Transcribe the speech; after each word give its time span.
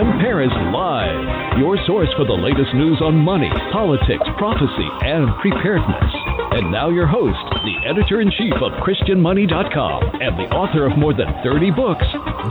Jim 0.00 0.18
Paris 0.18 0.52
Live, 0.72 1.58
your 1.58 1.76
source 1.86 2.08
for 2.16 2.24
the 2.24 2.32
latest 2.32 2.72
news 2.72 3.02
on 3.02 3.16
money, 3.16 3.50
politics, 3.70 4.24
prophecy, 4.38 4.88
and 5.02 5.28
preparedness. 5.42 6.14
And 6.56 6.72
now 6.72 6.88
your 6.88 7.06
host, 7.06 7.36
the 7.64 7.86
editor 7.86 8.22
in 8.22 8.30
chief 8.30 8.54
of 8.54 8.72
ChristianMoney.com 8.80 10.22
and 10.22 10.38
the 10.38 10.48
author 10.56 10.86
of 10.86 10.96
more 10.96 11.12
than 11.12 11.26
30 11.44 11.70
books, 11.72 12.06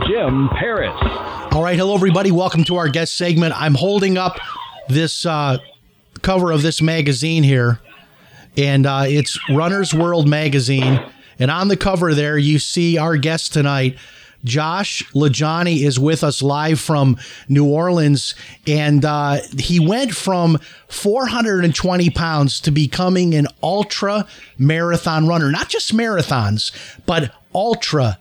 Jim 0.06 0.48
Paris. 0.60 0.94
All 1.50 1.64
right, 1.64 1.76
hello 1.76 1.96
everybody. 1.96 2.30
Welcome 2.30 2.62
to 2.64 2.76
our 2.76 2.88
guest 2.88 3.16
segment. 3.16 3.52
I'm 3.60 3.74
holding 3.74 4.16
up 4.16 4.38
this 4.88 5.26
uh, 5.26 5.58
cover 6.22 6.52
of 6.52 6.62
this 6.62 6.80
magazine 6.80 7.42
here, 7.42 7.80
and 8.56 8.86
uh, 8.86 9.06
it's 9.08 9.36
Runner's 9.50 9.92
World 9.92 10.28
magazine. 10.28 11.04
And 11.40 11.50
on 11.50 11.66
the 11.66 11.76
cover 11.76 12.14
there, 12.14 12.38
you 12.38 12.60
see 12.60 12.96
our 12.96 13.16
guest 13.16 13.52
tonight. 13.52 13.98
Josh 14.44 15.04
LaJaunie 15.12 15.82
is 15.82 15.98
with 15.98 16.24
us 16.24 16.42
live 16.42 16.80
from 16.80 17.16
New 17.48 17.66
Orleans, 17.66 18.34
and 18.66 19.04
uh, 19.04 19.38
he 19.58 19.78
went 19.78 20.12
from 20.12 20.58
420 20.88 22.10
pounds 22.10 22.60
to 22.60 22.70
becoming 22.70 23.34
an 23.34 23.46
ultra 23.62 24.26
marathon 24.58 25.26
runner. 25.26 25.50
Not 25.50 25.68
just 25.68 25.94
marathons, 25.94 26.72
but 27.06 27.34
ultra 27.54 28.18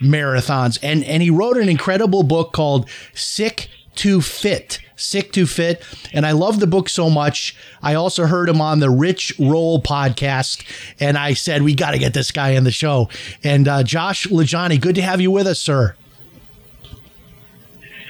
marathons 0.00 0.78
and 0.82 1.02
and 1.04 1.22
he 1.22 1.30
wrote 1.30 1.56
an 1.56 1.70
incredible 1.70 2.22
book 2.22 2.52
called 2.52 2.88
Sick 3.14 3.68
to 3.94 4.20
Fit. 4.20 4.78
Sick 4.96 5.32
to 5.32 5.46
Fit. 5.46 5.82
And 6.12 6.26
I 6.26 6.32
love 6.32 6.60
the 6.60 6.66
book 6.66 6.88
so 6.88 7.08
much. 7.08 7.56
I 7.82 7.94
also 7.94 8.26
heard 8.26 8.48
him 8.48 8.60
on 8.60 8.80
the 8.80 8.90
Rich 8.90 9.34
Roll 9.38 9.80
podcast. 9.80 10.64
And 10.98 11.16
I 11.16 11.34
said, 11.34 11.62
we 11.62 11.74
got 11.74 11.92
to 11.92 11.98
get 11.98 12.14
this 12.14 12.30
guy 12.30 12.56
on 12.56 12.64
the 12.64 12.70
show. 12.70 13.08
And 13.44 13.68
uh, 13.68 13.82
Josh 13.82 14.26
LaJaunie, 14.26 14.80
good 14.80 14.94
to 14.96 15.02
have 15.02 15.20
you 15.20 15.30
with 15.30 15.46
us, 15.46 15.60
sir. 15.60 15.94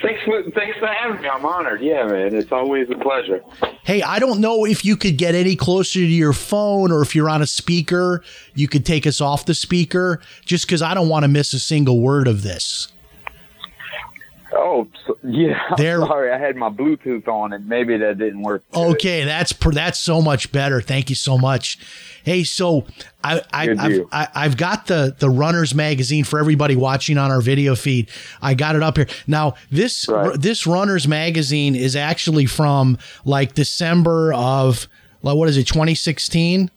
Thanks 0.03 0.23
for, 0.25 0.42
thanks 0.51 0.79
for 0.79 0.87
having 0.87 1.20
me. 1.23 1.29
I'm 1.29 1.45
honored. 1.45 1.81
Yeah, 1.81 2.07
man. 2.07 2.34
It's 2.34 2.53
always 2.53 2.89
a 2.91 2.95
pleasure. 2.97 3.42
Hey, 3.83 4.03
I 4.03 4.19
don't 4.19 4.41
know 4.41 4.64
if 4.64 4.84
you 4.84 4.97
could 4.97 5.17
get 5.17 5.34
any 5.34 5.57
closer 5.57 5.98
to 5.98 6.07
your 6.07 6.33
phone 6.33 6.92
or 6.92 7.03
if 7.03 7.14
you're 7.17 7.31
on 7.31 7.42
a 7.42 7.47
speaker, 7.47 8.23
you 8.55 8.69
could 8.69 8.84
take 8.84 9.07
us 9.07 9.20
off 9.20 9.47
the 9.47 9.55
speaker 9.55 10.20
just 10.45 10.67
because 10.67 10.83
I 10.83 10.95
don't 10.95 11.09
want 11.09 11.25
to 11.25 11.29
miss 11.29 11.53
a 11.55 11.59
single 11.59 12.01
word 12.01 12.29
of 12.29 12.42
this. 12.42 12.89
Oh, 14.58 14.88
so, 15.06 15.18
yeah. 15.22 15.58
There- 15.76 16.00
sorry. 16.00 16.32
I 16.32 16.38
had 16.38 16.56
my 16.56 16.70
Bluetooth 16.70 17.28
on 17.28 17.52
and 17.52 17.68
maybe 17.68 17.96
that 17.98 18.18
didn't 18.18 18.42
work. 18.42 18.64
good. 18.72 18.80
Okay, 18.96 19.24
that's 19.24 19.52
that's 19.52 19.98
so 19.98 20.22
much 20.22 20.50
better. 20.52 20.80
Thank 20.80 21.10
you 21.10 21.16
so 21.16 21.36
much. 21.38 21.78
Hey, 22.24 22.42
so 22.42 22.86
I, 23.22 23.40
I 23.52 23.70
I've. 23.78 24.00
I 24.12 24.28
I've 24.34 24.56
got 24.56 24.86
the 24.86 25.14
the 25.18 25.30
Runners 25.30 25.74
magazine 25.74 26.24
for 26.24 26.39
everybody 26.39 26.74
watching 26.74 27.18
on 27.18 27.30
our 27.30 27.40
video 27.40 27.74
feed. 27.77 28.08
I 28.42 28.55
got 28.55 28.74
it 28.77 28.83
up 28.83 28.96
here 28.96 29.06
now. 29.27 29.55
This 29.70 30.08
Right. 30.08 30.40
this 30.40 30.66
Runners 30.66 31.06
magazine 31.06 31.74
is 31.77 31.95
actually 31.95 32.46
from 32.46 32.98
like 33.24 33.55
December 33.55 34.33
of 34.33 34.89
like 35.22 35.36
what 35.36 35.48
is 35.48 35.56
it 35.56 35.66
2016, 35.68 36.70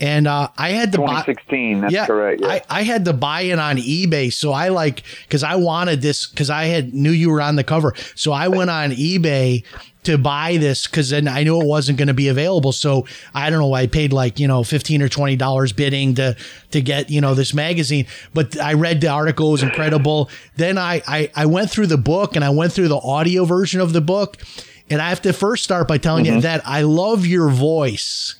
and 0.00 0.26
uh, 0.26 0.48
I 0.58 0.70
had 0.70 0.92
to 0.92 0.98
buy. 0.98 1.22
2016. 1.22 1.80
That's 1.80 2.06
correct. 2.06 2.42
Yeah. 2.42 2.48
I, 2.48 2.62
I 2.68 2.82
had 2.82 3.04
to 3.06 3.12
buy 3.12 3.42
it 3.42 3.58
on 3.58 3.76
eBay. 3.78 4.32
So 4.32 4.52
I 4.52 4.68
like, 4.68 5.02
cause 5.30 5.42
I 5.42 5.56
wanted 5.56 6.02
this, 6.02 6.26
cause 6.26 6.50
I 6.50 6.64
had 6.64 6.92
knew 6.92 7.10
you 7.10 7.30
were 7.30 7.40
on 7.40 7.56
the 7.56 7.64
cover. 7.64 7.94
So 8.14 8.32
I 8.32 8.48
went 8.48 8.68
on 8.68 8.90
eBay 8.90 9.64
to 10.02 10.18
buy 10.18 10.56
this 10.58 10.86
cause 10.86 11.10
then 11.10 11.26
I 11.26 11.42
knew 11.42 11.60
it 11.60 11.66
wasn't 11.66 11.98
going 11.98 12.08
to 12.08 12.14
be 12.14 12.28
available. 12.28 12.72
So 12.72 13.06
I 13.34 13.48
don't 13.48 13.58
know. 13.58 13.68
Why 13.68 13.80
I 13.80 13.86
paid 13.86 14.12
like, 14.12 14.38
you 14.38 14.46
know, 14.46 14.62
15 14.62 15.00
or 15.02 15.08
$20 15.08 15.74
bidding 15.76 16.14
to, 16.16 16.36
to 16.72 16.80
get, 16.82 17.08
you 17.10 17.20
know, 17.22 17.34
this 17.34 17.54
magazine. 17.54 18.06
But 18.34 18.60
I 18.60 18.74
read 18.74 19.00
the 19.00 19.08
article. 19.08 19.48
It 19.48 19.52
was 19.52 19.62
incredible. 19.62 20.28
Then 20.56 20.76
I, 20.76 21.02
I, 21.08 21.30
I 21.34 21.46
went 21.46 21.70
through 21.70 21.86
the 21.86 21.96
book 21.98 22.36
and 22.36 22.44
I 22.44 22.50
went 22.50 22.72
through 22.72 22.88
the 22.88 22.98
audio 22.98 23.44
version 23.46 23.80
of 23.80 23.92
the 23.94 24.02
book. 24.02 24.36
And 24.90 25.00
I 25.02 25.08
have 25.08 25.22
to 25.22 25.32
first 25.32 25.64
start 25.64 25.88
by 25.88 25.98
telling 25.98 26.26
Mm-hmm. 26.26 26.36
you 26.36 26.40
that 26.42 26.60
I 26.64 26.82
love 26.82 27.26
your 27.26 27.48
voice 27.48 28.36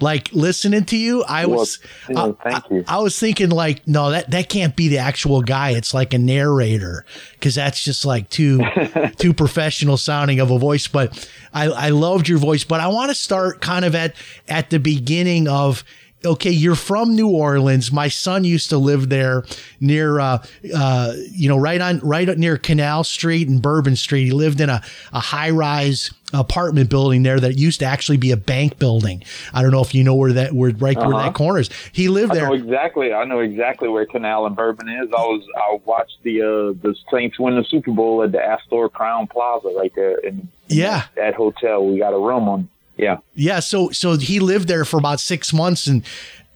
like 0.00 0.32
listening 0.32 0.84
to 0.86 0.96
you, 0.96 1.22
I 1.24 1.46
Well, 1.46 1.60
was, 1.60 1.78
yeah, 2.08 2.24
I, 2.24 2.32
thank 2.50 2.70
you. 2.70 2.84
I, 2.88 2.96
I 2.96 2.98
was 2.98 3.18
thinking 3.18 3.50
like, 3.50 3.86
no, 3.86 4.10
that 4.10 4.30
that 4.32 4.48
can't 4.48 4.74
be 4.74 4.88
the 4.88 4.98
actual 4.98 5.42
guy. 5.42 5.70
It's 5.70 5.94
like 5.94 6.12
a 6.14 6.18
narrator 6.18 7.04
because 7.32 7.54
that's 7.54 7.82
just 7.82 8.04
like 8.04 8.28
too 8.28 8.60
too 9.18 9.32
professional 9.32 9.96
sounding 9.96 10.40
of 10.40 10.50
a 10.50 10.58
voice. 10.58 10.88
But 10.88 11.28
I 11.52 11.66
I 11.68 11.88
loved 11.90 12.28
your 12.28 12.38
voice. 12.38 12.64
But 12.64 12.80
I 12.80 12.88
want 12.88 13.10
to 13.10 13.14
start 13.14 13.60
kind 13.60 13.84
of 13.84 13.94
at 13.94 14.14
at 14.48 14.70
the 14.70 14.78
beginning 14.78 15.48
of. 15.48 15.84
Okay, 16.24 16.50
you're 16.50 16.74
from 16.74 17.14
New 17.14 17.28
Orleans. 17.28 17.92
My 17.92 18.08
son 18.08 18.44
used 18.44 18.70
to 18.70 18.78
live 18.78 19.08
there 19.10 19.44
near, 19.80 20.20
uh, 20.20 20.44
uh, 20.74 21.12
you 21.30 21.48
know, 21.48 21.58
right 21.58 21.80
on, 21.80 21.98
right 22.00 22.26
near 22.38 22.56
Canal 22.56 23.04
Street 23.04 23.48
and 23.48 23.60
Bourbon 23.60 23.94
Street. 23.96 24.24
He 24.24 24.30
lived 24.30 24.60
in 24.60 24.70
a, 24.70 24.82
a 25.12 25.20
high 25.20 25.50
rise 25.50 26.10
apartment 26.32 26.90
building 26.90 27.22
there 27.22 27.38
that 27.38 27.58
used 27.58 27.78
to 27.80 27.84
actually 27.86 28.16
be 28.16 28.32
a 28.32 28.36
bank 28.36 28.78
building. 28.78 29.22
I 29.52 29.62
don't 29.62 29.70
know 29.70 29.82
if 29.82 29.94
you 29.94 30.02
know 30.02 30.14
where 30.14 30.32
that, 30.32 30.52
where 30.52 30.70
right 30.72 30.96
where 30.96 31.06
Uh-huh. 31.14 31.22
that 31.24 31.34
corner 31.34 31.60
is. 31.60 31.70
He 31.92 32.08
lived 32.08 32.32
I 32.32 32.36
there. 32.36 32.46
know 32.48 32.54
exactly. 32.54 33.12
I 33.12 33.24
know 33.24 33.40
exactly 33.40 33.88
where 33.88 34.06
Canal 34.06 34.46
and 34.46 34.56
Bourbon 34.56 34.88
is. 34.88 35.08
I 35.16 35.20
was. 35.22 35.46
I 35.56 35.78
watched 35.84 36.18
the 36.22 36.40
uh, 36.42 36.46
the 36.82 36.94
Saints 37.12 37.38
win 37.38 37.54
the 37.56 37.64
Super 37.64 37.92
Bowl 37.92 38.22
at 38.22 38.32
the 38.32 38.42
Astor 38.42 38.88
Crowne 38.88 39.28
Plaza 39.30 39.68
right 39.76 39.92
there 39.94 40.16
in, 40.18 40.48
Yeah. 40.68 41.00
that, 41.00 41.14
that 41.16 41.34
hotel. 41.34 41.86
We 41.86 41.98
got 41.98 42.12
a 42.14 42.18
room 42.18 42.48
on. 42.48 42.68
Yeah. 42.96 43.18
Yeah, 43.34 43.60
so 43.60 43.90
so 43.90 44.16
he 44.16 44.40
lived 44.40 44.68
there 44.68 44.84
for 44.84 44.98
about 44.98 45.20
six 45.20 45.52
months, 45.52 45.86
and 45.86 46.04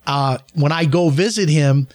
uh, 0.06 0.38
when 0.54 0.72
I 0.72 0.84
go 0.84 1.08
visit 1.10 1.48
him, 1.48 1.88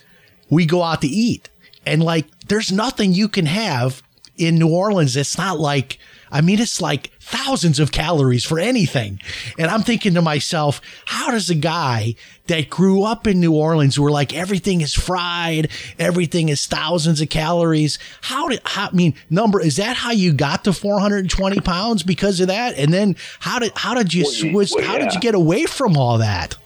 we 0.49 0.65
go 0.65 0.83
out 0.83 1.01
to 1.01 1.07
eat, 1.07 1.49
and 1.85 2.03
like, 2.03 2.25
there's 2.47 2.71
nothing 2.71 3.13
you 3.13 3.29
can 3.29 3.45
have 3.45 4.03
in 4.37 4.55
New 4.55 4.69
Orleans. 4.69 5.15
It's 5.15 5.37
not 5.37 5.59
like, 5.59 5.97
I 6.33 6.41
mean, 6.41 6.59
it's 6.59 6.81
like 6.81 7.11
thousands 7.21 7.79
of 7.79 7.91
calories 7.91 8.43
for 8.43 8.59
anything, 8.59 9.21
and 9.57 9.67
I'm 9.67 9.83
thinking 9.83 10.15
to 10.15 10.21
myself, 10.21 10.81
how 11.05 11.31
does 11.31 11.49
a 11.49 11.55
guy 11.55 12.15
that 12.47 12.69
grew 12.69 13.03
up 13.03 13.25
in 13.27 13.39
New 13.39 13.53
Orleans, 13.53 13.97
where 13.97 14.11
like 14.11 14.33
everything 14.33 14.81
is 14.81 14.93
fried, 14.93 15.69
everything 15.97 16.49
is 16.49 16.65
thousands 16.65 17.21
of 17.21 17.29
calories, 17.29 17.99
how 18.21 18.49
did 18.49 18.59
how, 18.65 18.87
I 18.87 18.91
mean, 18.91 19.13
number 19.29 19.61
is 19.61 19.77
that 19.77 19.95
how 19.95 20.11
you 20.11 20.33
got 20.33 20.63
to 20.65 20.73
420 20.73 21.61
pounds 21.61 22.03
because 22.03 22.39
of 22.41 22.47
that, 22.47 22.77
and 22.77 22.93
then 22.93 23.15
how 23.39 23.59
did 23.59 23.71
how 23.75 23.93
did 23.93 24.13
you 24.13 24.23
Well, 24.23 24.31
switch? 24.33 24.71
well, 24.75 24.83
how 24.85 24.97
did 24.97 25.13
you 25.13 25.19
get 25.21 25.35
away 25.35 25.65
from 25.65 25.95
all 25.95 26.17
that? 26.17 26.57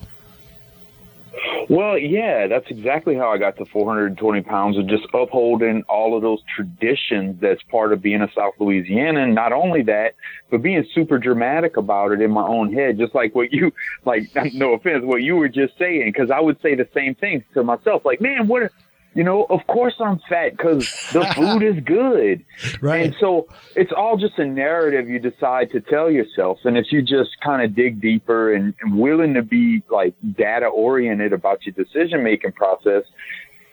Well, 1.70 1.98
yeah, 1.98 2.48
that's 2.48 2.70
exactly 2.70 3.16
how 3.16 3.32
I 3.32 3.38
got 3.38 3.58
to 3.58 3.66
420 3.66 4.42
pounds 4.42 4.78
of 4.78 4.88
just 4.88 5.06
upholding 5.14 5.84
all 5.90 6.16
of 6.16 6.22
those 6.22 6.40
traditions 6.56 7.42
that's 7.42 7.62
part 7.64 7.92
of 7.92 8.02
being 8.02 8.22
a 8.22 8.32
South 8.34 8.54
Louisianan. 8.60 9.34
Not 9.34 9.52
only 9.52 9.84
that, 9.84 10.16
but 10.50 10.62
being 10.62 10.86
super 10.94 11.18
dramatic 11.18 11.76
about 11.76 12.14
it 12.14 12.22
in 12.22 12.32
my 12.32 12.46
own 12.46 12.72
head, 12.74 12.98
just 12.98 13.14
like 13.14 13.36
what 13.36 13.52
you, 13.52 13.74
like, 14.06 14.24
no 14.54 14.74
offense, 14.74 15.04
what 15.04 15.24
you 15.24 15.36
were 15.36 15.50
just 15.50 15.78
saying, 15.78 16.12
because 16.14 16.32
I 16.32 16.40
would 16.40 16.62
say 16.62 16.76
the 16.76 16.88
same 16.94 17.16
thing 17.16 17.44
to 17.54 17.64
myself. 17.64 18.06
Like, 18.06 18.22
man, 18.22 18.48
what, 18.48 18.72
you 19.18 19.24
know, 19.24 19.46
of 19.50 19.66
course 19.66 19.96
I'm 20.00 20.20
fat 20.30 20.52
because 20.52 20.88
the 21.12 21.26
food 21.36 21.64
is 21.64 21.84
good. 21.84 22.46
Right. 22.82 23.04
And 23.04 23.16
so 23.20 23.48
it's 23.76 23.92
all 23.92 24.16
just 24.16 24.38
a 24.38 24.46
narrative 24.46 25.10
you 25.10 25.18
decide 25.18 25.72
to 25.72 25.82
tell 25.82 26.12
yourself. 26.12 26.60
And 26.66 26.78
if 26.78 26.92
you 26.92 27.02
just 27.02 27.32
kind 27.44 27.64
of 27.64 27.74
dig 27.76 28.00
deeper 28.00 28.54
and, 28.54 28.76
and 28.80 29.00
willing 29.00 29.34
to 29.34 29.42
be 29.42 29.82
like 29.90 30.14
data 30.38 30.68
oriented 30.68 31.34
about 31.34 31.66
your 31.66 31.74
decision 31.74 32.24
making 32.24 32.52
process, 32.52 33.06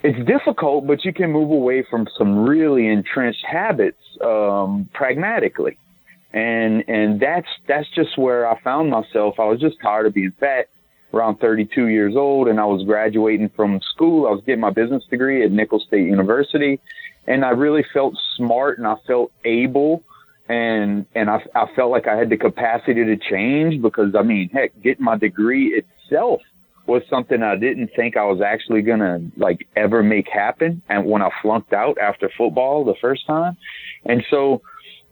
it's 0.03 0.27
difficult, 0.27 0.87
but 0.87 1.05
you 1.05 1.13
can 1.13 1.31
move 1.31 1.51
away 1.51 1.83
from 1.91 2.09
some 2.17 2.49
really 2.49 2.89
entrenched 2.89 3.45
habits 3.45 4.01
um, 4.23 4.89
pragmatically. 4.95 5.77
And 6.33 6.89
and 6.89 7.21
that's 7.21 7.49
that's 7.69 7.89
just 7.91 8.17
where 8.17 8.49
I 8.49 8.59
found 8.61 8.89
myself. 8.89 9.39
I 9.39 9.45
was 9.45 9.61
just 9.61 9.77
tired 9.83 10.07
of 10.07 10.15
being 10.15 10.33
fat 10.41 10.69
around 11.15 11.39
32 11.39 11.87
years 11.87 12.15
old 12.17 12.49
and 12.49 12.59
I 12.59 12.65
was 12.65 12.85
graduating 12.85 13.51
from 13.57 13.81
school. 13.95 14.27
I 14.27 14.31
was 14.31 14.43
getting 14.45 14.61
my 14.61 14.71
business 14.71 15.05
degree 15.11 15.45
at 15.45 15.53
Nicholls 15.53 15.85
State 15.87 16.07
University 16.07 16.81
and 17.27 17.45
I 17.45 17.51
really 17.51 17.85
felt 17.93 18.15
smart 18.37 18.79
and 18.79 18.87
I 18.87 18.97
felt 19.07 19.33
able 19.45 20.03
and 20.49 21.07
and 21.15 21.31
I, 21.31 21.43
I 21.55 21.67
felt 21.75 21.91
like 21.91 22.07
I 22.07 22.17
had 22.17 22.31
the 22.31 22.37
capacity 22.37 23.05
to 23.05 23.17
change 23.17 23.81
because 23.81 24.15
I 24.15 24.23
mean, 24.23 24.51
heck, 24.51 24.73
getting 24.83 25.05
my 25.05 25.17
degree 25.17 25.83
itself 25.83 26.41
was 26.87 27.03
something 27.09 27.43
I 27.43 27.57
didn't 27.57 27.91
think 27.97 28.17
I 28.17 28.25
was 28.25 28.43
actually 28.43 28.83
gonna 28.83 29.21
like 29.37 29.67
ever 29.75 30.03
make 30.03 30.29
happen. 30.29 30.83
And 30.89 31.07
when 31.07 31.23
I 31.23 31.31
flunked 31.41 31.73
out 31.73 31.97
after 31.99 32.31
football 32.37 32.85
the 32.85 32.95
first 33.01 33.27
time, 33.27 33.57
and 34.05 34.23
so 34.31 34.61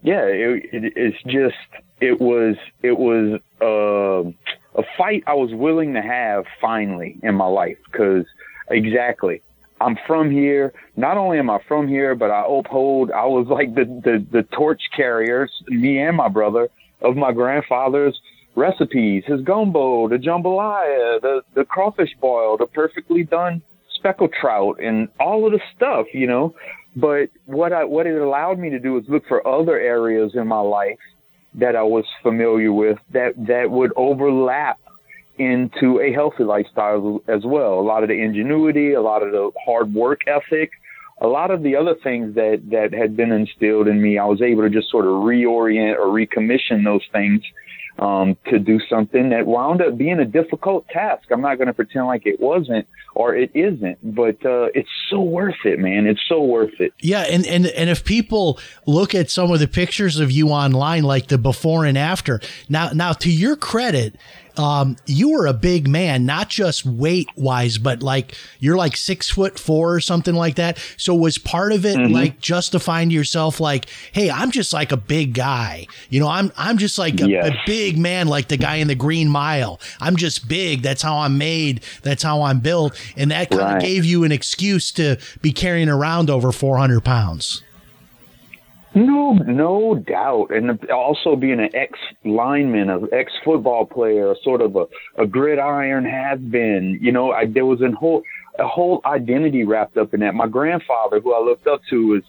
yeah, 0.03 0.21
it, 0.25 0.65
it, 0.71 0.93
it's 0.95 1.23
just 1.23 1.83
it 1.99 2.19
was 2.19 2.55
it 2.83 2.97
was 2.97 3.39
uh, 3.61 4.29
a 4.75 4.83
fight 4.97 5.23
I 5.27 5.33
was 5.33 5.53
willing 5.53 5.93
to 5.93 6.01
have 6.01 6.45
finally 6.59 7.19
in 7.23 7.35
my 7.35 7.45
life 7.45 7.77
because 7.91 8.25
exactly 8.69 9.41
I'm 9.81 9.97
from 10.07 10.31
here. 10.31 10.73
Not 10.95 11.17
only 11.17 11.39
am 11.39 11.49
I 11.49 11.59
from 11.67 11.87
here, 11.87 12.15
but 12.15 12.31
I 12.31 12.43
uphold. 12.47 13.11
I 13.11 13.25
was 13.25 13.47
like 13.47 13.75
the 13.75 13.85
the, 13.85 14.25
the 14.31 14.43
torch 14.43 14.81
carriers, 14.95 15.51
me 15.67 15.99
and 15.99 16.15
my 16.15 16.29
brother, 16.29 16.69
of 17.01 17.15
my 17.15 17.31
grandfather's 17.31 18.19
recipes. 18.55 19.23
His 19.25 19.41
gumbo, 19.41 20.07
the 20.07 20.17
jambalaya, 20.17 21.21
the 21.21 21.41
the 21.53 21.65
crawfish 21.65 22.15
boil, 22.21 22.57
the 22.57 22.67
perfectly 22.67 23.23
done 23.23 23.61
speckled 23.95 24.33
trout, 24.39 24.79
and 24.81 25.07
all 25.19 25.45
of 25.45 25.51
the 25.51 25.61
stuff, 25.75 26.07
you 26.13 26.27
know. 26.27 26.55
But 26.95 27.29
what 27.45 27.73
I 27.73 27.83
what 27.83 28.07
it 28.07 28.19
allowed 28.21 28.59
me 28.59 28.69
to 28.69 28.79
do 28.79 28.97
is 28.97 29.03
look 29.07 29.27
for 29.27 29.45
other 29.45 29.77
areas 29.77 30.33
in 30.35 30.47
my 30.47 30.59
life 30.59 30.99
that 31.55 31.75
I 31.75 31.83
was 31.83 32.05
familiar 32.21 32.71
with 32.71 32.97
that 33.11 33.33
that 33.47 33.69
would 33.69 33.91
overlap 33.95 34.79
into 35.37 35.99
a 35.99 36.11
healthy 36.11 36.43
lifestyle 36.43 37.21
as 37.27 37.43
well. 37.43 37.79
A 37.79 37.81
lot 37.81 38.03
of 38.03 38.09
the 38.09 38.21
ingenuity, 38.21 38.93
a 38.93 39.01
lot 39.01 39.23
of 39.23 39.31
the 39.31 39.51
hard 39.65 39.93
work 39.93 40.21
ethic, 40.27 40.71
a 41.21 41.27
lot 41.27 41.51
of 41.51 41.63
the 41.63 41.75
other 41.75 41.95
things 42.03 42.35
that 42.35 42.61
that 42.71 42.93
had 42.93 43.15
been 43.15 43.31
instilled 43.31 43.87
in 43.87 44.01
me. 44.01 44.17
I 44.17 44.25
was 44.25 44.41
able 44.41 44.63
to 44.63 44.69
just 44.69 44.89
sort 44.89 45.05
of 45.05 45.11
reorient 45.11 45.97
or 45.97 46.07
recommission 46.07 46.83
those 46.83 47.05
things 47.11 47.41
um, 47.99 48.35
to 48.49 48.59
do 48.59 48.79
something 48.89 49.29
that 49.29 49.45
wound 49.45 49.81
up 49.81 49.97
being 49.97 50.19
a 50.19 50.25
difficult 50.25 50.87
task. 50.89 51.23
I'm 51.31 51.41
not 51.41 51.57
going 51.57 51.67
to 51.67 51.73
pretend 51.73 52.07
like 52.07 52.25
it 52.25 52.39
wasn't 52.39 52.87
or 53.15 53.35
it 53.35 53.51
isn't, 53.53 53.97
but 54.15 54.43
uh, 54.45 54.67
it's 54.73 54.89
so 55.09 55.21
worth 55.21 55.65
it, 55.65 55.79
man. 55.79 56.07
It's 56.07 56.21
so 56.27 56.41
worth 56.43 56.79
it. 56.79 56.93
Yeah, 56.99 57.21
and, 57.21 57.45
and 57.45 57.67
and 57.67 57.89
if 57.89 58.03
people 58.03 58.59
look 58.87 59.13
at 59.13 59.29
some 59.29 59.51
of 59.51 59.59
the 59.59 59.67
pictures 59.67 60.19
of 60.19 60.31
you 60.31 60.49
online, 60.49 61.03
like 61.03 61.27
the 61.27 61.37
before 61.37 61.85
and 61.85 61.97
after, 61.97 62.41
now 62.69 62.89
now 62.89 63.13
to 63.13 63.31
your 63.31 63.55
credit, 63.55 64.15
um, 64.57 64.97
you 65.05 65.31
were 65.31 65.47
a 65.47 65.53
big 65.53 65.87
man, 65.87 66.25
not 66.25 66.49
just 66.49 66.85
weight 66.85 67.27
wise, 67.35 67.77
but 67.77 68.03
like 68.03 68.35
you're 68.59 68.77
like 68.77 68.95
six 68.97 69.29
foot 69.29 69.57
four 69.57 69.93
or 69.95 69.99
something 69.99 70.35
like 70.35 70.55
that. 70.55 70.77
So 70.97 71.15
was 71.15 71.37
part 71.37 71.71
of 71.71 71.85
it 71.85 71.97
Mm-hmm. 71.97 72.13
like 72.13 72.39
justifying 72.39 73.09
to 73.09 73.15
yourself, 73.15 73.59
like, 73.59 73.87
hey, 74.11 74.29
I'm 74.31 74.51
just 74.51 74.73
like 74.73 74.91
a 74.91 74.97
big 74.97 75.33
guy. 75.33 75.87
You 76.09 76.19
know, 76.19 76.27
I'm 76.27 76.51
I'm 76.57 76.77
just 76.77 76.97
like 76.97 77.19
a, 77.21 77.29
Yes. 77.29 77.47
a 77.49 77.55
big 77.65 77.97
man, 77.97 78.27
like 78.27 78.47
the 78.47 78.57
guy 78.57 78.75
in 78.75 78.87
the 78.87 78.95
Green 78.95 79.29
Mile. 79.29 79.79
I'm 79.99 80.15
just 80.15 80.47
big. 80.47 80.81
That's 80.81 81.01
how 81.01 81.17
I'm 81.17 81.37
made. 81.37 81.83
That's 82.03 82.23
how 82.23 82.43
I'm 82.43 82.59
built, 82.59 82.99
and 83.17 83.31
that 83.31 83.49
kind 83.49 83.77
of 83.77 83.81
gave 83.81 84.05
you 84.05 84.23
an 84.23 84.31
excuse 84.31 84.91
to 84.93 85.17
be 85.41 85.51
carrying 85.51 85.89
around 85.89 86.29
over 86.29 86.51
400 86.51 87.01
pounds. 87.01 87.63
No, 88.95 89.33
no 89.33 89.95
doubt. 89.95 90.51
And 90.51 90.79
also 90.91 91.35
being 91.35 91.59
an 91.59 91.75
ex 91.75 91.97
lineman, 92.23 92.89
an 92.89 93.07
ex 93.11 93.31
football 93.43 93.85
player, 93.85 94.31
a 94.31 94.35
sort 94.43 94.61
of 94.61 94.75
a, 94.75 94.85
a 95.17 95.25
gridiron 95.25 96.05
has 96.05 96.39
been, 96.39 96.99
you 97.01 97.11
know, 97.11 97.31
I, 97.31 97.47
there 97.47 97.65
was 97.65 97.81
a 97.81 97.91
whole, 97.91 98.21
a 98.59 98.67
whole 98.67 99.01
identity 99.05 99.63
wrapped 99.63 99.97
up 99.97 100.13
in 100.13 100.19
that. 100.19 100.35
My 100.35 100.47
grandfather, 100.47 101.19
who 101.19 101.33
I 101.33 101.43
looked 101.43 101.65
up 101.65 101.81
to, 101.89 102.07
was 102.07 102.23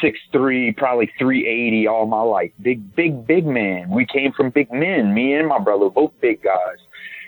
six 0.00 0.18
three, 0.32 0.72
probably 0.72 1.10
380 1.18 1.86
all 1.86 2.06
my 2.06 2.22
life. 2.22 2.50
Big, 2.60 2.94
big, 2.96 3.24
big 3.26 3.46
man. 3.46 3.90
We 3.90 4.04
came 4.04 4.32
from 4.32 4.50
big 4.50 4.72
men, 4.72 5.14
me 5.14 5.34
and 5.34 5.46
my 5.46 5.60
brother, 5.60 5.88
both 5.88 6.12
big 6.20 6.42
guys. 6.42 6.78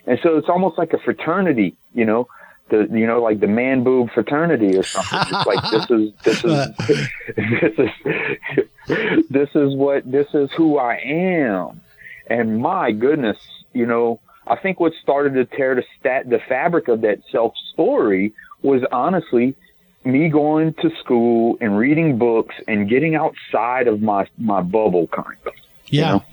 And 0.06 0.18
so 0.22 0.36
it's 0.36 0.48
almost 0.48 0.78
like 0.78 0.92
a 0.92 0.98
fraternity, 0.98 1.76
you 1.94 2.04
know, 2.04 2.26
the, 2.70 2.88
you 2.90 3.06
know, 3.06 3.20
like 3.20 3.40
the 3.40 3.46
man 3.46 3.84
boob 3.84 4.10
fraternity 4.12 4.76
or 4.76 4.82
something. 4.82 5.18
It's 5.20 5.46
like, 5.46 5.70
this 5.70 5.90
is, 5.90 6.12
this 6.24 6.44
is, 6.44 6.68
this 7.60 7.78
is, 8.88 9.28
this 9.28 9.48
is 9.54 9.76
what, 9.76 10.10
this 10.10 10.28
is 10.34 10.50
who 10.52 10.78
I 10.78 10.96
am. 10.96 11.80
And 12.28 12.60
my 12.62 12.92
goodness, 12.92 13.38
you 13.72 13.86
know, 13.86 14.20
I 14.46 14.56
think 14.56 14.80
what 14.80 14.92
started 15.02 15.34
to 15.34 15.44
tear 15.56 15.74
the 15.74 15.84
stat, 15.98 16.28
the 16.28 16.38
fabric 16.38 16.88
of 16.88 17.02
that 17.02 17.20
self 17.30 17.54
story 17.72 18.32
was 18.62 18.82
honestly 18.90 19.54
me 20.04 20.28
going 20.28 20.74
to 20.74 20.90
school 21.00 21.58
and 21.60 21.76
reading 21.76 22.18
books 22.18 22.54
and 22.66 22.88
getting 22.88 23.14
outside 23.14 23.86
of 23.86 24.00
my, 24.00 24.26
my 24.38 24.62
bubble 24.62 25.06
kind 25.08 25.36
of. 25.46 25.52
Yeah. 25.86 26.12
know? 26.12 26.24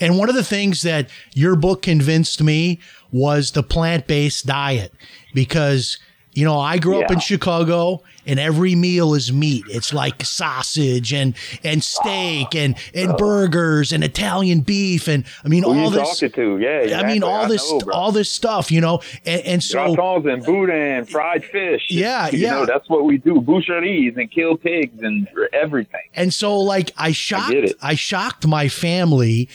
And 0.00 0.18
one 0.18 0.28
of 0.28 0.34
the 0.34 0.44
things 0.44 0.82
that 0.82 1.10
your 1.32 1.56
book 1.56 1.82
convinced 1.82 2.42
me 2.42 2.80
was 3.12 3.52
the 3.52 3.62
plant 3.62 4.06
based 4.06 4.46
diet 4.46 4.92
because, 5.34 5.98
you 6.36 6.44
know, 6.44 6.60
I 6.60 6.76
grew 6.76 7.02
up 7.02 7.10
in 7.10 7.18
Chicago 7.18 8.02
and 8.26 8.38
every 8.38 8.74
meal 8.74 9.14
is 9.14 9.32
meat. 9.32 9.64
It's 9.70 9.94
like 9.94 10.22
sausage 10.22 11.14
and, 11.14 11.34
and 11.64 11.82
steak 11.82 12.54
and, 12.54 12.76
and 12.94 13.12
oh. 13.12 13.16
burgers 13.16 13.90
and 13.90 14.04
Italian 14.04 14.60
beef. 14.60 15.08
And 15.08 15.24
I 15.46 15.48
mean, 15.48 15.62
Who 15.62 15.70
all 15.70 15.88
this, 15.88 16.20
talking 16.20 16.32
to? 16.32 16.58
Yeah, 16.58 17.00
I 17.00 17.06
mean, 17.06 17.22
all 17.22 17.48
this, 17.48 17.72
know, 17.72 17.80
all 17.90 18.12
this 18.12 18.30
stuff, 18.30 18.70
you 18.70 18.82
know, 18.82 19.00
and, 19.24 19.40
and 19.46 19.64
so, 19.64 19.78
Gratons 19.78 20.30
and 20.30 20.44
boudin, 20.44 21.06
fried 21.06 21.42
fish. 21.42 21.86
Yeah, 21.88 22.28
you 22.28 22.40
yeah. 22.40 22.50
know 22.50 22.66
that's 22.66 22.90
what 22.90 23.04
we 23.04 23.16
do. 23.16 23.36
Boucheries 23.36 24.18
and 24.18 24.30
kill 24.30 24.58
pigs 24.58 25.02
and 25.02 25.26
everything. 25.54 26.02
And 26.12 26.34
so 26.34 26.60
like 26.60 26.92
I 26.98 27.12
shocked 27.12 27.54
it. 27.54 27.76
I, 27.80 27.94
shocked 27.94 28.46
my 28.46 28.68
family 28.68 29.48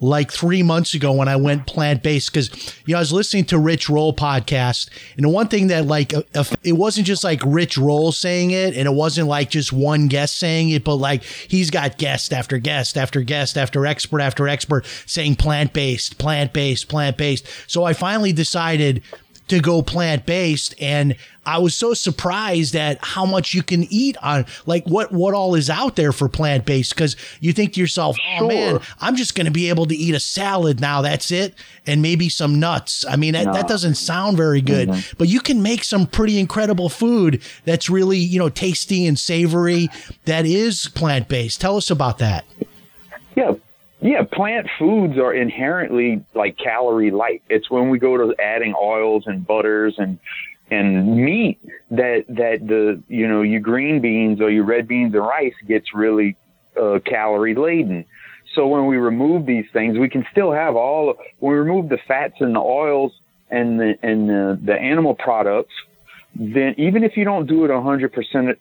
like 0.00 0.30
three 0.30 0.62
months 0.62 0.94
ago 0.94 1.12
when 1.12 1.28
I 1.28 1.36
went 1.36 1.66
plant 1.66 2.02
based 2.02 2.32
because 2.32 2.50
you 2.86 2.92
know 2.92 2.98
I 2.98 3.00
was 3.00 3.12
listening 3.12 3.44
to 3.46 3.58
Rich 3.58 3.88
Roll 3.88 4.12
podcast 4.12 4.90
and 5.16 5.24
the 5.24 5.28
one 5.28 5.48
thing 5.48 5.68
that 5.68 5.86
like 5.86 6.12
it 6.12 6.72
wasn't 6.72 7.06
just 7.06 7.24
like 7.24 7.40
Rich 7.44 7.76
Roll 7.76 8.12
saying 8.12 8.52
it 8.52 8.76
and 8.76 8.86
it 8.86 8.94
wasn't 8.94 9.28
like 9.28 9.50
just 9.50 9.72
one 9.72 10.06
guest 10.06 10.36
saying 10.36 10.70
it 10.70 10.84
but 10.84 10.96
like 10.96 11.24
he's 11.24 11.70
got 11.70 11.98
guest 11.98 12.32
after 12.32 12.58
guest 12.58 12.96
after 12.96 13.22
guest 13.22 13.58
after 13.58 13.84
expert 13.86 14.20
after 14.20 14.46
expert 14.46 14.86
saying 15.06 15.34
plant 15.34 15.72
based 15.72 16.18
plant 16.18 16.52
based 16.52 16.88
plant 16.88 17.16
based 17.16 17.46
so 17.66 17.84
I 17.84 17.92
finally 17.92 18.32
decided 18.32 19.02
to 19.48 19.60
go 19.60 19.82
plant 19.82 20.26
based 20.26 20.74
and 20.80 21.16
I 21.46 21.58
was 21.58 21.74
so 21.74 21.94
surprised 21.94 22.76
at 22.76 22.98
how 23.02 23.24
much 23.24 23.54
you 23.54 23.62
can 23.62 23.84
eat 23.90 24.16
on 24.22 24.44
like 24.66 24.84
what 24.86 25.12
what 25.12 25.34
all 25.34 25.54
is 25.54 25.70
out 25.70 25.96
there 25.96 26.12
for 26.12 26.28
plant 26.28 26.66
based 26.66 26.94
cuz 26.96 27.16
you 27.40 27.52
think 27.52 27.72
to 27.74 27.80
yourself 27.80 28.16
oh 28.38 28.48
man 28.48 28.80
I'm 29.00 29.16
just 29.16 29.34
going 29.34 29.46
to 29.46 29.50
be 29.50 29.68
able 29.68 29.86
to 29.86 29.94
eat 29.94 30.14
a 30.14 30.20
salad 30.20 30.80
now 30.80 31.00
that's 31.00 31.30
it 31.30 31.54
and 31.86 32.02
maybe 32.02 32.28
some 32.28 32.60
nuts. 32.60 33.04
I 33.08 33.16
mean 33.16 33.32
that, 33.32 33.52
that 33.52 33.68
doesn't 33.68 33.94
sound 33.94 34.36
very 34.36 34.60
good 34.60 34.88
mm-hmm. 34.88 35.14
but 35.16 35.28
you 35.28 35.40
can 35.40 35.62
make 35.62 35.84
some 35.84 36.06
pretty 36.06 36.38
incredible 36.38 36.88
food 36.88 37.40
that's 37.64 37.88
really 37.88 38.18
you 38.18 38.38
know 38.38 38.50
tasty 38.50 39.06
and 39.06 39.18
savory 39.18 39.88
that 40.26 40.44
is 40.44 40.88
plant 40.88 41.28
based 41.28 41.60
tell 41.60 41.76
us 41.76 41.90
about 41.90 42.18
that. 42.18 42.44
Yeah. 43.34 43.54
Yeah, 44.00 44.22
plant 44.22 44.68
foods 44.78 45.18
are 45.18 45.34
inherently 45.34 46.24
like 46.34 46.56
calorie 46.56 47.10
light. 47.10 47.42
It's 47.48 47.68
when 47.68 47.90
we 47.90 47.98
go 47.98 48.16
to 48.16 48.34
adding 48.40 48.74
oils 48.80 49.24
and 49.26 49.46
butters 49.46 49.94
and 49.98 50.18
and 50.70 51.16
meat 51.16 51.58
that 51.90 52.24
that 52.28 52.58
the 52.66 53.02
you 53.08 53.26
know 53.26 53.42
your 53.42 53.60
green 53.60 54.00
beans 54.00 54.40
or 54.40 54.50
your 54.50 54.64
red 54.64 54.86
beans 54.86 55.14
and 55.14 55.26
rice 55.26 55.54
gets 55.66 55.94
really 55.94 56.36
uh, 56.80 57.00
calorie 57.04 57.54
laden. 57.54 58.04
So 58.54 58.66
when 58.68 58.86
we 58.86 58.96
remove 58.96 59.46
these 59.46 59.66
things, 59.72 59.98
we 59.98 60.08
can 60.08 60.24
still 60.30 60.52
have 60.52 60.76
all. 60.76 61.14
When 61.38 61.52
we 61.52 61.58
remove 61.58 61.88
the 61.88 61.98
fats 62.06 62.34
and 62.40 62.54
the 62.54 62.60
oils 62.60 63.12
and 63.50 63.80
the 63.80 63.98
and 64.02 64.28
the, 64.28 64.60
the 64.62 64.74
animal 64.74 65.14
products, 65.14 65.74
then 66.34 66.74
even 66.78 67.02
if 67.02 67.16
you 67.16 67.24
don't 67.24 67.46
do 67.46 67.64
it 67.64 67.68
100%, 67.68 68.10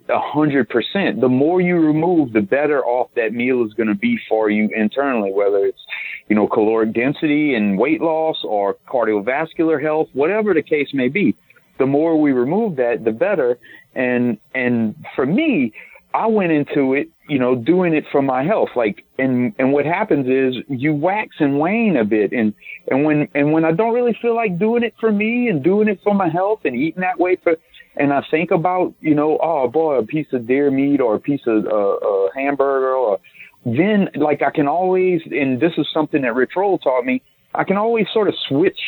100%, 0.10 1.22
the 1.22 1.30
more 1.30 1.62
you 1.62 1.76
remove, 1.76 2.34
the 2.34 2.42
better 2.42 2.84
off 2.84 3.10
that 3.16 3.34
meal 3.34 3.64
is 3.66 3.74
going 3.74 3.90
to 3.90 3.96
be 3.96 4.18
for 4.28 4.50
you 4.50 4.70
internally, 4.76 5.32
whether 5.32 5.58
it's, 5.58 5.80
you 6.28 6.36
know, 6.36 6.48
caloric 6.48 6.94
density 6.94 7.54
and 7.54 7.78
weight 7.78 8.02
loss 8.02 8.38
or 8.44 8.78
cardiovascular 8.88 9.82
health, 9.82 10.08
whatever 10.14 10.54
the 10.54 10.64
case 10.64 10.90
may 10.94 11.08
be. 11.08 11.36
The 11.78 11.86
more 11.86 12.20
we 12.20 12.32
remove 12.32 12.78
that, 12.78 13.04
the 13.06 13.12
better. 13.12 13.60
And, 13.94 14.40
and 14.56 14.96
for 15.16 15.26
me, 15.26 15.74
I 16.14 16.28
went 16.28 16.52
into 16.52 16.94
it, 16.94 17.10
you 17.28 17.38
know, 17.38 17.56
doing 17.56 17.94
it 17.94 18.06
for 18.12 18.22
my 18.22 18.44
health. 18.44 18.70
Like, 18.76 19.06
and, 19.20 19.54
and 19.60 19.72
what 19.72 19.86
happens 19.86 20.28
is 20.28 20.64
you 20.68 20.94
wax 20.94 21.36
and 21.40 21.60
wane 21.60 21.98
a 21.98 22.06
bit. 22.06 22.32
And, 22.32 22.54
and 22.90 23.04
when, 23.04 23.28
and 23.36 23.52
when 23.52 23.66
I 23.66 23.72
don't 23.72 23.94
really 23.94 24.18
feel 24.22 24.36
like 24.36 24.58
doing 24.58 24.84
it 24.84 24.94
for 25.00 25.12
me 25.12 25.48
and 25.48 25.64
doing 25.64 25.88
it 25.88 26.00
for 26.04 26.14
my 26.14 26.30
health 26.30 26.62
and 26.66 26.76
eating 26.76 27.02
that 27.02 27.20
way 27.20 27.38
for, 27.44 27.58
and 27.98 28.14
I 28.14 28.22
think 28.32 28.52
about, 28.52 28.94
you 29.02 29.16
know, 29.16 29.38
oh 29.42 29.68
boy, 29.68 29.98
a 29.98 30.06
piece 30.06 30.28
of 30.34 30.48
deer 30.48 30.72
meat 30.72 31.02
or 31.02 31.16
a 31.16 31.20
piece 31.20 31.42
of 31.46 31.66
uh, 31.66 31.94
uh, 31.96 32.30
hamburger 32.36 32.94
or 32.94 33.20
then 33.66 34.10
like 34.16 34.42
I 34.42 34.52
can 34.52 34.68
always, 34.68 35.22
and 35.26 35.60
this 35.60 35.74
is 35.78 35.88
something 35.94 36.22
that 36.22 36.34
Rich 36.36 36.52
Roll 36.56 36.78
taught 36.78 37.04
me, 37.04 37.22
I 37.54 37.64
can 37.64 37.76
always 37.76 38.06
sort 38.14 38.28
of 38.28 38.36
switch 38.48 38.80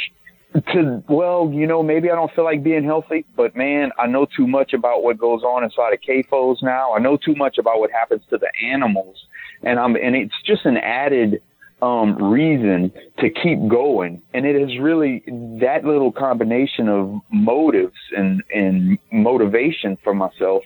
to, 0.73 1.03
well, 1.07 1.51
you 1.53 1.67
know, 1.67 1.83
maybe 1.83 2.09
I 2.09 2.15
don't 2.15 2.31
feel 2.33 2.43
like 2.43 2.63
being 2.63 2.83
healthy, 2.83 3.25
but 3.35 3.55
man, 3.55 3.91
I 3.99 4.07
know 4.07 4.25
too 4.25 4.47
much 4.47 4.73
about 4.73 5.03
what 5.03 5.17
goes 5.17 5.43
on 5.43 5.63
inside 5.63 5.93
of 5.93 5.99
CAFOs 6.01 6.63
now. 6.63 6.93
I 6.93 6.99
know 6.99 7.17
too 7.17 7.35
much 7.35 7.57
about 7.57 7.79
what 7.79 7.91
happens 7.91 8.23
to 8.29 8.37
the 8.37 8.49
animals 8.65 9.17
and 9.63 9.79
I'm, 9.79 9.95
and 9.95 10.15
it's 10.15 10.35
just 10.45 10.65
an 10.65 10.77
added 10.77 11.41
um, 11.81 12.15
reason 12.21 12.91
to 13.19 13.29
keep 13.29 13.67
going. 13.67 14.21
And 14.33 14.45
it 14.45 14.55
is 14.55 14.79
really 14.79 15.23
that 15.61 15.81
little 15.85 16.11
combination 16.11 16.89
of 16.89 17.21
motives 17.31 17.97
and, 18.15 18.43
and 18.53 18.97
motivation 19.11 19.97
for 20.03 20.13
myself 20.13 20.63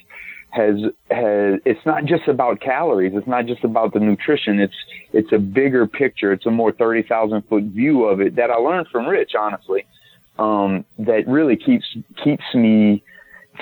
has 0.53 0.75
has 1.09 1.59
it's 1.65 1.83
not 1.83 2.05
just 2.05 2.27
about 2.27 2.61
calories 2.61 3.13
it's 3.15 3.27
not 3.27 3.47
just 3.47 3.63
about 3.63 3.91
the 3.93 3.99
nutrition 3.99 4.59
it's 4.59 4.75
it's 5.11 5.31
a 5.31 5.39
bigger 5.39 5.87
picture 5.87 6.31
it's 6.31 6.45
a 6.45 6.51
more 6.51 6.71
30,000 6.71 7.41
foot 7.43 7.63
view 7.63 8.05
of 8.05 8.21
it 8.21 8.35
that 8.35 8.51
I 8.51 8.55
learned 8.55 8.87
from 8.89 9.07
Rich 9.07 9.33
honestly 9.37 9.85
um, 10.37 10.85
that 10.99 11.27
really 11.27 11.55
keeps 11.55 11.85
keeps 12.23 12.43
me 12.53 13.03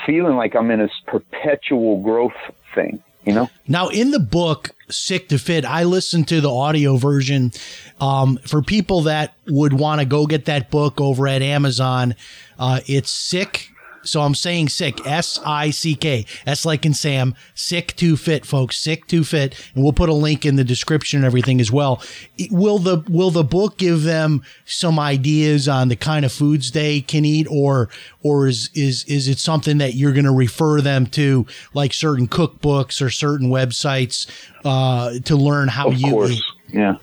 feeling 0.06 0.36
like 0.36 0.54
I'm 0.54 0.70
in 0.70 0.80
this 0.80 0.92
perpetual 1.08 2.02
growth 2.02 2.34
thing 2.76 3.02
you 3.26 3.34
know 3.34 3.50
Now, 3.68 3.88
in 3.88 4.12
the 4.12 4.20
book 4.20 4.72
"Sick 4.90 5.30
to 5.30 5.38
Fit," 5.38 5.64
I 5.64 5.84
listened 5.84 6.28
to 6.30 6.42
the 6.42 6.50
audio 6.50 6.98
version. 6.98 7.52
Um, 8.00 8.38
for 8.48 8.62
people 8.64 9.02
that 9.02 9.36
would 9.48 9.74
want 9.74 10.02
to 10.02 10.06
go 10.06 10.26
get 10.26 10.46
that 10.46 10.72
book 10.72 11.00
over 11.00 11.28
at 11.28 11.44
Amazon, 11.44 12.16
uh, 12.58 12.80
it's 12.88 13.12
sick. 13.12 13.70
So 14.04 14.22
I'm 14.22 14.36
saying 14.36 14.70
sick, 14.70 15.06
S 15.06 15.40
I 15.46 15.70
C 15.70 15.96
K, 15.96 16.26
S 16.46 16.66
like 16.66 16.86
in 16.86 16.94
Sam, 16.94 17.36
sick 17.54 17.96
to 17.98 18.18
fit, 18.18 18.46
folks, 18.46 18.78
sick 18.78 19.08
to 19.08 19.24
fit, 19.24 19.56
and 19.76 19.84
we'll 19.84 19.94
put 19.94 20.10
a 20.10 20.14
link 20.14 20.46
in 20.46 20.56
the 20.56 20.64
description 20.64 21.20
and 21.20 21.26
everything 21.26 21.62
as 21.62 21.72
well. 21.72 22.02
Will 22.50 22.80
the 22.80 23.04
will 23.10 23.32
the 23.32 23.44
book 23.44 23.78
give 23.78 24.04
them 24.04 24.44
some 24.66 25.00
ideas 25.00 25.68
on 25.68 25.90
the 25.90 25.96
kind 25.96 26.26
of 26.26 26.32
foods 26.32 26.72
they 26.72 27.02
can 27.02 27.26
eat, 27.26 27.48
or 27.50 27.90
or 28.24 28.48
is 28.48 28.70
is 28.74 29.04
is 29.06 29.28
it 29.28 29.40
something 29.40 29.78
that 29.78 29.94
you're 29.94 30.14
going 30.14 30.26
to 30.26 30.32
refer 30.32 30.82
them 30.82 31.06
to, 31.08 31.46
like 31.74 31.94
certain 31.94 32.28
cookbooks 32.28 33.02
or 33.02 33.10
certain 33.10 33.50
websites, 33.50 34.28
uh, 34.66 35.20
to 35.26 35.36
learn 35.36 35.68
how 35.68 35.90
of 35.90 36.00
you 36.00 36.12
course. 36.12 36.32
Eat? 36.32 36.44
yeah. 36.74 36.96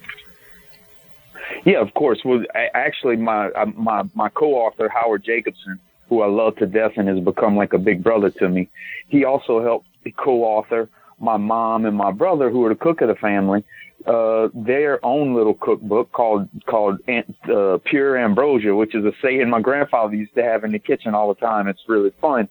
Yeah 1.65 1.81
of 1.81 1.93
course. 1.95 2.21
Well 2.25 2.45
I, 2.55 2.69
actually 2.75 3.17
my 3.17 3.49
uh, 3.49 3.67
my 3.77 4.03
my 4.15 4.29
co-author 4.29 4.89
Howard 4.89 5.25
Jacobson 5.25 5.79
who 6.09 6.23
I 6.23 6.27
love 6.27 6.57
to 6.57 6.67
death 6.67 6.93
and 6.97 7.09
has 7.09 7.21
become 7.21 7.57
like 7.57 7.73
a 7.73 7.79
big 7.79 8.03
brother 8.03 8.31
to 8.31 8.49
me 8.49 8.69
he 9.09 9.25
also 9.25 9.63
helped 9.63 9.89
co-author 10.17 10.89
my 11.21 11.37
mom 11.37 11.85
and 11.85 11.97
my 11.97 12.11
brother 12.11 12.51
who 12.51 12.65
are 12.65 12.71
the 12.71 12.75
cook 12.75 13.01
of 13.01 13.09
the 13.09 13.15
family 13.15 13.65
uh, 14.07 14.49
their 14.55 15.05
own 15.05 15.35
little 15.35 15.55
cookbook 15.55 16.13
called 16.13 16.49
called 16.67 17.01
uh, 17.09 17.79
Pure 17.85 18.17
Ambrosia, 18.17 18.75
which 18.75 18.95
is 18.95 19.05
a 19.05 19.13
saying 19.21 19.51
my 19.51 19.61
grandfather 19.61 20.15
used 20.15 20.35
to 20.35 20.43
have 20.43 20.65
in 20.65 20.73
the 20.73 20.79
kitchen 20.79 21.15
all 21.15 21.35
the 21.35 21.41
time. 21.41 21.69
It's 21.69 21.83
really 21.89 22.13
fun, 22.21 22.49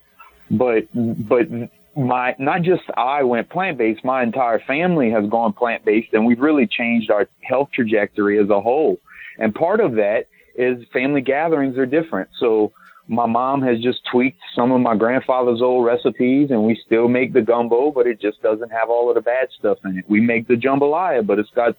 but 0.51 0.87
but 0.93 1.47
my 1.95 2.35
not 2.37 2.61
just 2.61 2.83
I 2.95 3.23
went 3.23 3.49
plant 3.49 3.77
based. 3.77 4.03
My 4.03 4.23
entire 4.23 4.59
family 4.59 5.09
has 5.11 5.27
gone 5.29 5.53
plant 5.53 5.85
based, 5.85 6.13
and 6.13 6.25
we've 6.25 6.39
really 6.39 6.67
changed 6.67 7.09
our 7.09 7.27
health 7.41 7.69
trajectory 7.73 8.39
as 8.39 8.49
a 8.49 8.61
whole. 8.61 8.99
And 9.39 9.55
part 9.55 9.79
of 9.79 9.93
that 9.93 10.27
is 10.55 10.85
family 10.91 11.21
gatherings 11.21 11.77
are 11.77 11.85
different. 11.85 12.29
So 12.39 12.73
my 13.07 13.25
mom 13.25 13.61
has 13.61 13.79
just 13.81 13.99
tweaked 14.11 14.39
some 14.55 14.71
of 14.71 14.81
my 14.81 14.95
grandfather's 14.95 15.61
old 15.61 15.85
recipes 15.85 16.49
and 16.51 16.63
we 16.63 16.79
still 16.85 17.07
make 17.07 17.33
the 17.33 17.41
gumbo, 17.41 17.91
but 17.91 18.05
it 18.05 18.19
just 18.19 18.41
doesn't 18.41 18.71
have 18.71 18.89
all 18.89 19.09
of 19.09 19.15
the 19.15 19.21
bad 19.21 19.47
stuff 19.57 19.77
in 19.85 19.97
it. 19.97 20.05
We 20.09 20.19
make 20.19 20.47
the 20.47 20.55
jambalaya, 20.55 21.25
but 21.25 21.39
it's 21.39 21.49
got 21.55 21.75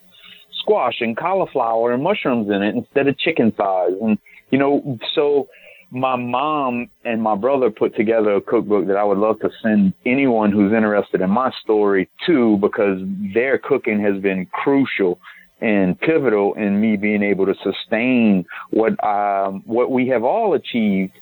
squash 0.60 1.00
and 1.00 1.16
cauliflower 1.16 1.92
and 1.92 2.02
mushrooms 2.02 2.48
in 2.48 2.62
it 2.62 2.74
instead 2.74 3.08
of 3.08 3.18
chicken 3.18 3.52
thighs. 3.52 3.92
And, 4.00 4.18
you 4.50 4.58
know, 4.58 4.98
so 5.14 5.48
my 5.90 6.16
mom 6.16 6.88
and 7.04 7.22
my 7.22 7.34
brother 7.34 7.70
put 7.70 7.94
together 7.94 8.32
a 8.32 8.40
cookbook 8.40 8.86
that 8.86 8.96
I 8.96 9.04
would 9.04 9.18
love 9.18 9.40
to 9.40 9.50
send 9.62 9.94
anyone 10.06 10.52
who's 10.52 10.72
interested 10.72 11.20
in 11.20 11.30
my 11.30 11.50
story 11.62 12.08
to 12.26 12.58
because 12.58 13.00
their 13.34 13.58
cooking 13.58 14.00
has 14.00 14.20
been 14.22 14.46
crucial 14.46 15.18
and 15.60 15.98
pivotal 16.00 16.54
in 16.54 16.80
me 16.80 16.96
being 16.96 17.22
able 17.22 17.46
to 17.46 17.54
sustain 17.62 18.44
what 18.70 18.92
um, 19.04 19.62
what 19.66 19.90
we 19.90 20.08
have 20.08 20.24
all 20.24 20.54
achieved. 20.54 21.12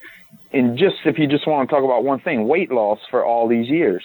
And 0.53 0.79
just 0.79 0.97
if 1.05 1.19
you 1.19 1.27
just 1.27 1.47
want 1.47 1.69
to 1.69 1.75
talk 1.75 1.85
about 1.85 2.05
one 2.05 2.21
thing, 2.21 2.47
weight 2.47 2.71
loss 2.71 2.99
for 3.11 3.25
all 3.25 3.49
these 3.49 3.69
years, 3.69 4.05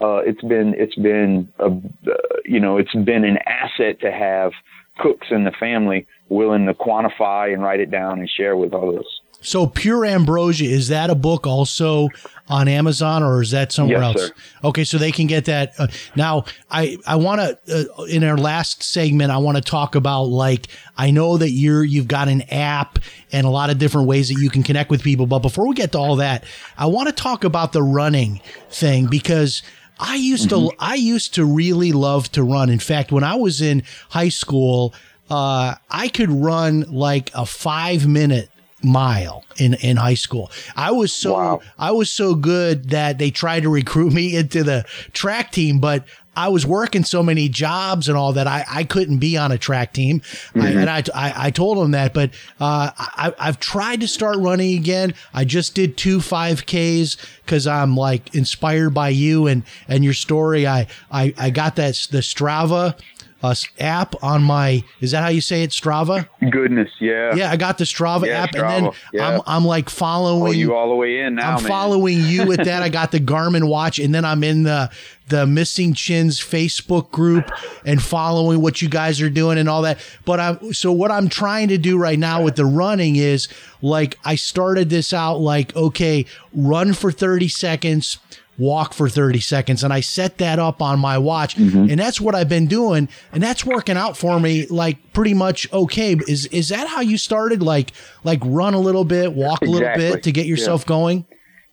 uh, 0.00 0.18
it's 0.18 0.42
been 0.42 0.74
it's 0.76 0.94
been 0.96 1.48
a, 1.58 1.66
uh, 1.66 2.16
you 2.44 2.60
know 2.60 2.78
it's 2.78 2.94
been 2.94 3.24
an 3.24 3.38
asset 3.46 4.00
to 4.00 4.10
have 4.10 4.52
cooks 4.98 5.28
in 5.30 5.44
the 5.44 5.52
family 5.58 6.06
willing 6.28 6.66
to 6.66 6.74
quantify 6.74 7.52
and 7.52 7.62
write 7.62 7.80
it 7.80 7.90
down 7.90 8.20
and 8.20 8.30
share 8.30 8.56
with 8.56 8.72
others. 8.72 9.06
So 9.44 9.66
Pure 9.66 10.06
Ambrosia 10.06 10.64
is 10.68 10.88
that 10.88 11.10
a 11.10 11.14
book 11.14 11.46
also 11.46 12.08
on 12.48 12.68
Amazon 12.68 13.22
or 13.22 13.40
is 13.42 13.52
that 13.52 13.72
somewhere 13.72 14.00
Yes, 14.00 14.16
else? 14.16 14.26
sir. 14.28 14.34
Okay, 14.64 14.84
so 14.84 14.98
they 14.98 15.12
can 15.12 15.26
get 15.26 15.44
that. 15.46 15.72
Uh, 15.78 15.86
now, 16.16 16.44
I 16.70 16.98
I 17.06 17.16
want 17.16 17.40
to 17.40 17.88
uh, 18.00 18.04
in 18.04 18.24
our 18.24 18.36
last 18.36 18.82
segment 18.82 19.30
I 19.30 19.38
want 19.38 19.56
to 19.56 19.62
talk 19.62 19.94
about 19.94 20.24
like 20.24 20.68
I 20.96 21.10
know 21.10 21.36
that 21.38 21.50
you're 21.50 21.84
you've 21.84 22.08
got 22.08 22.28
an 22.28 22.42
app 22.50 22.98
and 23.32 23.46
a 23.46 23.50
lot 23.50 23.70
of 23.70 23.78
different 23.78 24.08
ways 24.08 24.28
that 24.28 24.40
you 24.40 24.50
can 24.50 24.62
connect 24.62 24.90
with 24.90 25.02
people, 25.02 25.26
but 25.26 25.38
before 25.40 25.68
we 25.68 25.74
get 25.74 25.92
to 25.92 25.98
all 25.98 26.16
that, 26.16 26.44
I 26.76 26.86
want 26.86 27.08
to 27.08 27.14
talk 27.14 27.44
about 27.44 27.72
the 27.72 27.82
running 27.82 28.40
thing 28.70 29.06
because 29.06 29.62
I 29.98 30.16
used 30.16 30.50
to 30.50 30.70
I 30.78 30.94
used 30.96 31.34
to 31.34 31.44
really 31.44 31.92
love 31.92 32.30
to 32.32 32.42
run. 32.42 32.68
In 32.70 32.78
fact, 32.78 33.12
when 33.12 33.24
I 33.24 33.36
was 33.36 33.62
in 33.62 33.84
high 34.10 34.28
school, 34.28 34.92
uh, 35.30 35.76
I 35.90 36.08
could 36.08 36.30
run 36.30 36.80
like 36.90 37.30
a 37.34 37.46
five 37.46 38.06
minute 38.06 38.50
mile 38.84 39.44
in 39.56 39.74
in 39.74 39.96
high 39.96 40.14
school. 40.14 40.50
I 40.76 40.90
was 40.90 41.12
so 41.12 41.32
Wow. 41.34 41.60
I 41.78 41.90
was 41.90 42.10
so 42.10 42.34
good 42.34 42.90
that 42.90 43.18
they 43.18 43.30
tried 43.30 43.62
to 43.62 43.68
recruit 43.68 44.12
me 44.12 44.36
into 44.36 44.62
the 44.62 44.84
track 45.12 45.50
team, 45.52 45.78
but 45.78 46.04
I 46.36 46.48
was 46.48 46.66
working 46.66 47.04
so 47.04 47.22
many 47.22 47.48
jobs 47.48 48.08
and 48.08 48.18
all 48.18 48.32
that 48.32 48.46
I, 48.46 48.64
I 48.68 48.84
couldn't 48.84 49.18
be 49.18 49.36
on 49.36 49.52
a 49.52 49.58
track 49.58 49.92
team. 49.92 50.20
I, 50.56 50.68
and 50.70 50.90
I, 50.90 51.04
I, 51.14 51.46
I 51.46 51.50
told 51.50 51.78
them 51.78 51.92
that, 51.92 52.12
but 52.12 52.30
uh, 52.60 52.90
I, 52.96 53.32
I've 53.38 53.60
tried 53.60 54.00
to 54.00 54.08
start 54.08 54.38
running 54.38 54.76
again. 54.76 55.14
I 55.32 55.44
just 55.44 55.74
did 55.74 55.96
two 55.96 56.18
5Ks 56.18 57.16
because 57.44 57.66
I'm 57.68 57.96
like 57.96 58.34
inspired 58.34 58.90
by 58.90 59.10
you 59.10 59.46
and, 59.46 59.62
and 59.86 60.02
your 60.02 60.12
story. 60.12 60.66
I, 60.66 60.88
I, 61.10 61.34
I 61.38 61.50
got 61.50 61.76
that 61.76 62.08
the 62.10 62.18
Strava 62.18 62.98
uh, 63.44 63.54
app 63.78 64.14
on 64.22 64.42
my, 64.42 64.82
is 65.00 65.10
that 65.10 65.22
how 65.22 65.28
you 65.28 65.40
say 65.42 65.62
it? 65.62 65.70
Strava? 65.70 66.26
Goodness, 66.50 66.88
yeah. 67.00 67.34
Yeah, 67.34 67.50
I 67.50 67.56
got 67.56 67.76
the 67.78 67.84
Strava 67.84 68.26
Yeah, 68.26 68.42
app 68.42 68.54
and 68.54 68.68
then 68.70 68.90
yeah. 69.12 69.28
I'm, 69.36 69.40
I'm 69.46 69.64
like 69.66 69.90
following 69.90 70.48
Oh, 70.48 70.50
you 70.52 70.74
all 70.74 70.88
the 70.88 70.94
way 70.94 71.20
in 71.20 71.34
now, 71.34 71.56
I'm 71.56 71.62
man. 71.62 71.70
following 71.70 72.16
you 72.20 72.46
with 72.46 72.64
that. 72.64 72.82
I 72.82 72.88
got 72.88 73.10
the 73.12 73.20
Garmin 73.20 73.68
watch, 73.68 73.98
and 73.98 74.14
then 74.14 74.24
I'm 74.24 74.42
in 74.42 74.62
the 74.62 74.90
the 75.28 75.46
Missing 75.46 75.94
Chins 75.94 76.38
Facebook 76.38 77.10
group 77.10 77.50
and 77.86 78.02
following 78.02 78.60
what 78.60 78.82
you 78.82 78.90
guys 78.90 79.22
are 79.22 79.30
doing 79.30 79.56
and 79.56 79.68
all 79.70 79.80
that. 79.82 79.98
But 80.26 80.38
I'm 80.40 80.72
so 80.74 80.92
what 80.92 81.10
I'm 81.10 81.28
trying 81.28 81.68
to 81.68 81.78
do 81.78 81.96
right 81.98 82.18
now 82.18 82.42
with 82.42 82.56
the 82.56 82.66
running 82.66 83.16
is 83.16 83.48
like 83.82 84.18
I 84.24 84.34
started 84.36 84.90
this 84.90 85.12
out 85.12 85.36
like 85.38 85.74
okay, 85.76 86.24
run 86.54 86.92
for 86.94 87.10
30 87.12 87.48
seconds. 87.48 88.18
Walk 88.58 88.94
for 88.94 89.08
30 89.08 89.40
seconds. 89.40 89.82
And 89.82 89.92
I 89.92 90.00
set 90.00 90.38
that 90.38 90.58
up 90.58 90.80
on 90.80 90.98
my 90.98 91.18
watch. 91.18 91.56
Mm-hmm. 91.56 91.90
And 91.90 91.98
that's 91.98 92.20
what 92.20 92.34
I've 92.34 92.48
been 92.48 92.66
doing. 92.66 93.08
And 93.32 93.42
that's 93.42 93.64
working 93.64 93.96
out 93.96 94.16
for 94.16 94.38
me 94.38 94.66
like 94.66 95.12
pretty 95.12 95.34
much 95.34 95.70
okay. 95.72 96.16
Is 96.28 96.46
is 96.46 96.68
that 96.68 96.88
how 96.88 97.00
you 97.00 97.18
started? 97.18 97.62
Like 97.62 97.92
like 98.22 98.40
run 98.44 98.74
a 98.74 98.80
little 98.80 99.04
bit, 99.04 99.32
walk 99.32 99.62
a 99.62 99.66
little 99.66 99.94
bit 99.94 100.22
to 100.24 100.32
get 100.32 100.46
yourself 100.46 100.86
going? 100.86 101.26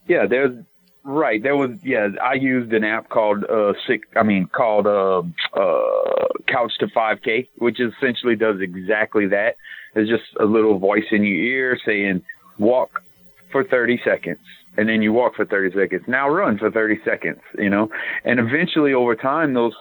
Yeah, 0.08 0.26
there's 0.26 0.58
right. 1.04 1.42
There 1.42 1.56
was 1.56 1.72
yeah. 1.84 2.10
I 2.22 2.34
used 2.34 2.74
an 2.74 2.84
app 2.84 3.10
called 3.10 3.44
uh 3.46 3.74
sick. 3.88 4.02
I 4.16 4.24
mean 4.24 4.48
called 4.48 4.88
uh 4.88 5.22
uh 5.54 6.28
Couch 6.48 6.74
to 6.80 6.88
5K, 6.88 7.48
which 7.58 7.80
essentially 7.80 8.36
does 8.36 8.60
exactly 8.60 9.28
that. 9.28 9.56
There's 9.94 10.10
just 10.10 10.24
a 10.40 10.46
little 10.46 10.80
voice 10.80 11.06
in 11.12 11.24
your 11.24 11.38
ear 11.38 11.80
saying 11.86 12.24
walk 12.58 13.04
for 13.52 13.64
30 13.64 14.02
seconds. 14.04 14.40
And 14.78 14.88
then 14.88 15.02
you 15.02 15.12
walk 15.12 15.36
for 15.36 15.46
30 15.46 15.76
seconds. 15.76 16.04
Now 16.08 16.30
run 16.30 16.58
for 16.58 16.72
30 16.72 17.00
seconds, 17.04 17.40
you 17.58 17.70
know? 17.70 17.90
And 18.24 18.40
eventually 18.40 18.94
over 18.94 19.16
time, 19.16 19.54
those, 19.54 19.74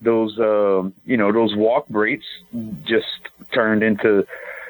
those, 0.00 0.38
um, 0.38 0.94
you 1.04 1.16
know, 1.16 1.32
those 1.32 1.54
walk 1.56 1.88
breaks 1.88 2.24
just 2.84 3.06
turned 3.52 3.82
into, 3.82 4.24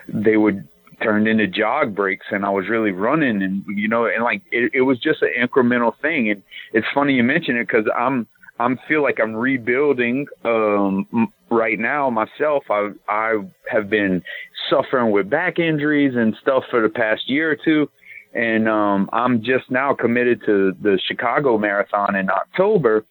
they 0.09 0.37
would 0.37 0.67
turned 1.03 1.29
into 1.29 1.47
jog 1.47 1.95
breaks 1.95 2.25
and 2.31 2.45
I 2.45 2.49
was 2.49 2.69
really 2.69 2.91
running 2.91 3.43
and, 3.43 3.63
you 3.69 3.87
know, 3.87 4.07
and 4.07 4.25
like, 4.25 4.43
it, 4.51 4.71
it 4.73 4.83
was 4.83 4.99
just 4.99 5.21
an 5.23 5.31
incremental 5.39 5.93
thing. 6.01 6.31
And 6.31 6.43
it's 6.73 6.87
funny 6.95 7.13
you 7.15 7.23
mention 7.23 7.57
it 7.57 7.67
because 7.67 7.85
I'm, 7.95 8.27
I'm 8.59 8.79
feel 8.89 9.03
like 9.03 9.21
I'm 9.21 9.35
rebuilding, 9.35 10.27
um, 10.45 11.31
right 11.51 11.79
now 11.79 12.09
myself. 12.09 12.65
I, 12.71 12.91
I 13.09 13.35
have 13.71 13.91
been 13.91 14.23
suffering 14.71 15.11
with 15.11 15.29
back 15.29 15.59
injuries 15.59 16.15
and 16.17 16.35
stuff 16.41 16.65
for 16.71 16.81
the 16.81 16.89
past 16.89 17.29
year 17.29 17.51
or 17.51 17.57
two 17.57 17.91
and 18.37 18.69
um, 18.69 19.09
I'm 19.15 19.43
just 19.43 19.71
now 19.71 19.95
committed 19.95 20.43
to 20.45 20.73
the 20.83 21.01
Chicago 21.09 21.57
Marathon 21.57 22.15
in 22.15 22.29
October, 22.29 23.07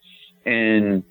and 0.46 1.04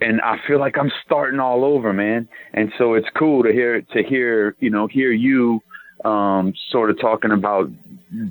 and 0.00 0.20
I 0.20 0.36
feel 0.46 0.60
like 0.60 0.78
I'm 0.78 0.92
starting 1.04 1.40
all 1.40 1.64
over, 1.64 1.92
man. 1.92 2.28
And 2.54 2.72
so 2.78 2.94
it's 2.94 3.08
cool 3.16 3.42
to 3.42 3.52
hear 3.52 3.82
to 3.82 4.02
hear 4.04 4.54
you 4.60 4.70
know 4.70 4.86
hear 4.86 5.10
you 5.10 5.60
um, 6.04 6.54
sort 6.70 6.90
of 6.90 7.00
talking 7.00 7.32
about 7.32 7.68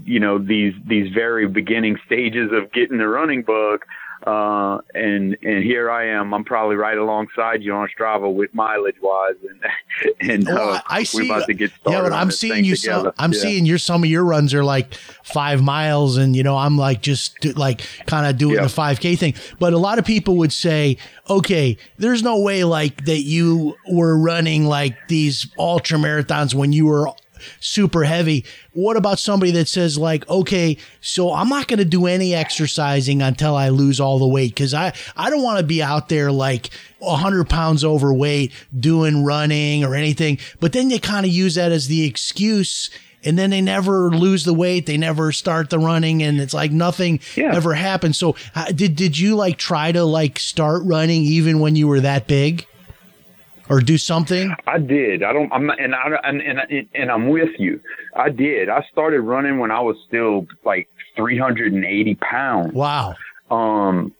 you 0.05 0.19
know 0.21 0.37
these 0.39 0.73
these 0.87 1.13
very 1.13 1.45
beginning 1.45 1.97
stages 2.05 2.51
of 2.53 2.71
getting 2.71 2.97
the 2.97 3.07
running 3.07 3.41
bug. 3.41 3.83
Uh, 4.25 4.79
and 4.95 5.37
and 5.43 5.63
here 5.63 5.91
I 5.91 6.07
am. 6.07 6.33
I'm 6.33 6.43
probably 6.43 6.75
right 6.75 6.97
alongside 6.97 7.61
you 7.61 7.73
on 7.73 7.87
Strava 7.97 8.33
with 8.33 8.53
mileage 8.53 8.95
wise, 9.01 9.35
and 9.47 10.11
and 10.31 10.45
Well, 10.47 10.69
uh, 10.71 10.81
I- 10.87 10.97
I 10.99 11.03
see. 11.03 11.29
we're 11.29 11.35
about 11.35 11.45
to 11.47 11.53
get 11.53 11.71
started. 11.71 11.97
Yeah, 11.97 12.03
but 12.09 12.13
I'm 12.13 12.31
seeing 12.31 12.65
you. 12.65 12.75
together. 12.75 13.03
Some, 13.05 13.13
I'm 13.19 13.31
Yeah. 13.33 13.39
seeing 13.39 13.65
your 13.67 13.77
some 13.77 14.03
of 14.03 14.09
your 14.09 14.25
runs 14.25 14.53
are 14.55 14.63
like 14.63 14.95
five 15.23 15.61
miles, 15.61 16.17
and 16.17 16.35
you 16.35 16.41
know 16.43 16.57
I'm 16.57 16.77
like 16.77 17.01
just 17.03 17.39
do- 17.41 17.53
like 17.53 17.81
kind 18.07 18.25
of 18.25 18.37
doing 18.37 18.55
Yeah. 18.55 18.63
the 18.63 18.69
five 18.69 18.99
k 18.99 19.15
thing. 19.15 19.35
But 19.59 19.73
a 19.73 19.77
lot 19.77 19.99
of 19.99 20.05
people 20.05 20.35
would 20.37 20.51
say, 20.53 20.97
okay, 21.29 21.77
there's 21.97 22.23
no 22.23 22.39
way 22.39 22.63
like 22.63 23.05
that 23.05 23.21
you 23.21 23.75
were 23.87 24.17
running 24.17 24.65
like 24.65 24.95
these 25.09 25.47
ultra 25.59 25.99
marathons 25.99 26.55
when 26.55 26.73
you 26.73 26.87
were 26.87 27.09
super 27.59 28.03
heavy. 28.03 28.45
What 28.73 28.97
about 28.97 29.19
somebody 29.19 29.51
that 29.53 29.67
says 29.67 29.97
like, 29.97 30.27
okay, 30.29 30.77
so 31.01 31.33
I'm 31.33 31.49
not 31.49 31.67
going 31.67 31.79
to 31.79 31.85
do 31.85 32.05
any 32.05 32.33
exercising 32.35 33.21
until 33.21 33.55
I 33.55 33.69
lose 33.69 33.99
all 33.99 34.19
the 34.19 34.27
weight 34.27 34.51
because 34.55 34.73
I 34.73 34.93
I 35.15 35.29
don't 35.29 35.43
want 35.43 35.59
to 35.59 35.65
be 35.65 35.81
out 35.81 36.09
there 36.09 36.31
like 36.31 36.69
100 36.99 37.49
pounds 37.49 37.83
overweight 37.83 38.51
doing 38.77 39.23
running 39.23 39.83
or 39.83 39.95
anything. 39.95 40.37
But 40.59 40.73
then 40.73 40.89
they 40.89 40.99
kind 40.99 41.25
of 41.25 41.31
use 41.31 41.55
that 41.55 41.71
as 41.71 41.87
the 41.87 42.03
excuse. 42.05 42.89
And 43.23 43.37
then 43.37 43.49
they 43.49 43.61
never 43.61 44.09
lose 44.11 44.45
the 44.45 44.53
weight. 44.53 44.85
They 44.85 44.95
never 44.95 45.31
start 45.31 45.69
the 45.71 45.79
running, 45.79 46.21
and 46.21 46.39
it's 46.39 46.53
like 46.53 46.71
nothing 46.71 47.19
Yeah. 47.35 47.53
ever 47.55 47.73
happens. 47.73 48.17
So, 48.17 48.35
uh, 48.55 48.71
did 48.71 48.95
did 48.95 49.17
you 49.17 49.35
like 49.35 49.57
try 49.57 49.91
to 49.91 50.03
like 50.05 50.39
start 50.39 50.83
running 50.85 51.23
even 51.23 51.59
when 51.59 51.75
you 51.75 51.87
were 51.87 51.99
that 52.01 52.27
big, 52.27 52.67
or 53.69 53.81
do 53.81 53.97
something? 53.97 54.53
I 54.65 54.77
did. 54.79 55.23
I 55.23 55.33
don't. 55.33 55.51
I'm 55.51 55.69
and 55.69 55.93
I 55.95 56.09
and, 56.23 56.41
and 56.41 56.87
and 56.93 57.11
I'm 57.11 57.29
with 57.29 57.49
you. 57.59 57.81
I 58.15 58.29
did. 58.29 58.69
I 58.69 58.83
started 58.91 59.21
running 59.21 59.59
when 59.59 59.71
I 59.71 59.79
was 59.81 59.95
still 60.07 60.47
like 60.65 60.87
380 61.15 62.15
pounds. 62.15 62.73
Wow. 62.73 63.15
Um, 63.49 64.13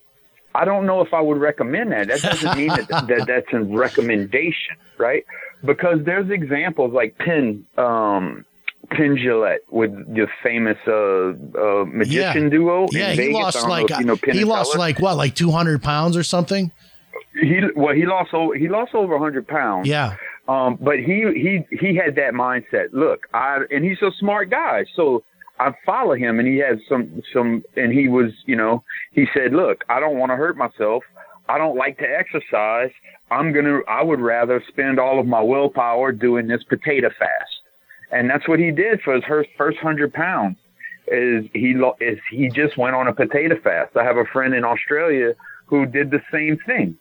I 0.56 0.66
don't 0.66 0.86
know 0.86 1.01
if 1.01 1.13
I 1.13 1.22
would 1.22 1.38
recommend 1.39 1.92
that. 1.92 2.08
That 2.08 2.22
doesn't 2.22 2.58
mean 2.58 2.70
that, 2.70 2.88
that 3.08 3.25
that's 3.27 3.48
a 3.54 3.60
recommendation, 3.62 4.75
right? 4.98 5.24
Because 5.63 6.00
there's 6.06 6.30
examples 6.30 6.94
like 6.94 7.18
Penn, 7.18 7.66
um, 7.77 8.46
Penn 8.89 9.18
Jillette 9.18 9.60
with 9.70 9.92
the 9.92 10.27
famous 10.44 10.77
uh, 10.88 11.30
uh, 11.60 11.86
magician 11.86 12.44
Yeah. 12.44 12.50
duo 12.50 12.88
Yeah, 12.92 13.06
in 13.08 13.12
he 13.12 13.18
Vegas. 13.18 13.34
Lost 13.34 13.63
know 13.63 13.70
like 13.70 13.92
if 13.92 14.00
you 14.00 14.06
know 14.06 14.18
he 14.32 14.44
lost 14.46 14.77
like 14.77 15.00
what, 15.00 15.18
like 15.18 15.36
two 15.36 15.51
hundred 15.51 15.84
pounds 15.84 16.16
or 16.18 16.24
something. 16.24 16.72
He 17.39 17.62
well 17.75 17.94
he 17.94 18.06
lost 18.06 18.34
over 18.34 18.56
he 18.56 18.67
lost 18.67 18.94
over 18.94 19.13
100 19.13 19.48
pounds. 19.48 19.88
Yeah, 19.88 20.15
Um, 20.48 20.77
but 20.79 20.98
he 20.98 21.25
he 21.36 21.65
he 21.75 21.96
had 21.96 22.15
that 22.15 22.34
mindset. 22.34 22.88
Look, 22.94 23.27
I 23.34 23.60
and 23.70 23.84
he's 23.84 24.01
a 24.01 24.12
smart 24.20 24.50
guy, 24.50 24.86
so 24.96 25.24
I 25.60 25.74
follow 25.86 26.15
him, 26.15 26.39
and 26.39 26.48
he 26.48 26.58
has 26.60 26.77
some 26.88 27.22
some, 27.34 27.63
and 27.75 27.91
he 27.91 28.08
was, 28.08 28.32
you 28.46 28.56
know, 28.56 28.84
he 29.12 29.25
said, 29.34 29.53
look, 29.53 29.84
I 29.89 30.00
don't 30.00 30.17
want 30.17 30.32
to 30.32 30.36
hurt 30.36 30.58
myself. 30.58 31.03
I 31.50 31.58
don't 31.58 31.77
like 31.77 31.98
to 32.00 32.06
exercise. 32.06 32.91
I'm 33.32 33.53
gonna. 33.53 33.79
I 33.88 34.03
would 34.03 34.20
rather 34.20 34.63
spend 34.67 35.00
all 35.00 35.20
of 35.20 35.25
my 35.25 35.41
willpower 35.41 36.12
doing 36.12 36.48
this 36.48 36.63
potato 36.63 37.10
fast, 37.17 37.62
and 38.12 38.29
that's 38.29 38.48
what 38.48 38.60
he 38.60 38.72
did 38.72 39.01
for 39.01 39.13
his 39.15 39.24
first 39.27 39.50
first 39.58 39.77
hundred 39.79 40.13
pounds. 40.13 40.58
Is 41.08 41.46
he 41.53 41.74
is 42.01 42.20
he 42.29 42.50
just 42.50 42.77
went 42.77 42.96
on 42.96 43.08
a 43.08 43.13
potato 43.13 43.56
fast? 43.63 43.96
I 43.96 44.03
have 44.03 44.17
a 44.17 44.25
friend 44.25 44.53
in 44.53 44.65
Australia 44.65 45.34
who 45.65 45.86
did 45.86 46.12
the 46.12 46.22
same 46.32 46.58
thing. 46.65 46.98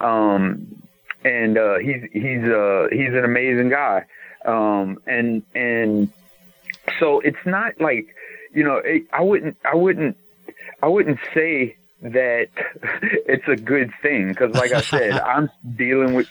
Um, 0.00 0.82
and 1.24 1.58
uh, 1.58 1.78
he's 1.78 2.02
he's 2.12 2.44
uh, 2.44 2.86
he's 2.90 3.08
an 3.08 3.24
amazing 3.24 3.70
guy. 3.70 4.04
Um, 4.44 4.98
and 5.06 5.42
and 5.54 6.10
so 6.98 7.20
it's 7.20 7.44
not 7.44 7.80
like 7.80 8.14
you 8.54 8.64
know 8.64 8.80
it, 8.82 9.04
I 9.12 9.22
wouldn't 9.22 9.56
I 9.64 9.74
wouldn't 9.76 10.16
I 10.82 10.86
wouldn't 10.86 11.18
say 11.34 11.76
that 12.02 12.48
it's 13.02 13.48
a 13.48 13.56
good 13.56 13.90
thing 14.02 14.28
because 14.28 14.54
like 14.54 14.72
I 14.72 14.80
said 14.80 15.12
I'm 15.20 15.50
dealing 15.76 16.14
with 16.14 16.28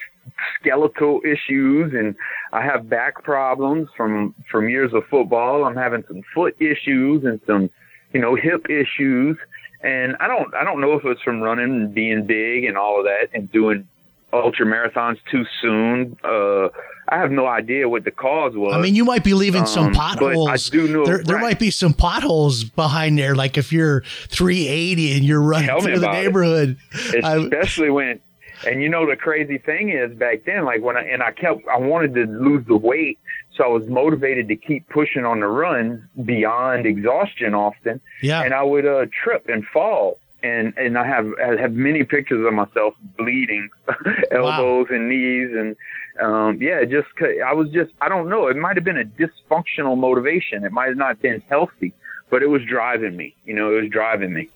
skeletal 0.60 1.22
issues 1.24 1.94
and 1.94 2.16
I 2.52 2.64
have 2.64 2.90
back 2.90 3.24
problems 3.24 3.90
from 3.96 4.34
from 4.52 4.70
years 4.70 4.94
of 4.94 5.04
football. 5.10 5.66
I'm 5.66 5.76
having 5.76 6.04
some 6.08 6.24
foot 6.34 6.56
issues 6.60 7.24
and 7.24 7.40
some 7.46 7.70
you 8.14 8.22
know 8.22 8.36
hip 8.36 8.68
issues 8.70 9.38
and 9.82 10.16
I 10.20 10.28
don't 10.28 10.54
I 10.54 10.64
don't 10.64 10.82
know 10.82 10.94
if 10.94 11.06
it's 11.06 11.22
from 11.22 11.42
running 11.42 11.66
and 11.66 11.94
being 11.94 12.26
big 12.26 12.66
and 12.66 12.78
all 12.78 13.00
of 13.00 13.06
that 13.06 13.30
and 13.34 13.52
doing 13.52 13.88
ultra 14.32 14.66
marathons 14.66 15.18
too 15.32 15.46
soon. 15.62 16.16
Uh, 16.24 16.68
I 17.12 17.18
have 17.18 17.32
no 17.32 17.48
idea 17.48 17.90
what 17.90 18.04
the 18.04 18.12
cause 18.12 18.54
was. 18.56 18.76
I 18.76 18.80
mean, 18.80 18.94
you 18.94 19.04
might 19.04 19.24
be 19.24 19.34
leaving 19.34 19.66
some 19.66 19.88
Um, 19.88 19.92
but 19.94 20.00
I 20.00 20.16
potholes. 20.16 20.70
do 20.70 20.88
know- 20.88 21.06
there, 21.06 21.24
there 21.24 21.40
might 21.40 21.58
be 21.58 21.72
some 21.72 21.94
potholes 21.94 22.64
behind 22.64 23.18
there. 23.18 23.34
Like 23.36 23.58
if 23.58 23.74
you're 23.74 24.02
380 24.28 25.14
and 25.18 25.24
you're 25.26 25.42
running 25.42 25.68
Tell 25.70 25.82
through 25.82 25.98
the 26.00 26.10
it. 26.10 26.14
neighborhood. 26.14 26.78
I- 27.24 27.38
especially 27.38 27.90
when 27.90 28.20
and 28.68 28.84
you 28.84 28.90
know 28.90 29.10
the 29.10 29.16
crazy 29.16 29.58
thing 29.58 29.90
is 29.90 30.14
back 30.16 30.44
then 30.46 30.66
like 30.66 30.82
when 30.82 30.98
I 30.98 31.04
and 31.04 31.24
I 31.24 31.32
kept 31.32 31.62
I 31.68 31.78
wanted 31.78 32.14
to 32.16 32.26
lose 32.26 32.66
the 32.68 32.76
weight 32.78 33.18
so 33.60 33.66
I 33.66 33.68
was 33.68 33.86
motivated 33.88 34.48
to 34.48 34.56
keep 34.56 34.88
pushing 34.88 35.26
on 35.26 35.42
the 35.42 35.48
run 35.48 36.08
beyond 36.24 36.86
exhaustion 36.86 37.54
often. 37.54 38.00
Yeah. 38.22 38.42
and 38.42 38.54
I 38.54 38.64
would 38.64 38.86
uh 38.86 39.06
trip 39.24 39.50
and 39.50 39.66
fall. 39.66 40.18
And 40.42 40.74
and 40.78 40.98
I 40.98 41.06
have 41.06 41.28
I 41.44 41.60
have 41.62 41.74
many 41.74 42.06
pictures 42.06 42.46
of 42.48 42.54
myself 42.54 42.94
bleeding 43.18 43.70
elbows 44.32 44.88
and 44.90 45.10
knees. 45.10 45.50
And 45.52 45.76
um 46.22 46.62
yeah 46.62 46.86
just, 46.86 47.10
I 47.46 47.54
was 47.54 47.70
just 47.72 47.92
I 48.00 48.08
don't 48.08 48.30
know. 48.30 48.48
It 48.48 48.56
might 48.56 48.78
have 48.78 48.86
been 48.86 48.98
a 48.98 49.04
dysfunctional 49.04 49.98
motivation. 49.98 50.64
It 50.64 50.72
might 50.72 50.88
have 50.88 50.98
not 50.98 51.22
been 51.22 51.44
healthy 51.50 51.94
but 52.30 52.44
it 52.44 52.48
was 52.48 52.62
driving 52.64 53.18
me 53.18 53.36
you 53.44 53.54
know 53.54 53.76
it 53.76 53.82
was 53.82 53.92
driving 53.92 54.34
me. 54.34 54.48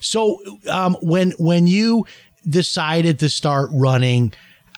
So 0.00 0.38
um, 0.68 0.96
when 1.00 1.30
when 1.38 1.68
you 1.68 2.06
decided 2.48 3.20
to 3.20 3.28
start 3.28 3.70
running, 3.72 4.32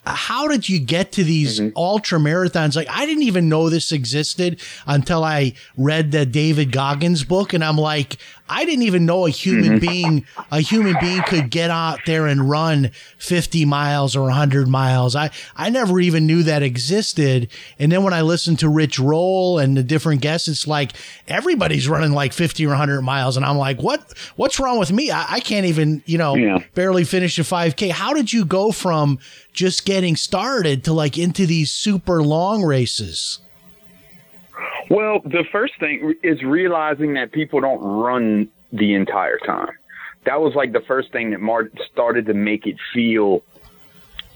how 0.07 0.49
did 0.49 0.69
you 0.69 0.79
get 0.81 1.13
to 1.13 1.25
these 1.25 1.61
Mm-hmm. 1.61 1.77
ultra 1.77 2.19
marathons? 2.19 2.77
Like 2.77 2.89
I 2.91 3.07
didn't 3.07 3.23
even 3.25 3.49
know 3.49 3.71
this 3.71 3.93
existed 3.93 4.61
until 4.87 5.25
I 5.25 5.55
read 5.77 6.13
the 6.13 6.27
David 6.27 6.73
Goggins 6.73 7.25
book, 7.25 7.53
and 7.53 7.65
I'm 7.65 7.79
like, 7.79 8.19
I 8.47 8.67
didn't 8.67 8.83
even 8.83 9.07
know 9.07 9.27
a 9.27 9.31
human 9.31 9.79
Mm-hmm. 9.79 9.87
being 9.87 10.27
a 10.53 10.61
human 10.61 10.97
being 11.01 11.23
could 11.23 11.49
get 11.51 11.71
out 11.71 12.01
there 12.05 12.27
and 12.27 12.49
run 12.51 12.91
50 13.19 13.65
miles 13.65 14.15
or 14.15 14.23
100 14.25 14.69
miles. 14.69 15.17
I 15.17 15.31
I 15.57 15.71
never 15.71 15.99
even 15.99 16.27
knew 16.27 16.43
that 16.43 16.63
existed. 16.63 17.49
And 17.79 17.91
then 17.91 18.03
when 18.05 18.13
I 18.13 18.21
listened 18.21 18.59
to 18.59 18.69
Rich 18.69 18.99
Roll 18.99 19.59
and 19.59 19.77
the 19.77 19.83
different 19.83 20.21
guests, 20.21 20.47
it's 20.49 20.67
like 20.67 20.93
everybody's 21.27 21.89
running 21.89 22.13
like 22.13 22.33
50 22.35 22.67
or 22.67 22.71
100 22.71 23.01
miles, 23.03 23.37
and 23.39 23.47
I'm 23.47 23.57
like, 23.57 23.81
what 23.83 24.13
what's 24.37 24.61
wrong 24.61 24.79
with 24.79 24.93
me? 24.93 25.11
I, 25.11 25.25
I 25.37 25.41
can't 25.41 25.67
even 25.67 26.03
you 26.05 26.19
know 26.19 26.35
Yeah. 26.37 26.59
barely 26.75 27.05
finish 27.05 27.39
a 27.39 27.43
5K. 27.43 27.93
How 27.93 28.13
did 28.13 28.33
you 28.33 28.45
go 28.45 28.73
from 28.73 29.19
just 29.55 29.87
getting 29.87 30.17
started 30.17 30.85
to 30.85 30.93
like 30.93 31.17
into 31.17 31.47
these 31.47 31.71
super 31.71 32.23
long 32.23 32.63
races? 32.63 33.39
Well, 34.91 35.21
the 35.25 35.45
first 35.51 35.75
thing 35.81 36.15
is 36.23 36.43
realizing 36.43 37.15
that 37.15 37.33
people 37.33 37.61
don't 37.61 37.83
run 37.83 38.49
the 38.73 38.95
entire 38.95 39.39
time. 39.39 39.73
That 40.27 40.41
was 40.41 40.55
like 40.55 40.73
the 40.73 40.81
first 40.81 41.13
thing 41.13 41.31
that 41.31 41.41
Mart 41.41 41.73
started 41.93 42.27
to 42.27 42.35
make 42.35 42.67
it 42.67 42.77
feel 42.93 43.43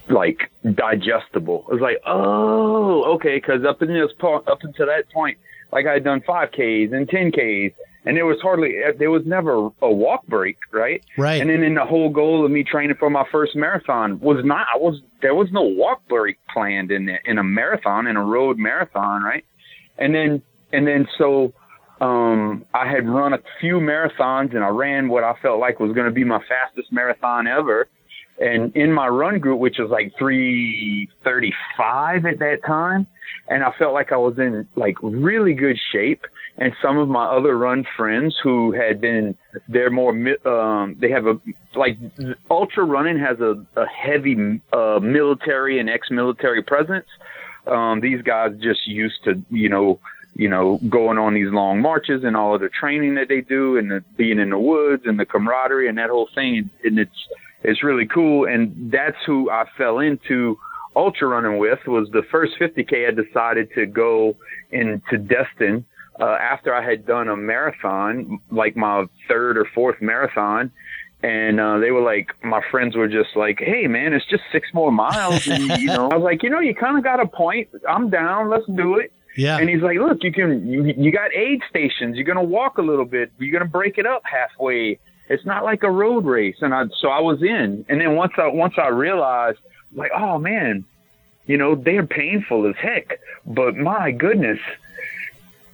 like 0.07 0.51
digestible. 0.73 1.65
It 1.69 1.73
was 1.73 1.81
like, 1.81 2.01
oh, 2.05 3.15
okay, 3.15 3.37
because 3.37 3.63
up 3.65 3.81
in 3.81 3.93
this 3.93 4.11
point, 4.17 4.47
up 4.47 4.63
until 4.63 4.87
that 4.87 5.09
point, 5.11 5.37
like 5.71 5.85
I 5.85 5.93
had 5.93 6.03
done 6.03 6.21
five 6.21 6.51
Ks 6.51 6.91
and 6.91 7.07
ten 7.07 7.31
Ks, 7.31 7.75
and 8.05 8.17
there 8.17 8.25
was 8.25 8.39
hardly, 8.41 8.83
uh, 8.83 8.93
there 8.97 9.11
was 9.11 9.25
never 9.25 9.69
a 9.81 9.91
walk 9.91 10.25
break, 10.25 10.57
right? 10.71 11.03
Right. 11.17 11.41
And 11.41 11.49
then 11.49 11.63
in 11.63 11.75
the 11.75 11.85
whole 11.85 12.09
goal 12.09 12.45
of 12.45 12.51
me 12.51 12.63
training 12.63 12.95
for 12.97 13.09
my 13.09 13.25
first 13.31 13.55
marathon 13.55 14.19
was 14.19 14.43
not, 14.43 14.67
I 14.73 14.77
was, 14.77 15.01
there 15.21 15.35
was 15.35 15.51
no 15.51 15.61
walk 15.61 16.07
break 16.07 16.37
planned 16.51 16.91
in 16.91 17.05
the, 17.05 17.17
in 17.25 17.37
a 17.37 17.43
marathon, 17.43 18.07
in 18.07 18.15
a 18.15 18.23
road 18.23 18.57
marathon, 18.57 19.21
right? 19.21 19.45
And 19.99 20.15
then, 20.15 20.41
and 20.73 20.87
then 20.87 21.07
so, 21.17 21.53
um, 22.01 22.65
I 22.73 22.87
had 22.87 23.07
run 23.07 23.33
a 23.33 23.39
few 23.59 23.75
marathons 23.75 24.55
and 24.55 24.63
I 24.63 24.69
ran 24.69 25.09
what 25.09 25.23
I 25.23 25.33
felt 25.41 25.59
like 25.59 25.79
was 25.79 25.91
going 25.91 26.07
to 26.07 26.13
be 26.13 26.23
my 26.23 26.39
fastest 26.47 26.91
marathon 26.91 27.45
ever. 27.45 27.87
And 28.39 28.75
in 28.75 28.91
my 28.93 29.07
run 29.09 29.39
group, 29.39 29.59
which 29.59 29.79
was 29.79 29.89
like 29.89 30.13
335 30.17 32.25
at 32.25 32.39
that 32.39 32.59
time, 32.65 33.05
and 33.49 33.63
I 33.63 33.73
felt 33.77 33.93
like 33.93 34.13
I 34.13 34.17
was 34.17 34.37
in 34.37 34.65
like 34.75 34.95
really 35.01 35.53
good 35.53 35.77
shape. 35.91 36.21
And 36.57 36.71
some 36.81 36.97
of 36.97 37.09
my 37.09 37.25
other 37.25 37.57
run 37.57 37.85
friends 37.97 38.37
who 38.41 38.71
had 38.71 39.01
been, 39.01 39.35
they're 39.67 39.89
more, 39.89 40.11
um, 40.45 40.95
they 40.99 41.09
have 41.09 41.25
a, 41.25 41.41
like 41.75 41.97
ultra 42.49 42.85
running 42.85 43.19
has 43.19 43.39
a, 43.39 43.55
a 43.75 43.85
heavy, 43.87 44.61
uh, 44.71 44.99
military 45.01 45.79
and 45.79 45.89
ex-military 45.89 46.63
presence. 46.63 47.07
Um, 47.67 48.01
these 48.01 48.21
guys 48.21 48.51
just 48.61 48.87
used 48.87 49.23
to, 49.25 49.41
you 49.49 49.69
know, 49.69 49.99
you 50.35 50.47
know, 50.47 50.79
going 50.89 51.17
on 51.17 51.33
these 51.33 51.51
long 51.51 51.81
marches 51.81 52.23
and 52.23 52.37
all 52.37 52.55
of 52.55 52.61
the 52.61 52.69
training 52.69 53.15
that 53.15 53.27
they 53.27 53.41
do 53.41 53.77
and 53.77 53.91
the, 53.91 54.03
being 54.15 54.39
in 54.39 54.51
the 54.51 54.59
woods 54.59 55.03
and 55.05 55.19
the 55.19 55.25
camaraderie 55.25 55.89
and 55.89 55.97
that 55.97 56.09
whole 56.09 56.29
thing. 56.33 56.69
And, 56.83 56.99
it's, 56.99 57.27
it's 57.63 57.83
really 57.83 58.05
cool. 58.05 58.45
And 58.47 58.91
that's 58.91 59.17
who 59.25 59.49
I 59.49 59.65
fell 59.77 59.99
into 59.99 60.57
ultra 60.95 61.27
running 61.27 61.57
with 61.57 61.79
was 61.87 62.09
the 62.11 62.23
first 62.31 62.53
50K 62.59 63.07
I 63.07 63.11
decided 63.11 63.69
to 63.75 63.85
go 63.85 64.35
into 64.71 65.17
Destin, 65.17 65.85
uh, 66.19 66.37
after 66.39 66.73
I 66.73 66.83
had 66.87 67.05
done 67.05 67.29
a 67.29 67.35
marathon, 67.35 68.39
like 68.51 68.75
my 68.75 69.05
third 69.27 69.57
or 69.57 69.65
fourth 69.73 70.01
marathon. 70.01 70.71
And 71.21 71.59
uh, 71.59 71.79
they 71.79 71.91
were 71.91 72.01
like, 72.01 72.31
my 72.43 72.61
friends 72.71 72.95
were 72.95 73.07
just 73.07 73.35
like, 73.35 73.59
"Hey, 73.59 73.87
man, 73.87 74.13
it's 74.13 74.25
just 74.25 74.43
six 74.51 74.73
more 74.73 74.91
miles." 74.91 75.47
And, 75.47 75.69
you 75.77 75.87
know, 75.87 76.09
I 76.11 76.15
was 76.15 76.23
like, 76.23 76.43
you 76.43 76.49
know, 76.49 76.59
you 76.59 76.73
kind 76.73 76.97
of 76.97 77.03
got 77.03 77.19
a 77.19 77.27
point. 77.27 77.69
I'm 77.87 78.09
down. 78.09 78.49
Let's 78.49 78.65
do 78.67 78.97
it. 78.97 79.11
Yeah. 79.35 79.57
And 79.57 79.69
he's 79.69 79.81
like, 79.81 79.97
"Look, 79.97 80.23
you 80.23 80.31
can. 80.31 80.67
You, 80.67 80.93
you 80.97 81.11
got 81.11 81.33
aid 81.33 81.61
stations. 81.69 82.15
You're 82.15 82.25
gonna 82.25 82.43
walk 82.43 82.77
a 82.77 82.81
little 82.81 83.05
bit. 83.05 83.31
You're 83.37 83.51
gonna 83.51 83.69
break 83.69 83.97
it 83.97 84.05
up 84.05 84.21
halfway. 84.23 84.99
It's 85.27 85.45
not 85.45 85.65
like 85.65 85.83
a 85.83 85.91
road 85.91 86.25
race." 86.25 86.57
And 86.61 86.73
I, 86.73 86.85
so 86.99 87.09
I 87.09 87.19
was 87.19 87.43
in. 87.43 87.85
And 87.89 87.99
then 87.99 88.15
once 88.15 88.33
I 88.37 88.47
once 88.47 88.75
I 88.77 88.87
realized, 88.87 89.59
like, 89.93 90.11
oh 90.15 90.37
man, 90.39 90.85
you 91.47 91.57
know, 91.57 91.75
they're 91.75 92.05
painful 92.05 92.65
as 92.67 92.75
heck. 92.77 93.19
But 93.45 93.75
my 93.75 94.11
goodness, 94.11 94.59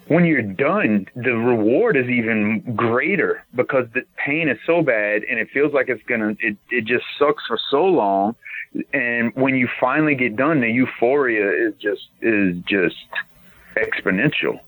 when 0.08 0.26
you're 0.26 0.42
done, 0.42 1.08
the 1.16 1.32
reward 1.32 1.98
is 1.98 2.08
even 2.08 2.62
greater 2.76 3.44
because 3.56 3.88
the 3.94 4.04
pain 4.24 4.50
is 4.50 4.58
so 4.66 4.82
bad 4.82 5.24
and 5.24 5.40
it 5.40 5.50
feels 5.52 5.74
like 5.74 5.90
it's 5.90 6.04
gonna. 6.04 6.36
It 6.40 6.58
it 6.70 6.86
just 6.86 7.06
sucks 7.18 7.44
for 7.48 7.60
so 7.72 7.86
long. 7.86 8.36
And 8.94 9.34
when 9.36 9.56
you 9.56 9.70
finally 9.80 10.16
get 10.16 10.36
done, 10.36 10.62
the 10.62 10.70
euphoria 10.70 11.70
is 11.70 11.74
just 11.80 12.08
is 12.22 12.58
just 12.68 12.96
exponential. 13.76 14.60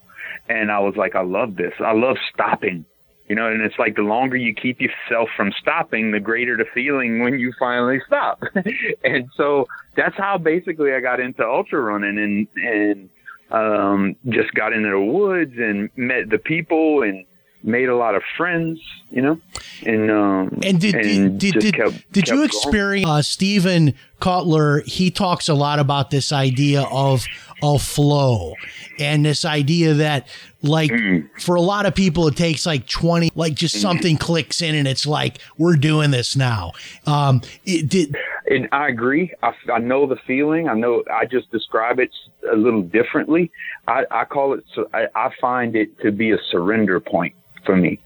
And 0.49 0.71
I 0.71 0.79
was 0.79 0.95
like, 0.95 1.13
I 1.15 1.21
love 1.21 1.55
this. 1.55 1.73
I 1.79 1.93
love 1.93 2.17
stopping. 2.33 2.85
You 3.27 3.35
know, 3.35 3.51
and 3.51 3.61
it's 3.61 3.77
like 3.77 3.97
the 3.97 4.03
longer 4.03 4.37
you 4.37 4.55
keep 4.55 4.79
yourself 4.79 5.27
from 5.35 5.51
stopping, 5.59 6.11
the 6.11 6.19
greater 6.21 6.55
the 6.55 6.63
feeling 6.73 7.19
when 7.19 7.37
you 7.37 7.51
finally 7.59 7.99
stop. 8.07 8.41
and 9.03 9.29
so 9.35 9.67
that's 9.97 10.15
how 10.15 10.37
basically 10.37 10.93
I 10.93 11.01
got 11.01 11.19
into 11.19 11.45
ultra 11.45 11.81
running 11.81 12.17
and 12.17 12.47
and 12.55 13.09
um 13.51 14.15
just 14.29 14.53
got 14.53 14.73
into 14.73 14.89
the 14.89 14.99
woods 14.99 15.53
and 15.57 15.89
met 15.95 16.29
the 16.29 16.37
people 16.37 17.01
and 17.03 17.25
made 17.63 17.89
a 17.89 17.95
lot 17.95 18.13
of 18.15 18.21
friends, 18.37 18.79
you 19.09 19.21
know. 19.21 19.39
And 19.85 20.11
um 20.11 20.59
And 20.63 20.79
did 20.79 20.95
and 20.95 21.39
did 21.39 21.55
did, 21.59 21.73
kept- 21.75 22.11
did 22.11 22.25
kept 22.25 22.37
you 22.37 22.43
experience 22.43 23.09
uh, 23.09 23.21
Steven 23.21 23.93
Kotler? 24.21 24.85
He 24.85 25.11
talks 25.11 25.47
a 25.49 25.53
lot 25.53 25.79
about 25.79 26.09
this 26.11 26.31
idea 26.31 26.83
of 26.83 27.25
of 27.63 27.81
flow 27.81 28.53
and 28.99 29.25
this 29.25 29.43
idea 29.43 29.95
that 29.95 30.27
like 30.61 30.91
Mm. 30.91 31.27
for 31.41 31.55
a 31.55 31.61
lot 31.61 31.85
of 31.87 31.95
people 31.95 32.27
it 32.27 32.35
takes 32.35 32.65
like 32.67 32.87
20 32.87 33.31
like 33.35 33.55
just 33.55 33.75
Mm. 33.77 33.81
something 33.81 34.17
clicks 34.17 34.61
in 34.61 34.75
and 34.75 34.87
it's 34.87 35.07
like 35.07 35.39
we're 35.57 35.75
doing 35.75 36.11
this 36.11 36.35
now 36.35 36.73
um 37.07 37.41
it 37.65 37.89
did 37.89 38.15
and 38.49 38.67
I 38.71 38.87
agree. 38.87 39.33
I, 39.43 39.51
I 39.71 39.79
know 39.79 40.07
the 40.07 40.15
feeling. 40.25 40.67
I 40.69 40.73
know. 40.73 41.03
I 41.13 41.25
just 41.25 41.51
describe 41.51 41.99
it 41.99 42.11
a 42.51 42.55
little 42.55 42.81
differently. 42.81 43.51
I, 43.87 44.03
I 44.09 44.25
call 44.25 44.53
it. 44.53 44.63
I, 44.93 45.29
find 45.41 45.75
it 45.75 45.99
to 46.01 46.11
be 46.11 46.31
a 46.31 46.37
surrender 46.49 46.99
point 46.99 47.35
for 47.65 47.75
me, 47.75 47.99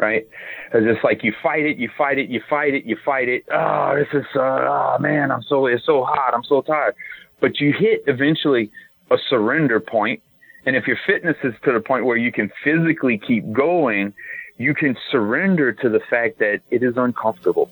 right? 0.00 0.26
Because 0.66 0.86
It's 0.86 1.04
like 1.04 1.22
you 1.22 1.32
fight 1.42 1.64
it, 1.64 1.76
you 1.76 1.88
fight 1.96 2.18
it, 2.18 2.28
you 2.28 2.42
fight 2.48 2.74
it, 2.74 2.84
you 2.84 2.96
fight 3.04 3.28
it. 3.28 3.44
Oh, 3.52 3.94
this 3.96 4.08
is. 4.12 4.26
Uh, 4.34 4.40
oh 4.40 4.96
man, 5.00 5.30
I'm 5.30 5.42
so. 5.42 5.66
It's 5.66 5.86
so 5.86 6.04
hot. 6.04 6.34
I'm 6.34 6.44
so 6.44 6.62
tired. 6.62 6.94
But 7.40 7.60
you 7.60 7.72
hit 7.72 8.04
eventually 8.06 8.70
a 9.10 9.16
surrender 9.28 9.78
point, 9.80 10.22
and 10.66 10.76
if 10.76 10.86
your 10.86 10.98
fitness 11.06 11.36
is 11.44 11.54
to 11.64 11.72
the 11.72 11.80
point 11.80 12.04
where 12.04 12.16
you 12.16 12.32
can 12.32 12.50
physically 12.64 13.18
keep 13.18 13.52
going, 13.52 14.12
you 14.56 14.74
can 14.74 14.96
surrender 15.10 15.72
to 15.72 15.88
the 15.88 16.00
fact 16.10 16.38
that 16.38 16.60
it 16.70 16.82
is 16.82 16.96
uncomfortable 16.96 17.70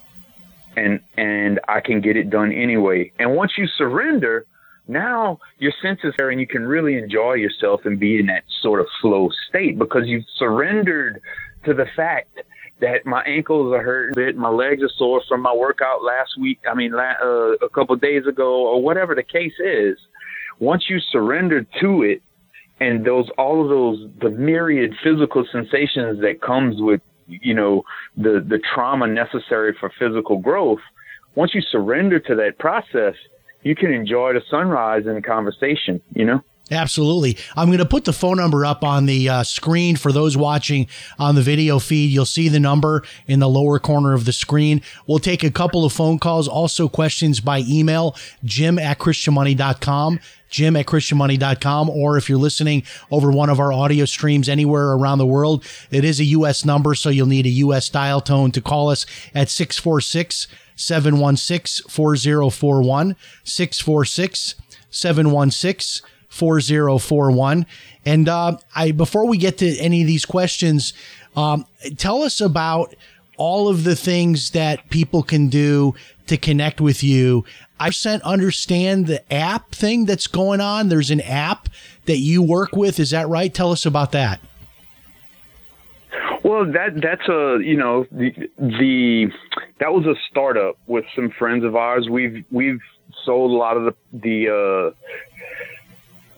and 0.77 1.01
and 1.17 1.61
I 1.69 1.81
can 1.81 2.01
get 2.01 2.17
it 2.17 2.31
done 2.31 2.53
anyway. 2.53 3.13
And 3.19 3.35
once 3.35 3.53
you 3.57 3.67
surrender, 3.79 4.47
now 4.89 5.39
your 5.59 5.73
senses 5.83 6.15
are 6.21 6.31
and 6.31 6.41
you 6.41 6.47
can 6.47 6.67
really 6.67 6.97
enjoy 6.97 7.35
yourself 7.35 7.83
and 7.85 7.99
be 7.99 8.19
in 8.19 8.27
that 8.27 8.45
sort 8.63 8.81
of 8.81 8.87
flow 9.01 9.31
state 9.49 9.79
because 9.79 10.03
you've 10.07 10.25
surrendered 10.39 11.21
to 11.65 11.75
the 11.75 11.87
fact 11.97 12.41
that 12.81 13.07
my 13.07 13.23
ankles 13.23 13.73
are 13.73 13.83
hurting 13.83 14.13
a 14.13 14.27
bit, 14.27 14.37
my 14.37 14.49
legs 14.49 14.83
are 14.83 14.91
sore 14.99 15.23
from 15.29 15.41
my 15.41 15.55
workout 15.55 16.03
last 16.03 16.31
week. 16.41 16.59
I 16.69 16.75
mean, 16.75 16.93
uh, 16.95 17.53
a 17.63 17.69
couple 17.73 17.95
days 17.97 18.27
ago, 18.27 18.67
or 18.67 18.83
whatever 18.83 19.15
the 19.15 19.23
case 19.23 19.55
is. 19.65 19.97
Once 20.59 20.85
you 20.89 20.99
surrender 21.13 21.65
to 21.81 22.03
it, 22.03 22.23
and 22.81 23.05
those 23.05 23.29
all 23.39 23.63
of 23.63 23.69
those 23.69 24.11
the 24.21 24.31
myriad 24.31 24.93
physical 25.05 25.45
sensations 25.53 26.21
that 26.21 26.41
comes 26.43 26.81
with 26.81 27.01
you 27.41 27.55
know 27.55 27.83
the 28.17 28.45
the 28.47 28.61
trauma 28.75 29.07
necessary 29.07 29.75
for 29.79 29.91
physical 29.99 30.39
growth 30.39 30.81
once 31.35 31.55
you 31.55 31.61
surrender 31.61 32.19
to 32.19 32.35
that 32.35 32.59
process 32.59 33.15
you 33.63 33.75
can 33.75 33.93
enjoy 33.93 34.33
the 34.33 34.43
sunrise 34.51 35.05
and 35.07 35.25
conversation 35.25 36.01
you 36.15 36.25
know 36.25 36.41
Absolutely. 36.73 37.37
I'm 37.55 37.69
going 37.69 37.79
to 37.79 37.85
put 37.85 38.05
the 38.05 38.13
phone 38.15 38.39
number 38.39 38.65
up 38.65 38.83
on 38.83 39.05
the 39.05 39.29
uh, 39.29 39.43
screen 39.43 39.97
for 39.97 40.11
those 40.11 40.37
watching 40.37 40.87
on 41.19 41.35
the 41.35 41.43
video 41.43 41.79
feed. 41.79 42.11
You'll 42.11 42.25
see 42.25 42.49
the 42.49 42.59
number 42.59 43.05
in 43.27 43.41
the 43.41 43.49
lower 43.49 43.79
corner 43.79 44.15
of 44.15 44.25
the 44.25 44.33
screen. 44.33 44.81
We'll 45.07 45.19
take 45.19 45.45
a 45.45 45.51
couple 45.51 45.85
of 45.85 45.93
phone 45.93 46.19
calls, 46.19 46.49
also 46.49 46.89
questions 46.89 47.41
by 47.41 47.63
email, 47.69 48.17
jim 48.43 48.79
at 48.79 48.99
christianmoney.com, 48.99 50.19
jim 50.49 50.77
at 50.77 50.87
christianmoney.com, 50.87 51.91
or 51.91 52.17
if 52.17 52.31
you're 52.31 52.39
listening 52.39 52.85
over 53.11 53.31
one 53.31 53.51
of 53.51 53.61
our 53.61 53.73
audio 53.73 54.07
streams 54.07 54.49
anywhere 54.49 54.93
around 54.93 55.19
the 55.19 55.27
world, 55.27 55.65
it 55.91 56.05
is 56.05 56.21
a 56.21 56.25
U.S. 56.25 56.65
number, 56.65 56.95
so 56.95 57.11
you'll 57.11 57.27
need 57.27 57.47
a 57.47 57.51
U.S. 57.51 57.91
dial 57.91 58.23
tone 58.23 58.51
to 58.53 58.63
call 58.63 58.89
us 58.89 59.05
at 59.35 59.51
646 59.51 60.47
716 60.75 61.89
4041, 61.91 63.15
646 63.45 64.55
716 64.91 66.12
4041. 66.33 67.67
And 68.05 68.29
uh, 68.29 68.57
I 68.75 68.93
before 68.93 69.27
we 69.27 69.37
get 69.37 69.59
to 69.59 69.77
any 69.79 70.01
of 70.01 70.07
these 70.07 70.25
questions, 70.25 70.93
um, 71.37 71.67
tell 71.97 72.23
us 72.23 72.41
about 72.41 72.95
all 73.37 73.69
of 73.69 73.85
the 73.85 73.97
things 73.97 74.51
that 74.51 74.89
people 74.91 75.23
can 75.23 75.49
do 75.49 75.95
to 76.27 76.37
connect 76.37 76.81
with 76.81 77.03
you. 77.03 77.45
I 77.79 77.91
sent 77.91 78.23
understand 78.23 79.07
the 79.07 79.33
app 79.33 79.73
thing 79.73 80.07
that's 80.07 80.27
going 80.27 80.61
on. 80.61 80.89
There's 80.89 81.11
an 81.11 81.21
app 81.21 81.69
that 82.07 82.19
you 82.19 82.43
work 82.43 82.77
with. 82.77 82.99
Is 83.01 83.11
that 83.11 83.29
right? 83.29 83.53
Tell 83.53 83.73
us 83.73 83.85
about 83.87 84.13
that. 84.13 84.41
well 86.45 86.65
that 86.73 87.01
that's 87.01 87.29
a 87.29 87.59
you 87.63 87.77
know 87.77 88.07
the, 88.11 88.31
the 88.59 89.27
that 89.81 89.93
was 89.93 90.07
a 90.07 90.15
startup 90.31 90.77
with 90.87 91.05
some 91.15 91.31
friends 91.39 91.65
of 91.65 91.77
ours 91.77 92.09
we've 92.11 92.45
we've 92.51 92.81
sold 93.25 93.51
a 93.51 93.55
lot 93.55 93.77
of 93.77 93.85
the 93.85 93.95
the 94.13 94.49
uh 94.49 94.95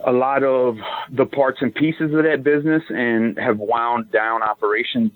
a 0.07 0.13
lot 0.13 0.43
of 0.43 0.77
the 1.11 1.27
parts 1.27 1.59
and 1.61 1.75
pieces 1.75 2.13
of 2.13 2.25
that 2.25 2.43
business 2.43 2.83
and 2.89 3.39
have 3.39 3.59
wound 3.59 4.11
down 4.13 4.43
operations 4.43 5.13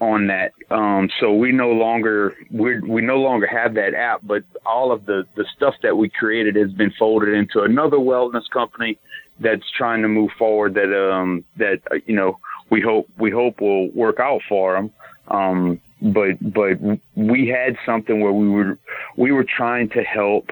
on 0.00 0.28
that. 0.28 0.52
Um, 0.70 1.08
so 1.20 1.34
we 1.34 1.50
no 1.52 1.70
longer 1.70 2.34
we 2.50 2.80
we 2.80 3.02
no 3.02 3.16
longer 3.16 3.46
have 3.46 3.74
that 3.74 3.94
app, 3.94 4.20
but 4.22 4.44
all 4.64 4.92
of 4.92 5.06
the 5.06 5.24
the 5.36 5.44
stuff 5.56 5.74
that 5.82 5.96
we 5.96 6.08
created 6.08 6.56
has 6.56 6.72
been 6.72 6.92
folded 6.98 7.30
into 7.30 7.62
another 7.62 7.96
wellness 7.96 8.48
company 8.52 8.98
that's 9.40 9.68
trying 9.76 10.02
to 10.02 10.08
move 10.08 10.30
forward. 10.38 10.74
That 10.74 10.94
um 10.96 11.44
that 11.56 11.80
uh, 11.90 11.96
you 12.06 12.14
know 12.14 12.38
we 12.70 12.80
hope 12.80 13.08
we 13.18 13.30
hope 13.30 13.60
will 13.60 13.90
work 13.90 14.20
out 14.20 14.40
for 14.48 14.74
them. 14.74 14.92
Um, 15.28 15.80
but 16.00 16.38
but 16.40 16.78
we 17.16 17.48
had 17.48 17.76
something 17.84 18.20
where 18.20 18.32
we 18.32 18.48
were 18.48 18.78
we 19.16 19.32
were 19.32 19.44
trying 19.44 19.88
to 19.90 20.02
help 20.02 20.50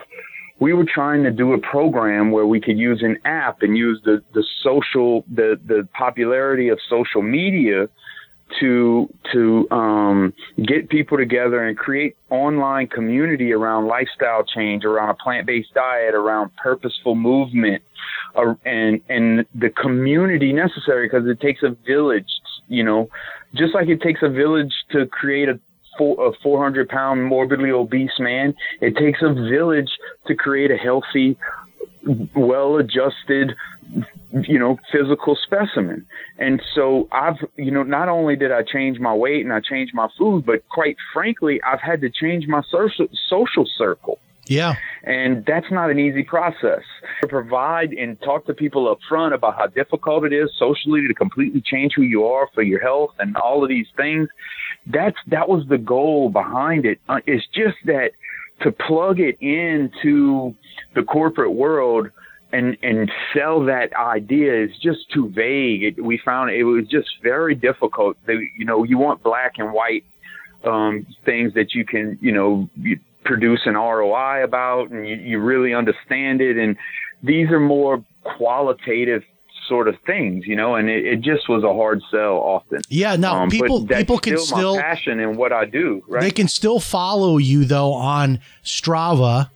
we 0.58 0.72
were 0.72 0.86
trying 0.86 1.22
to 1.24 1.30
do 1.30 1.52
a 1.52 1.58
program 1.58 2.30
where 2.30 2.46
we 2.46 2.60
could 2.60 2.78
use 2.78 3.02
an 3.02 3.18
app 3.24 3.62
and 3.62 3.76
use 3.76 4.00
the, 4.04 4.22
the 4.32 4.44
social 4.62 5.24
the, 5.32 5.60
the 5.66 5.86
popularity 5.92 6.68
of 6.68 6.78
social 6.88 7.22
media 7.22 7.88
to 8.60 9.12
to 9.32 9.68
um, 9.70 10.32
get 10.64 10.88
people 10.88 11.18
together 11.18 11.62
and 11.64 11.76
create 11.76 12.16
online 12.30 12.86
community 12.86 13.52
around 13.52 13.86
lifestyle 13.86 14.44
change, 14.44 14.84
around 14.84 15.10
a 15.10 15.14
plant 15.14 15.46
based 15.46 15.74
diet, 15.74 16.14
around 16.14 16.50
purposeful 16.56 17.14
movement, 17.14 17.82
uh, 18.36 18.54
and 18.64 19.00
and 19.08 19.46
the 19.54 19.70
community 19.70 20.52
necessary 20.52 21.08
because 21.08 21.26
it 21.26 21.40
takes 21.40 21.62
a 21.62 21.76
village. 21.86 22.28
You 22.68 22.84
know, 22.84 23.08
just 23.54 23.74
like 23.74 23.88
it 23.88 24.00
takes 24.00 24.20
a 24.22 24.28
village 24.28 24.72
to 24.92 25.06
create 25.06 25.48
a 25.48 25.58
four, 25.96 26.28
a 26.28 26.32
400 26.42 26.88
pound 26.88 27.24
morbidly 27.24 27.70
obese 27.70 28.18
man. 28.18 28.54
It 28.80 28.96
takes 28.96 29.20
a 29.22 29.32
village 29.32 29.90
to 30.26 30.34
create 30.34 30.70
a 30.70 30.76
healthy, 30.76 31.36
well 32.34 32.76
adjusted, 32.76 33.54
you 34.42 34.58
know, 34.58 34.78
physical 34.92 35.36
specimen. 35.36 36.06
And 36.38 36.62
so 36.74 37.08
I've, 37.12 37.36
you 37.56 37.70
know, 37.70 37.82
not 37.82 38.08
only 38.08 38.36
did 38.36 38.52
I 38.52 38.62
change 38.62 38.98
my 38.98 39.14
weight 39.14 39.44
and 39.44 39.52
I 39.52 39.60
changed 39.60 39.94
my 39.94 40.08
food, 40.18 40.44
but 40.44 40.68
quite 40.68 40.96
frankly, 41.12 41.60
I've 41.62 41.80
had 41.80 42.00
to 42.02 42.10
change 42.10 42.46
my 42.46 42.62
social, 42.70 43.06
social 43.28 43.66
circle. 43.76 44.18
Yeah. 44.48 44.76
And 45.02 45.44
that's 45.44 45.70
not 45.70 45.90
an 45.90 45.98
easy 45.98 46.22
process. 46.22 46.82
To 47.20 47.28
provide 47.28 47.92
and 47.92 48.20
talk 48.20 48.46
to 48.46 48.54
people 48.54 48.88
up 48.88 48.98
front 49.08 49.34
about 49.34 49.56
how 49.56 49.66
difficult 49.66 50.24
it 50.24 50.32
is 50.32 50.50
socially 50.58 51.06
to 51.06 51.14
completely 51.14 51.60
change 51.60 51.94
who 51.94 52.02
you 52.02 52.24
are 52.26 52.48
for 52.54 52.62
your 52.62 52.80
health 52.80 53.10
and 53.18 53.36
all 53.36 53.62
of 53.62 53.68
these 53.68 53.88
things. 53.96 54.28
That's 54.86 55.16
that 55.28 55.48
was 55.48 55.64
the 55.68 55.78
goal 55.78 56.30
behind 56.30 56.86
it. 56.86 57.00
Uh, 57.08 57.20
it's 57.26 57.46
just 57.54 57.76
that 57.86 58.10
to 58.62 58.72
plug 58.72 59.20
it 59.20 59.36
into 59.40 60.54
the 60.94 61.02
corporate 61.02 61.52
world 61.52 62.08
and 62.52 62.76
and 62.82 63.10
sell 63.34 63.64
that 63.66 63.94
idea 63.94 64.64
is 64.64 64.70
just 64.82 65.10
too 65.12 65.28
vague. 65.30 65.82
It, 65.82 66.04
we 66.04 66.20
found 66.24 66.50
it 66.50 66.64
was 66.64 66.86
just 66.88 67.08
very 67.22 67.54
difficult. 67.54 68.16
They, 68.26 68.34
you 68.56 68.64
know, 68.64 68.84
you 68.84 68.98
want 68.98 69.22
black 69.22 69.54
and 69.58 69.72
white 69.72 70.04
um, 70.64 71.06
things 71.24 71.54
that 71.54 71.74
you 71.74 71.84
can, 71.84 72.18
you 72.20 72.32
know, 72.32 72.68
you 72.76 72.98
produce 73.24 73.60
an 73.66 73.74
ROI 73.74 74.44
about, 74.44 74.90
and 74.90 75.06
you, 75.06 75.16
you 75.16 75.40
really 75.40 75.74
understand 75.74 76.40
it. 76.40 76.56
And 76.56 76.76
these 77.22 77.50
are 77.50 77.60
more 77.60 78.04
qualitative 78.36 79.22
sort 79.68 79.88
of 79.88 79.96
things, 80.06 80.46
you 80.46 80.56
know. 80.56 80.74
And 80.76 80.88
it, 80.88 81.04
it 81.06 81.20
just 81.20 81.48
was 81.48 81.62
a 81.64 81.72
hard 81.72 82.02
sell 82.10 82.36
often. 82.36 82.80
Yeah, 82.88 83.16
now 83.16 83.42
Um, 83.42 83.50
people 83.50 83.86
people 83.86 84.18
can 84.18 84.38
still, 84.38 84.56
still 84.74 84.76
passion 84.78 85.20
in 85.20 85.36
what 85.36 85.52
I 85.52 85.64
do, 85.64 86.02
right? 86.08 86.20
they 86.22 86.30
can 86.30 86.48
still 86.48 86.80
follow 86.80 87.38
you 87.38 87.64
though 87.64 87.92
on 87.92 88.40
Strava. 88.64 89.50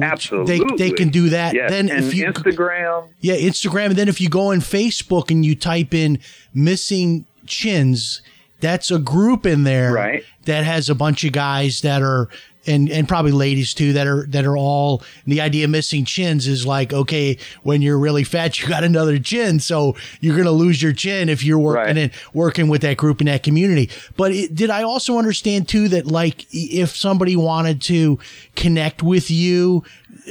Absolutely, 0.00 0.58
They 0.58 0.76
they 0.76 0.90
can 0.92 1.08
do 1.08 1.30
that. 1.30 1.54
Yes. 1.54 1.70
Then 1.70 1.90
and 1.90 2.04
if 2.04 2.14
you 2.14 2.26
Instagram, 2.26 3.08
Yeah, 3.20 3.34
Instagram. 3.34 3.86
And 3.86 3.96
then 3.96 4.08
if 4.08 4.20
you 4.20 4.28
go 4.28 4.52
on 4.52 4.60
Facebook 4.60 5.30
and 5.30 5.44
you 5.44 5.56
type 5.56 5.92
in 5.92 6.20
missing 6.54 7.26
chins, 7.46 8.22
that's 8.60 8.90
a 8.92 8.98
group 9.00 9.46
in 9.46 9.64
there 9.64 9.92
Right. 9.92 10.22
that 10.44 10.64
has 10.64 10.88
a 10.88 10.94
bunch 10.94 11.24
of 11.24 11.32
guys 11.32 11.80
that 11.80 12.02
are 12.02 12.28
and 12.66 12.90
and 12.90 13.08
probably 13.08 13.32
ladies 13.32 13.72
too 13.74 13.92
that 13.94 14.06
are 14.06 14.26
that 14.26 14.44
are 14.44 14.56
all 14.56 15.02
the 15.26 15.40
idea 15.40 15.64
of 15.64 15.70
missing 15.70 16.04
chins 16.04 16.46
is 16.46 16.66
like 16.66 16.92
okay 16.92 17.38
when 17.62 17.80
you're 17.80 17.98
really 17.98 18.24
fat 18.24 18.60
you 18.60 18.68
got 18.68 18.84
another 18.84 19.18
chin. 19.18 19.60
So 19.60 19.96
you're 20.20 20.36
gonna 20.36 20.50
lose 20.50 20.82
your 20.82 20.92
chin 20.92 21.28
if 21.28 21.42
you're 21.42 21.58
working 21.58 21.96
Right. 21.96 21.96
in 21.96 22.10
working 22.34 22.68
with 22.68 22.82
that 22.82 22.96
group 22.96 23.20
in 23.20 23.26
that 23.28 23.42
community. 23.42 23.88
But 24.16 24.32
it, 24.32 24.54
did 24.54 24.70
I 24.70 24.82
also 24.82 25.16
understand 25.18 25.68
too 25.68 25.88
that 25.88 26.06
like 26.06 26.46
if 26.52 26.94
somebody 26.96 27.36
wanted 27.36 27.80
to 27.82 28.18
connect 28.56 29.02
with 29.02 29.30
you 29.30 29.82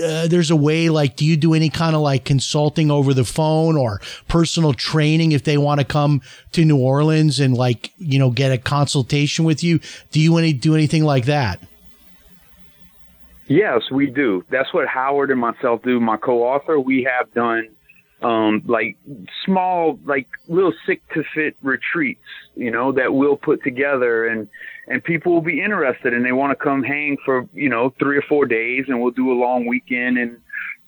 uh, 0.04 0.28
there's 0.28 0.52
a 0.52 0.56
way 0.56 0.90
like 0.90 1.16
do 1.16 1.26
you 1.26 1.36
do 1.36 1.54
any 1.54 1.70
kind 1.70 1.96
of 1.96 2.02
like 2.02 2.24
consulting 2.24 2.92
over 2.92 3.14
the 3.14 3.26
phone 3.26 3.76
or 3.76 4.00
personal 4.28 4.74
training 4.74 5.32
if 5.32 5.44
they 5.44 5.58
want 5.58 5.80
to 5.80 5.86
come 5.86 6.22
to 6.52 6.64
New 6.64 6.78
Orleans 6.78 7.40
and 7.40 7.56
like 7.58 7.92
you 7.98 8.20
know 8.20 8.30
get 8.30 8.52
a 8.52 8.58
consultation 8.58 9.46
with 9.46 9.64
you? 9.64 9.80
Do 10.12 10.20
you 10.20 10.38
any 10.38 10.54
do 10.54 10.76
anything 10.76 11.04
like 11.04 11.26
that 11.26 11.60
Yes, 13.50 13.82
we 13.92 14.06
do. 14.06 14.46
That's 14.52 14.72
what 14.76 14.88
Howard 14.88 15.32
and 15.32 15.40
myself 15.40 15.82
do. 15.82 16.00
My 16.00 16.18
co-author, 16.18 16.80
we 16.80 17.08
have 17.12 17.34
done 17.34 17.70
um, 18.22 18.62
like 18.68 18.96
small, 19.44 19.98
like 20.06 20.28
little 20.48 20.74
sick 20.86 21.02
to 21.16 21.24
fit 21.34 21.56
retreats, 21.64 22.22
you 22.56 22.70
know, 22.70 22.92
that 22.92 23.12
we'll 23.12 23.38
put 23.38 23.64
together, 23.64 24.28
and 24.28 24.48
and 24.88 25.04
people 25.04 25.34
will 25.34 25.42
be 25.42 25.64
interested, 25.64 26.14
and 26.14 26.24
they 26.24 26.32
want 26.32 26.52
to 26.52 26.64
come 26.64 26.84
hang 26.84 27.18
for 27.26 27.48
you 27.54 27.70
know 27.70 27.92
three 27.98 28.18
or 28.18 28.24
four 28.30 28.46
days, 28.46 28.86
and 28.88 29.02
we'll 29.02 29.12
do 29.12 29.32
a 29.32 29.40
long 29.40 29.66
weekend 29.66 30.20
in 30.20 30.38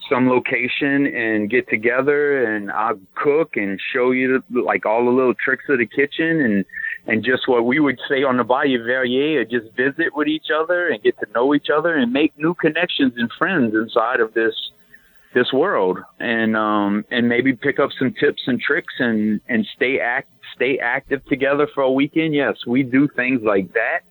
some 0.08 0.30
location 0.30 1.08
and 1.08 1.50
get 1.50 1.68
together, 1.68 2.44
and 2.44 2.72
I'll 2.72 3.00
cook 3.16 3.56
and 3.56 3.80
show 3.92 4.12
you 4.12 4.44
like 4.52 4.86
all 4.86 5.06
the 5.06 5.12
little 5.12 5.34
tricks 5.34 5.66
of 5.68 5.80
the 5.80 5.88
kitchen 5.88 6.42
and 6.42 6.66
and 7.08 7.24
just 7.24 7.48
what 7.48 7.66
we 7.66 7.80
would 7.80 8.00
say 8.08 8.24
on 8.24 8.38
the 8.38 8.44
Bayou 8.44 8.84
Verrier, 8.84 9.44
just 9.46 9.76
visit 9.76 10.16
with 10.16 10.28
each 10.28 10.48
other 10.56 10.90
and 10.90 11.02
get 11.02 11.18
to 11.20 11.28
know 11.34 11.54
each 11.56 11.70
other 11.76 11.96
and 11.96 12.14
make 12.14 12.38
new 12.38 12.54
connections 12.54 13.14
and 13.18 13.32
friends 13.38 13.74
inside 13.76 14.20
of 14.20 14.34
this 14.34 14.54
this 15.34 15.52
world, 15.54 15.98
and 16.20 16.58
um 16.58 17.06
and 17.10 17.30
maybe 17.30 17.54
pick 17.54 17.80
up 17.80 17.90
some 17.98 18.14
tips 18.14 18.44
and 18.48 18.60
tricks 18.60 18.94
and 19.00 19.40
and 19.48 19.66
stay 19.76 20.00
act 20.00 20.30
stay 20.56 20.78
active 20.80 21.24
together 21.26 21.68
for 21.74 21.84
a 21.84 21.92
weekend. 21.92 22.36
Yes, 22.36 22.58
we 22.68 22.84
do 22.84 23.08
things 23.08 23.42
like 23.44 23.74
that. 23.74 24.02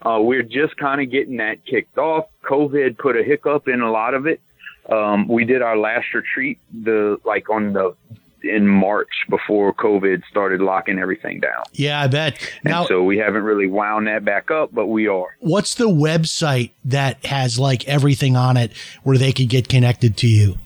Uh, 0.00 0.20
we're 0.20 0.44
just 0.44 0.76
kind 0.76 1.00
of 1.00 1.10
getting 1.10 1.38
that 1.38 1.64
kicked 1.66 1.98
off. 1.98 2.26
COVID 2.48 2.96
put 2.98 3.16
a 3.16 3.24
hiccup 3.24 3.66
in 3.66 3.80
a 3.80 3.90
lot 3.90 4.14
of 4.14 4.26
it. 4.26 4.40
Um, 4.88 5.26
we 5.28 5.44
did 5.44 5.60
our 5.60 5.76
last 5.76 6.06
retreat 6.14 6.58
the 6.72 7.18
like 7.24 7.50
on 7.50 7.72
the 7.72 7.94
in 8.42 8.66
March 8.66 9.10
before 9.28 9.74
COVID 9.74 10.22
started 10.30 10.60
locking 10.60 10.98
everything 10.98 11.40
down. 11.40 11.64
yeah 11.72 12.00
I 12.00 12.06
bet. 12.06 12.38
And 12.64 12.72
now 12.72 12.86
so 12.86 13.02
we 13.02 13.18
haven't 13.18 13.42
really 13.42 13.66
wound 13.66 14.06
that 14.06 14.24
back 14.24 14.50
up, 14.50 14.70
but 14.72 14.86
we 14.86 15.08
are. 15.08 15.36
what's 15.40 15.74
the 15.74 15.88
website 15.88 16.70
that 16.84 17.24
has 17.26 17.58
like 17.58 17.86
everything 17.88 18.36
on 18.36 18.56
it 18.56 18.72
where 19.02 19.18
they 19.18 19.32
could 19.32 19.48
get 19.48 19.68
connected 19.68 20.16
to 20.18 20.26
you? 20.26 20.56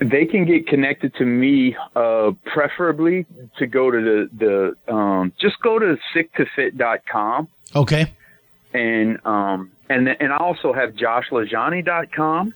They 0.00 0.26
can 0.26 0.44
get 0.44 0.66
connected 0.66 1.14
to 1.16 1.24
me, 1.24 1.76
uh, 1.94 2.32
preferably 2.44 3.26
to 3.58 3.66
go 3.66 3.90
to 3.90 4.00
the, 4.00 4.74
the 4.86 4.92
um, 4.92 5.32
just 5.40 5.60
go 5.60 5.78
to 5.78 5.96
sicktofit.com 6.14 7.48
okay. 7.76 8.12
And 8.72 9.24
um, 9.24 9.70
and 9.88 10.08
and 10.08 10.32
I 10.32 10.36
also 10.38 10.72
have 10.72 10.94
joshlajaunie.com 10.94 12.54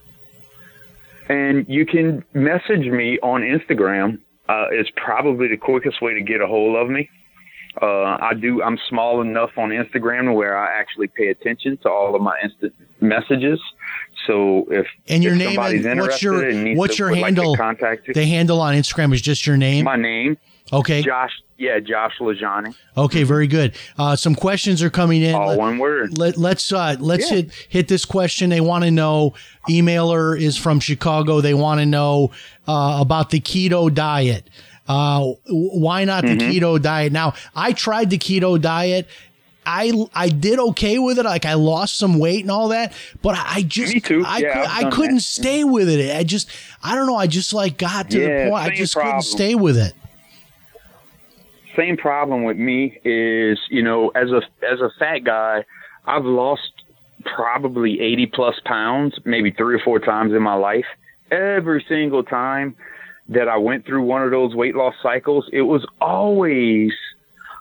and 1.28 1.66
you 1.68 1.84
can 1.86 2.24
message 2.34 2.86
me 2.86 3.18
on 3.22 3.42
Instagram. 3.42 4.18
Uh, 4.48 4.66
it's 4.70 4.90
probably 4.96 5.48
the 5.48 5.56
quickest 5.56 6.00
way 6.00 6.14
to 6.14 6.22
get 6.22 6.40
a 6.40 6.46
hold 6.46 6.76
of 6.76 6.88
me. 6.88 7.08
Uh, 7.80 8.16
I 8.20 8.32
do. 8.34 8.62
I'm 8.62 8.78
small 8.88 9.20
enough 9.20 9.50
on 9.56 9.68
Instagram 9.68 10.24
to 10.24 10.32
where 10.32 10.56
I 10.58 10.78
actually 10.80 11.06
pay 11.08 11.28
attention 11.28 11.76
to 11.82 11.90
all 11.90 12.16
of 12.16 12.22
my 12.22 12.36
instant 12.42 12.74
messages. 13.00 13.60
So 14.26 14.66
if 14.70 14.86
And 15.06 15.22
your 15.22 15.34
if 15.34 15.38
name 15.38 15.54
somebody's 15.54 15.86
and 15.86 16.00
what's 16.00 16.22
your- 16.22 16.34
interested 16.34 16.54
and 16.56 16.64
needs 16.64 16.78
what's 16.78 16.96
to- 16.96 17.02
your 17.02 17.10
would 17.10 17.18
like 17.20 17.24
handle? 17.36 17.56
contact 17.56 18.08
you. 18.08 18.14
the 18.14 18.24
handle 18.24 18.60
on 18.60 18.74
Instagram 18.74 19.12
is 19.14 19.22
just 19.22 19.46
your 19.46 19.56
name 19.56 19.84
my 19.84 19.94
name, 19.96 20.36
okay 20.72 21.02
Josh. 21.02 21.32
Yeah, 21.56 21.80
Josh 21.80 22.12
LaJaunie. 22.20 22.74
okay 22.96 23.24
very 23.24 23.46
good 23.48 23.74
uh, 23.98 24.14
some 24.14 24.34
questions 24.36 24.80
are 24.82 24.90
coming 24.90 25.22
in 25.22 25.34
All 25.34 25.48
Let- 25.48 25.58
one 25.58 25.78
word. 25.78 26.16
Let, 26.16 26.36
let's 26.36 26.72
uh, 26.72 26.96
let's 27.00 27.30
Yeah. 27.30 27.36
hit 27.38 27.52
hit 27.68 27.88
this 27.88 28.04
question. 28.04 28.50
They 28.50 28.60
want 28.60 28.84
to 28.84 28.90
know. 28.90 29.34
Emailer 29.68 30.40
is 30.40 30.56
from 30.56 30.80
Chicago. 30.80 31.40
They 31.40 31.54
want 31.54 31.80
to 31.80 31.86
know 31.86 32.30
uh, 32.66 32.98
about 33.00 33.30
the 33.30 33.40
keto 33.40 33.92
diet. 33.92 34.48
Uh, 34.86 35.32
why 35.48 36.04
not 36.04 36.22
the 36.22 36.36
Mm-hmm. 36.36 36.50
keto 36.50 36.80
diet? 36.80 37.12
Now, 37.12 37.34
I 37.54 37.72
tried 37.72 38.08
the 38.10 38.18
keto 38.18 38.60
diet. 38.60 39.06
I 39.66 39.92
I 40.14 40.28
did 40.30 40.58
okay 40.60 40.98
with 40.98 41.18
it. 41.18 41.24
Like 41.24 41.44
I 41.44 41.54
lost 41.54 41.98
some 41.98 42.18
weight 42.18 42.40
and 42.42 42.50
all 42.50 42.68
that, 42.68 42.92
but 43.20 43.36
I 43.36 43.62
just 43.62 43.92
Me 43.94 44.00
too. 44.00 44.24
I 44.24 44.38
Yeah, 44.38 44.52
could, 44.54 44.86
I 44.86 44.90
couldn't 44.90 45.16
that. 45.16 45.20
stay 45.22 45.64
with 45.64 45.88
it. 45.90 46.16
I 46.16 46.22
just 46.22 46.48
I 46.82 46.94
don't 46.94 47.06
know. 47.06 47.16
I 47.16 47.26
just 47.26 47.52
like 47.52 47.76
got 47.76 48.10
to 48.10 48.18
the 48.18 48.48
point. 48.50 48.54
I 48.64 48.74
just 48.74 48.94
problem. 48.94 49.16
couldn't 49.20 49.22
stay 49.30 49.54
with 49.54 49.76
it. 49.76 49.92
Same 51.78 51.96
problem 51.96 52.44
with 52.44 52.56
me 52.56 52.98
is, 53.04 53.58
you 53.70 53.82
know, 53.82 54.08
as 54.10 54.30
a 54.30 54.42
as 54.66 54.80
a 54.80 54.90
fat 54.98 55.20
guy, 55.24 55.64
I've 56.04 56.24
lost 56.24 56.72
probably 57.24 58.00
80 58.00 58.26
plus 58.26 58.54
pounds, 58.64 59.14
maybe 59.24 59.50
three 59.50 59.74
or 59.76 59.80
four 59.84 59.98
times 59.98 60.32
in 60.32 60.42
my 60.42 60.54
life. 60.54 60.86
Every 61.30 61.84
single 61.88 62.22
time 62.22 62.76
that 63.28 63.48
I 63.48 63.58
went 63.58 63.84
through 63.84 64.02
one 64.02 64.22
of 64.22 64.30
those 64.30 64.54
weight 64.54 64.74
loss 64.74 64.94
cycles, 65.02 65.48
it 65.52 65.62
was 65.62 65.86
always 66.00 66.92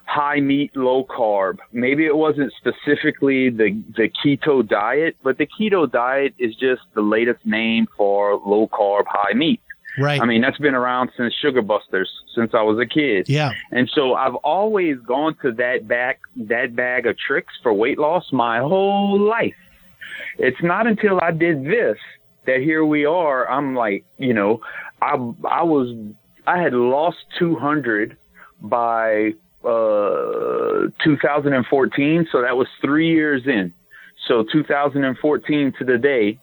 high 0.06 0.40
meat, 0.40 0.74
low 0.74 1.04
carb. 1.04 1.58
Maybe 1.72 2.06
it 2.06 2.16
wasn't 2.16 2.52
specifically 2.56 3.50
the 3.50 3.82
the 3.96 4.10
keto 4.24 4.66
diet, 4.66 5.16
but 5.22 5.38
the 5.38 5.46
keto 5.46 5.90
diet 5.90 6.34
is 6.38 6.54
just 6.54 6.82
the 6.94 7.02
latest 7.02 7.44
name 7.44 7.86
for 7.96 8.40
low 8.44 8.68
carb, 8.68 9.04
high 9.06 9.34
meat. 9.34 9.60
Right. 9.96 10.20
I 10.20 10.26
mean, 10.26 10.42
that's 10.42 10.58
been 10.58 10.74
around 10.74 11.10
since 11.16 11.34
Sugar 11.34 11.62
Busters, 11.62 12.10
since 12.34 12.52
I 12.54 12.62
was 12.62 12.78
a 12.78 12.86
kid. 12.86 13.28
yeah. 13.28 13.52
And 13.70 13.90
so 13.94 14.14
I've 14.14 14.34
always 14.36 14.98
gone 14.98 15.36
to 15.42 15.52
that 15.52 15.88
back 15.88 16.20
that 16.36 16.76
bag 16.76 17.06
of 17.06 17.16
tricks 17.18 17.54
for 17.62 17.72
weight 17.72 17.98
loss 17.98 18.32
my 18.32 18.58
whole 18.58 19.18
life. 19.18 19.56
It's 20.38 20.62
not 20.62 20.86
until 20.86 21.20
I 21.20 21.32
did 21.32 21.64
this 21.64 21.98
that 22.46 22.60
here 22.60 22.84
we 22.84 23.04
are. 23.04 23.48
I'm 23.48 23.74
like, 23.74 24.04
you 24.18 24.34
know, 24.34 24.60
I 25.02 25.14
I 25.48 25.62
was 25.62 25.94
I 26.46 26.60
had 26.62 26.74
lost 26.74 27.18
200 27.38 28.16
by 28.60 29.34
uh 29.64 30.88
2014, 31.04 32.28
so 32.30 32.42
that 32.42 32.56
was 32.56 32.68
3 32.80 33.08
years 33.08 33.42
in. 33.46 33.72
So 34.26 34.44
2014 34.52 35.72
to 35.78 35.84
the 35.84 35.98
day, 35.98 36.38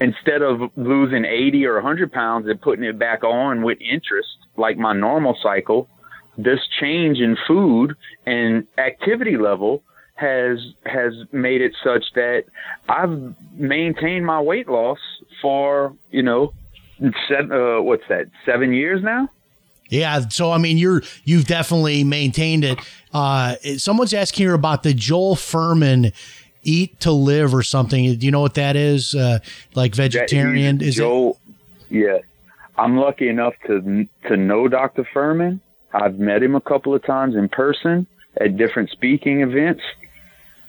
instead 0.00 0.42
of 0.42 0.70
losing 0.76 1.24
80 1.24 1.66
or 1.66 1.74
100 1.74 2.10
pounds 2.10 2.48
and 2.48 2.60
putting 2.60 2.84
it 2.84 2.98
back 2.98 3.22
on 3.22 3.62
with 3.62 3.78
interest, 3.80 4.28
like 4.56 4.78
my 4.78 4.92
normal 4.92 5.36
cycle, 5.42 5.88
this 6.38 6.60
change 6.80 7.18
in 7.18 7.36
food 7.46 7.94
and 8.26 8.66
activity 8.78 9.36
level 9.36 9.82
has 10.14 10.58
has 10.84 11.14
made 11.32 11.62
it 11.62 11.72
such 11.82 12.04
that 12.14 12.44
I've 12.88 13.34
maintained 13.52 14.26
my 14.26 14.40
weight 14.40 14.68
loss 14.68 14.98
for 15.40 15.94
you 16.10 16.22
know 16.22 16.52
seven, 17.28 17.52
uh, 17.52 17.80
what's 17.80 18.04
that 18.08 18.26
seven 18.44 18.72
years 18.72 19.02
now. 19.02 19.28
Yeah, 19.88 20.28
so 20.28 20.52
I 20.52 20.58
mean, 20.58 20.78
you're 20.78 21.02
you've 21.24 21.46
definitely 21.46 22.04
maintained 22.04 22.64
it. 22.64 22.78
Uh, 23.12 23.56
someone's 23.76 24.14
asking 24.14 24.44
here 24.44 24.54
about 24.54 24.84
the 24.84 24.94
Joel 24.94 25.34
Fuhrman 25.34 26.12
"Eat 26.62 27.00
to 27.00 27.12
Live" 27.12 27.54
or 27.54 27.62
something. 27.62 28.16
Do 28.16 28.26
you 28.26 28.32
know 28.32 28.40
what 28.40 28.54
that 28.54 28.76
is? 28.76 29.14
Uh, 29.14 29.40
like 29.74 29.94
vegetarian? 29.94 30.80
Is 30.80 30.98
it? 30.98 31.02
Joe, 31.02 31.36
yeah, 31.88 32.18
I'm 32.78 32.96
lucky 32.96 33.28
enough 33.28 33.54
to 33.66 34.08
to 34.28 34.36
know 34.36 34.68
Dr. 34.68 35.06
Fuhrman. 35.14 35.60
I've 35.92 36.18
met 36.18 36.42
him 36.42 36.54
a 36.54 36.60
couple 36.60 36.94
of 36.94 37.04
times 37.04 37.34
in 37.34 37.48
person 37.48 38.06
at 38.40 38.56
different 38.56 38.90
speaking 38.90 39.40
events. 39.40 39.82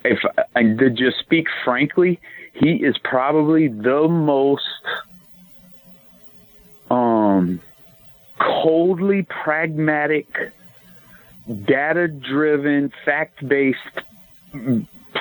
If 0.03 0.19
and 0.55 0.79
to 0.79 0.89
just 0.89 1.19
speak 1.19 1.47
frankly, 1.63 2.19
he 2.53 2.75
is 2.83 2.97
probably 3.03 3.67
the 3.67 4.07
most 4.07 4.63
um 6.89 7.61
coldly 8.39 9.23
pragmatic, 9.23 10.27
data 11.65 12.07
driven, 12.07 12.91
fact 13.05 13.47
based 13.47 13.77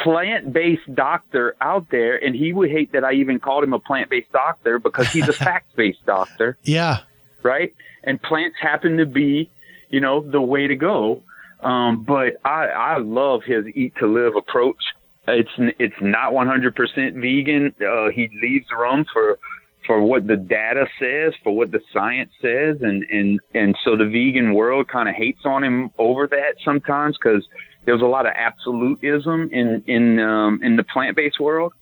plant-based 0.04 0.94
doctor 0.94 1.56
out 1.60 1.86
there, 1.90 2.16
and 2.22 2.34
he 2.34 2.52
would 2.52 2.70
hate 2.70 2.92
that 2.92 3.04
I 3.04 3.12
even 3.14 3.38
called 3.40 3.64
him 3.64 3.72
a 3.72 3.78
plant-based 3.78 4.32
doctor 4.32 4.78
because 4.78 5.08
he's 5.12 5.28
a 5.28 5.32
fact-based 5.48 6.04
doctor, 6.06 6.56
Yeah. 6.62 6.98
right? 7.42 7.74
And 8.04 8.20
plants 8.22 8.56
happen 8.60 8.96
to 8.98 9.06
be, 9.06 9.50
you 9.88 10.00
know, 10.00 10.20
the 10.20 10.40
way 10.40 10.66
to 10.66 10.76
go. 10.76 11.22
Um, 11.62 12.04
but 12.04 12.36
I, 12.44 12.66
I 12.66 12.98
love 12.98 13.42
his 13.44 13.66
eat 13.74 13.94
to 13.98 14.06
live 14.06 14.34
approach. 14.36 14.82
It's 15.28 15.50
it's 15.78 15.94
not 16.00 16.32
100% 16.32 17.14
vegan. 17.20 17.74
Uh, 17.86 18.08
he 18.08 18.30
leaves 18.42 18.66
room 18.76 19.04
for 19.12 19.38
for 19.86 20.00
what 20.02 20.26
the 20.26 20.36
data 20.36 20.86
says, 20.98 21.34
for 21.42 21.54
what 21.54 21.70
the 21.72 21.80
science 21.92 22.30
says, 22.40 22.78
and 22.80 23.02
and 23.10 23.40
and 23.54 23.76
so 23.84 23.96
the 23.96 24.06
vegan 24.06 24.54
world 24.54 24.88
kind 24.88 25.08
of 25.10 25.14
hates 25.14 25.40
on 25.44 25.62
him 25.62 25.90
over 25.98 26.26
that 26.28 26.54
sometimes 26.64 27.18
because 27.22 27.46
there's 27.84 28.02
a 28.02 28.06
lot 28.06 28.26
of 28.26 28.32
absolutism 28.36 29.50
in 29.52 29.82
in 29.86 30.18
um, 30.20 30.60
in 30.62 30.76
the 30.76 30.84
plant 30.84 31.16
based 31.16 31.40
world. 31.40 31.72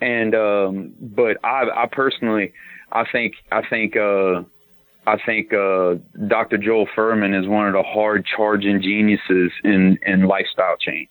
And 0.00 0.34
um, 0.34 0.94
but 1.00 1.38
I 1.44 1.64
I 1.74 1.86
personally 1.90 2.52
I 2.92 3.04
think 3.10 3.34
I 3.50 3.62
think 3.68 3.96
uh, 3.96 4.42
I 5.06 5.18
think 5.24 5.52
uh, 5.52 5.96
Dr. 6.26 6.58
Joel 6.58 6.86
Fuhrman 6.96 7.38
is 7.38 7.48
one 7.48 7.66
of 7.66 7.72
the 7.74 7.82
hard 7.82 8.26
charging 8.26 8.82
geniuses 8.82 9.52
in 9.64 9.98
in 10.04 10.22
lifestyle 10.22 10.76
change. 10.78 11.08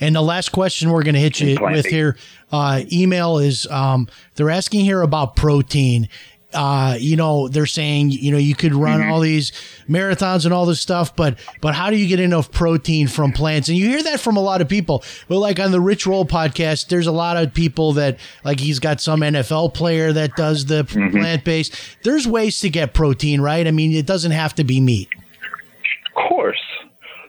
And 0.00 0.14
the 0.14 0.22
last 0.22 0.50
question 0.50 0.90
we're 0.90 1.02
going 1.02 1.14
to 1.14 1.20
hit 1.20 1.40
you 1.40 1.56
with 1.60 1.86
here, 1.86 2.16
uh, 2.52 2.82
email 2.92 3.38
is 3.38 3.66
um, 3.68 4.08
they're 4.34 4.50
asking 4.50 4.84
here 4.84 5.02
about 5.02 5.36
protein. 5.36 6.08
Uh, 6.54 6.96
you 6.98 7.16
know, 7.16 7.48
they're 7.48 7.66
saying 7.66 8.10
you 8.10 8.30
know 8.30 8.38
you 8.38 8.54
could 8.54 8.72
run 8.74 9.00
Mm-hmm. 9.00 9.10
all 9.10 9.20
these 9.20 9.50
marathons 9.88 10.44
and 10.44 10.54
all 10.54 10.64
this 10.64 10.80
stuff, 10.80 11.14
but 11.16 11.38
but 11.60 11.74
how 11.74 11.90
do 11.90 11.96
you 11.96 12.06
get 12.06 12.20
enough 12.20 12.50
protein 12.52 13.08
from 13.08 13.32
plants? 13.32 13.68
And 13.68 13.76
you 13.76 13.88
hear 13.88 14.02
that 14.04 14.20
from 14.20 14.36
a 14.36 14.40
lot 14.40 14.60
of 14.62 14.68
people. 14.68 15.02
But 15.28 15.38
like 15.38 15.58
on 15.60 15.72
the 15.72 15.80
Rich 15.80 16.06
Roll 16.06 16.24
podcast, 16.24 16.88
there's 16.88 17.08
a 17.08 17.12
lot 17.12 17.36
of 17.36 17.52
people 17.52 17.92
that 17.94 18.18
like 18.44 18.60
he's 18.60 18.78
got 18.78 19.00
some 19.00 19.20
NFL 19.20 19.74
player 19.74 20.12
that 20.12 20.36
does 20.36 20.66
the 20.66 20.84
Mm-hmm. 20.84 21.18
plant 21.18 21.44
based. 21.44 21.74
There's 22.04 22.26
ways 22.28 22.60
to 22.60 22.70
get 22.70 22.94
protein, 22.94 23.40
right? 23.40 23.66
I 23.66 23.70
mean, 23.72 23.92
it 23.92 24.06
doesn't 24.06 24.32
have 24.32 24.54
to 24.54 24.64
be 24.64 24.80
meat. 24.80 25.08
Of 26.16 26.28
course. 26.28 26.62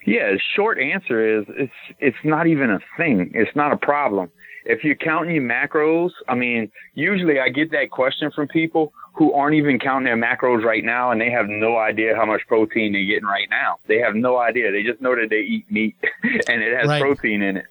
Yeah, 0.06 0.36
short 0.56 0.80
answer 0.80 1.40
is 1.40 1.46
it's 1.58 1.74
it's 2.00 2.18
not 2.24 2.48
even 2.48 2.70
a 2.70 2.80
thing. 2.96 3.32
It's 3.34 3.54
not 3.56 3.74
a 3.74 3.78
problem. 3.78 4.30
If 4.68 4.84
you're 4.84 4.96
counting 4.96 5.36
your 5.36 5.44
macros, 5.44 6.12
I 6.28 6.36
mean, 6.36 6.72
usually 6.94 7.40
I 7.40 7.50
get 7.50 7.72
that 7.72 7.90
question 7.90 8.32
from 8.36 8.48
people 8.48 8.92
who 9.14 9.34
aren't 9.34 9.56
even 9.56 9.80
counting 9.80 10.06
their 10.06 10.18
macros 10.18 10.64
right 10.64 10.84
now 10.84 11.12
and 11.12 11.20
they 11.20 11.32
have 11.32 11.48
no 11.48 11.78
idea 11.78 12.16
how 12.16 12.26
much 12.26 12.42
protein 12.48 12.94
they're 12.94 13.06
getting 13.06 13.24
right 13.24 13.50
now. 13.50 13.80
They 13.88 13.98
have 14.00 14.16
no 14.16 14.38
idea. 14.38 14.72
They 14.72 14.84
just 14.84 15.02
know 15.02 15.16
that 15.16 15.28
they 15.30 15.40
eat 15.40 15.66
meat 15.72 15.96
and 16.24 16.62
it 16.62 16.78
has 16.78 16.88
Right. 16.88 17.02
protein 17.02 17.42
in 17.42 17.58
it. 17.58 17.66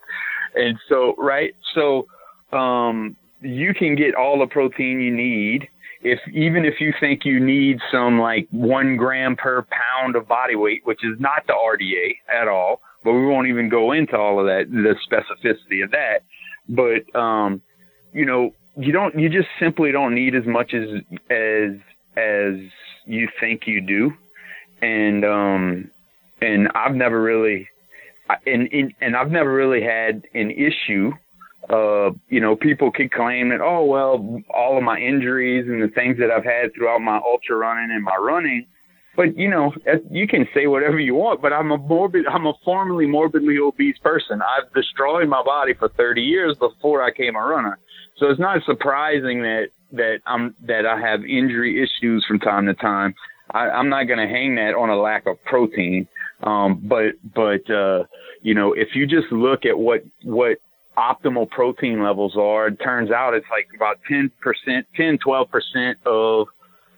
And 0.54 0.78
so, 0.88 1.14
right? 1.18 1.54
So, 1.74 2.06
um, 2.52 3.16
you 3.42 3.74
can 3.74 3.94
get 3.94 4.14
all 4.14 4.38
the 4.38 4.46
protein 4.46 5.00
you 5.00 5.14
need 5.14 5.68
if 6.02 6.20
even 6.32 6.64
if 6.64 6.74
you 6.80 6.92
think 7.00 7.24
you 7.24 7.40
need 7.40 7.78
some 7.90 8.18
like 8.20 8.46
one 8.50 8.96
gram 8.96 9.36
per 9.36 9.62
pound 9.62 10.16
of 10.16 10.28
body 10.28 10.54
weight, 10.54 10.80
which 10.84 11.04
is 11.04 11.18
not 11.18 11.46
the 11.46 11.52
RDA 11.52 12.16
at 12.32 12.48
all, 12.48 12.80
but 13.04 13.12
we 13.12 13.26
won't 13.26 13.48
even 13.48 13.68
go 13.68 13.92
into 13.92 14.16
all 14.16 14.38
of 14.38 14.46
that, 14.46 14.70
the 14.70 14.94
specificity 15.08 15.82
of 15.82 15.90
that. 15.90 16.20
But 16.68 17.14
um, 17.18 17.62
you 18.12 18.24
know, 18.24 18.50
you 18.76 18.92
don't, 18.92 19.18
you 19.18 19.28
just 19.28 19.48
simply 19.60 19.92
don't 19.92 20.14
need 20.14 20.34
as 20.34 20.46
much 20.46 20.74
as 20.74 20.88
as 21.30 21.76
as 22.16 22.54
you 23.04 23.28
think 23.40 23.66
you 23.66 23.80
do, 23.80 24.12
and 24.82 25.24
um, 25.24 25.90
and 26.40 26.68
I've 26.74 26.94
never 26.94 27.20
really, 27.20 27.68
and 28.46 28.68
and, 29.00 29.16
I've 29.16 29.30
never 29.30 29.52
really 29.52 29.82
had 29.82 30.24
an 30.34 30.50
issue 30.50 31.12
uh, 31.70 32.10
you 32.28 32.40
know, 32.40 32.54
people 32.54 32.92
could 32.92 33.10
claim 33.10 33.48
that, 33.48 33.60
oh, 33.60 33.84
well, 33.84 34.42
all 34.54 34.78
of 34.78 34.84
my 34.84 34.98
injuries 34.98 35.66
and 35.66 35.82
the 35.82 35.88
things 35.88 36.16
that 36.18 36.30
I've 36.30 36.44
had 36.44 36.72
throughout 36.74 37.00
my 37.00 37.16
ultra 37.16 37.56
running 37.56 37.90
and 37.90 38.04
my 38.04 38.16
running. 38.16 38.66
But, 39.16 39.36
you 39.36 39.48
know, 39.48 39.72
you 40.10 40.28
can 40.28 40.46
say 40.52 40.66
whatever 40.66 41.00
you 41.00 41.14
want, 41.14 41.40
but 41.40 41.52
I'm 41.52 41.72
a 41.72 41.78
morbid, 41.78 42.26
I'm 42.26 42.46
a 42.46 42.52
formerly 42.64 43.06
morbidly 43.06 43.58
obese 43.58 43.96
person. 43.98 44.42
I've 44.42 44.70
destroyed 44.74 45.28
my 45.28 45.42
body 45.42 45.72
for 45.72 45.88
30 45.88 46.20
years 46.20 46.56
before 46.58 47.02
I 47.02 47.10
came 47.10 47.34
a 47.34 47.40
runner. 47.40 47.78
So 48.18 48.26
it's 48.28 48.40
not 48.40 48.62
surprising 48.66 49.42
that, 49.42 49.68
that 49.92 50.18
I'm, 50.26 50.54
that 50.66 50.84
I 50.84 51.00
have 51.00 51.24
injury 51.24 51.82
issues 51.82 52.24
from 52.28 52.38
time 52.40 52.66
to 52.66 52.74
time. 52.74 53.14
I, 53.50 53.70
I'm 53.70 53.88
not 53.88 54.04
going 54.04 54.18
to 54.18 54.28
hang 54.28 54.56
that 54.56 54.74
on 54.74 54.90
a 54.90 54.96
lack 54.96 55.26
of 55.26 55.42
protein. 55.44 56.06
Um, 56.42 56.82
but, 56.84 57.14
but, 57.34 57.70
uh, 57.70 58.04
you 58.42 58.54
know, 58.54 58.74
if 58.74 58.88
you 58.94 59.06
just 59.06 59.32
look 59.32 59.64
at 59.64 59.78
what, 59.78 60.04
what 60.24 60.58
optimal 60.98 61.48
protein 61.48 62.02
levels 62.02 62.36
are, 62.36 62.68
it 62.68 62.76
turns 62.82 63.10
out 63.10 63.32
it's 63.32 63.46
like 63.50 63.68
about 63.74 63.98
10%, 64.10 64.30
10, 64.94 65.18
12% 65.18 65.94
of, 66.04 66.48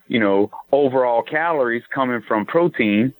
you 0.09 0.19
know, 0.19 0.51
overall 0.73 1.21
calories 1.23 1.83
coming 1.93 2.21
from 2.27 2.45
protein, 2.45 3.13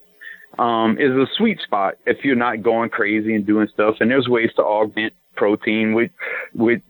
um, 0.58 0.98
is 1.00 1.12
a 1.12 1.26
sweet 1.38 1.60
spot 1.62 1.94
if 2.06 2.18
you're 2.26 2.36
not 2.36 2.64
going 2.64 2.90
crazy 2.90 3.36
and 3.36 3.46
doing 3.46 3.68
stuff. 3.74 3.96
And 4.00 4.12
there's 4.12 4.28
ways 4.28 4.50
to 4.58 4.64
augment 4.64 5.14
protein 5.38 5.94
with, 5.94 6.12
with 6.54 6.82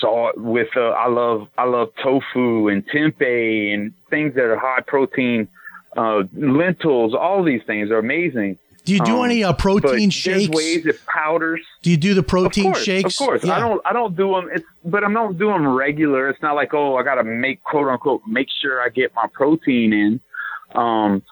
salt, 0.00 0.36
with, 0.36 0.68
uh, 0.76 0.90
I 0.90 1.08
love, 1.08 1.48
I 1.56 1.64
love 1.64 1.88
tofu 2.04 2.68
and 2.68 2.84
tempeh 2.88 3.74
and 3.74 3.92
things 4.10 4.34
that 4.34 4.44
are 4.44 4.58
high 4.58 4.82
protein, 4.86 5.48
uh, 5.96 6.24
lentils, 6.36 7.14
all 7.18 7.42
these 7.42 7.62
things 7.66 7.90
are 7.90 7.98
amazing. 7.98 8.58
Do 8.86 8.94
you 8.94 9.00
do 9.00 9.18
Um, 9.18 9.24
any 9.26 9.42
uh, 9.44 9.52
protein 9.52 10.10
shakes? 10.10 10.48
ways 10.48 10.86
powders. 11.06 11.60
Do 11.82 11.90
you 11.90 11.96
do 11.96 12.14
the 12.14 12.22
protein 12.22 12.66
of 12.68 12.72
course, 12.74 12.84
shakes? 12.84 13.20
Of 13.20 13.26
course, 13.26 13.44
Yeah. 13.44 13.56
I 13.56 13.58
don't. 13.60 13.82
I 13.84 13.92
don't 13.92 14.16
do 14.16 14.30
them. 14.32 14.48
It's, 14.54 14.64
but 14.84 15.02
I'm 15.04 15.12
not 15.12 15.36
doing 15.36 15.62
them 15.64 15.74
regular. 15.74 16.28
It's 16.28 16.40
not 16.40 16.54
like 16.54 16.72
oh, 16.72 16.96
I 16.96 17.02
got 17.02 17.16
to 17.16 17.24
make 17.24 17.62
quote 17.64 17.88
unquote 17.88 18.22
make 18.26 18.46
sure 18.62 18.80
I 18.80 18.88
get 18.88 19.12
my 19.14 19.26
protein 19.32 19.92
in. 19.92 20.20
Um, 20.74 21.22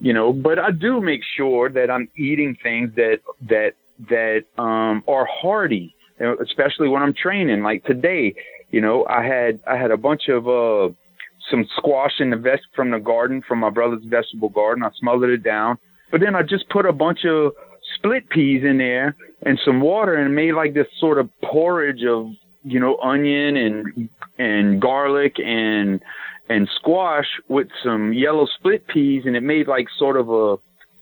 you 0.00 0.12
know, 0.12 0.32
but 0.32 0.58
I 0.58 0.72
do 0.72 1.00
make 1.00 1.22
sure 1.36 1.70
that 1.70 1.90
I'm 1.90 2.08
eating 2.16 2.56
things 2.62 2.94
that 2.96 3.20
that 3.48 3.74
that 4.10 4.44
um 4.60 5.02
are 5.08 5.26
hearty, 5.26 5.94
especially 6.42 6.88
when 6.88 7.02
I'm 7.02 7.14
training. 7.14 7.62
Like 7.62 7.84
today, 7.84 8.34
you 8.72 8.80
know, 8.80 9.06
I 9.08 9.22
had 9.24 9.60
I 9.66 9.76
had 9.76 9.92
a 9.92 9.96
bunch 9.96 10.28
of 10.28 10.48
uh 10.48 10.92
some 11.52 11.64
squash 11.76 12.14
in 12.18 12.30
the 12.30 12.36
vest 12.36 12.62
from 12.74 12.90
the 12.90 12.98
garden 12.98 13.40
from 13.46 13.60
my 13.60 13.70
brother's 13.70 14.02
vegetable 14.04 14.48
garden. 14.48 14.82
I 14.82 14.90
smothered 14.98 15.30
it 15.30 15.44
down, 15.44 15.78
but 16.10 16.20
then 16.20 16.34
I 16.34 16.42
just 16.42 16.68
put 16.68 16.86
a 16.86 16.92
bunch 16.92 17.20
of 17.24 17.52
split 17.96 18.28
peas 18.28 18.62
in 18.64 18.78
there 18.78 19.16
and 19.42 19.58
some 19.64 19.80
water 19.80 20.14
and 20.14 20.34
made 20.34 20.52
like 20.52 20.74
this 20.74 20.86
sort 20.98 21.18
of 21.18 21.30
porridge 21.42 22.04
of 22.08 22.26
you 22.64 22.80
know 22.80 22.96
onion 22.98 23.56
and 23.56 24.08
and 24.38 24.80
garlic 24.80 25.36
and 25.38 26.00
and 26.48 26.68
squash 26.76 27.26
with 27.48 27.68
some 27.84 28.12
yellow 28.12 28.46
split 28.58 28.86
peas 28.88 29.22
and 29.26 29.36
it 29.36 29.42
made 29.42 29.66
like 29.68 29.86
sort 29.98 30.16
of 30.16 30.28
a 30.28 30.56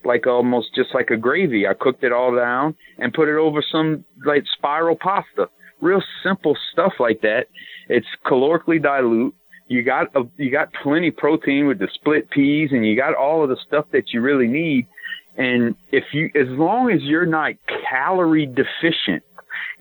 like 0.05 0.27
almost 0.27 0.73
just 0.75 0.93
like 0.93 1.09
a 1.09 1.17
gravy. 1.17 1.67
I 1.67 1.73
cooked 1.73 2.03
it 2.03 2.11
all 2.11 2.35
down 2.35 2.75
and 2.99 3.13
put 3.13 3.27
it 3.27 3.37
over 3.37 3.63
some 3.71 4.05
like 4.25 4.43
spiral 4.57 4.95
pasta. 4.95 5.49
Real 5.81 6.01
simple 6.23 6.55
stuff 6.71 6.93
like 6.99 7.21
that. 7.21 7.47
It's 7.89 8.07
calorically 8.25 8.81
dilute. 8.81 9.35
You 9.67 9.81
got 9.81 10.15
a, 10.15 10.21
you 10.37 10.51
got 10.51 10.69
plenty 10.83 11.09
protein 11.09 11.67
with 11.67 11.79
the 11.79 11.87
split 11.93 12.29
peas 12.29 12.69
and 12.71 12.85
you 12.85 12.95
got 12.95 13.15
all 13.15 13.43
of 13.43 13.49
the 13.49 13.57
stuff 13.67 13.85
that 13.91 14.13
you 14.13 14.21
really 14.21 14.47
need. 14.47 14.87
And 15.37 15.75
if 15.91 16.05
you, 16.13 16.29
as 16.35 16.47
long 16.49 16.91
as 16.91 17.01
you're 17.01 17.25
not 17.25 17.53
calorie 17.89 18.45
deficient 18.45 19.23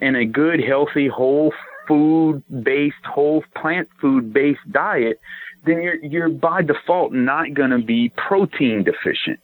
in 0.01 0.17
a 0.17 0.25
good, 0.25 0.61
healthy, 0.61 1.09
whole 1.09 1.53
food 1.87 2.43
based, 2.63 2.97
whole 3.05 3.45
plant 3.57 3.89
food 4.01 4.33
based 4.33 4.61
diet, 4.71 5.21
then 5.67 5.81
you're, 5.83 5.97
you're 5.97 6.29
by 6.29 6.63
default 6.63 7.13
not 7.13 7.55
going 7.55 7.71
to 7.71 7.79
be 7.79 8.13
protein 8.17 8.85
deficient. 8.85 9.39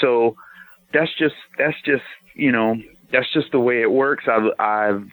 So 0.00 0.36
that's 0.92 1.10
just, 1.18 1.34
that's 1.58 1.76
just, 1.84 2.04
you 2.34 2.52
know, 2.52 2.76
that's 3.12 3.32
just 3.32 3.52
the 3.52 3.60
way 3.60 3.82
it 3.82 3.90
works. 3.90 4.24
I've, 4.28 4.50
I've 4.58 5.06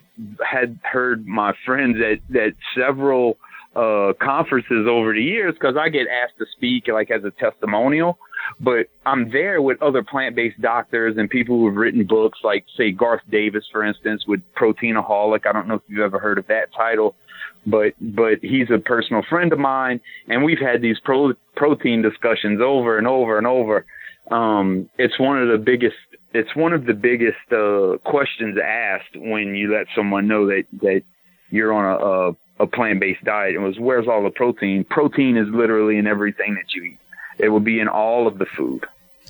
had 0.46 0.80
heard 0.84 1.28
my 1.28 1.54
friends 1.66 1.98
that, 1.98 2.40
at 2.40 2.54
several, 2.76 3.38
uh, 3.76 4.14
conferences 4.22 4.86
over 4.88 5.14
the 5.14 5.22
years 5.22 5.54
because 5.54 5.76
I 5.80 5.90
get 5.90 6.08
asked 6.08 6.38
to 6.40 6.46
speak 6.56 6.88
like 6.88 7.10
as 7.10 7.24
a 7.24 7.32
testimonial, 7.32 8.20
but 8.60 8.88
I'm 9.06 9.32
there 9.32 9.62
with 9.62 9.82
other 9.82 10.04
plant-based 10.04 10.62
doctors 10.62 11.16
and 11.18 11.30
people 11.30 11.58
who 11.58 11.68
have 11.68 11.76
written 11.76 12.06
books 12.06 12.40
like 12.44 12.66
say 12.78 12.92
Garth 12.92 13.22
Davis, 13.32 13.66
for 13.72 13.84
instance, 13.84 14.26
with 14.28 14.42
Proteinaholic. 14.56 15.48
I 15.48 15.54
don't 15.54 15.68
know 15.68 15.76
if 15.76 15.82
you've 15.88 16.02
ever 16.02 16.20
heard 16.20 16.38
of 16.38 16.48
that 16.48 16.74
title, 16.76 17.16
but, 17.66 17.94
but 18.00 18.40
he's 18.42 18.70
a 18.74 18.80
personal 18.80 19.24
friend 19.28 19.52
of 19.52 19.60
mine 19.60 20.00
and 20.28 20.44
we've 20.44 20.60
had 20.60 20.82
these 20.82 20.98
pro, 21.04 21.34
protein 21.56 22.02
discussions 22.02 22.62
over 22.62 22.98
and 22.98 23.08
over 23.08 23.38
and 23.38 23.48
over. 23.48 23.86
Um, 24.30 24.90
it's 24.98 25.20
one 25.20 25.42
of 25.42 25.50
the 25.50 25.58
biggest, 25.58 25.96
it's 26.34 26.56
one 26.56 26.74
of 26.74 26.86
the 26.86 26.94
biggest, 26.94 27.52
uh, 27.52 27.98
questions 28.10 28.58
asked 28.64 29.16
when 29.16 29.56
you 29.56 29.74
let 29.74 29.88
someone 29.96 30.28
know 30.28 30.48
that, 30.48 30.64
that 30.82 31.04
you're 31.54 31.72
on 31.72 31.86
a, 31.86 32.06
a 32.06 32.64
a 32.64 32.68
plant-based 32.68 33.24
diet. 33.24 33.56
It 33.56 33.60
was 33.60 33.80
where's 33.80 34.08
all 34.08 34.24
the 34.24 34.30
protein? 34.30 34.84
Protein 34.90 35.38
is 35.38 35.48
literally 35.50 35.98
in 35.98 36.08
everything 36.08 36.56
that 36.56 36.74
you 36.74 36.84
eat. 36.84 37.00
It 37.40 37.50
will 37.50 37.60
be 37.60 37.80
in 37.80 37.88
all 37.88 38.28
of 38.28 38.38
the 38.40 38.46
food. 38.46 38.86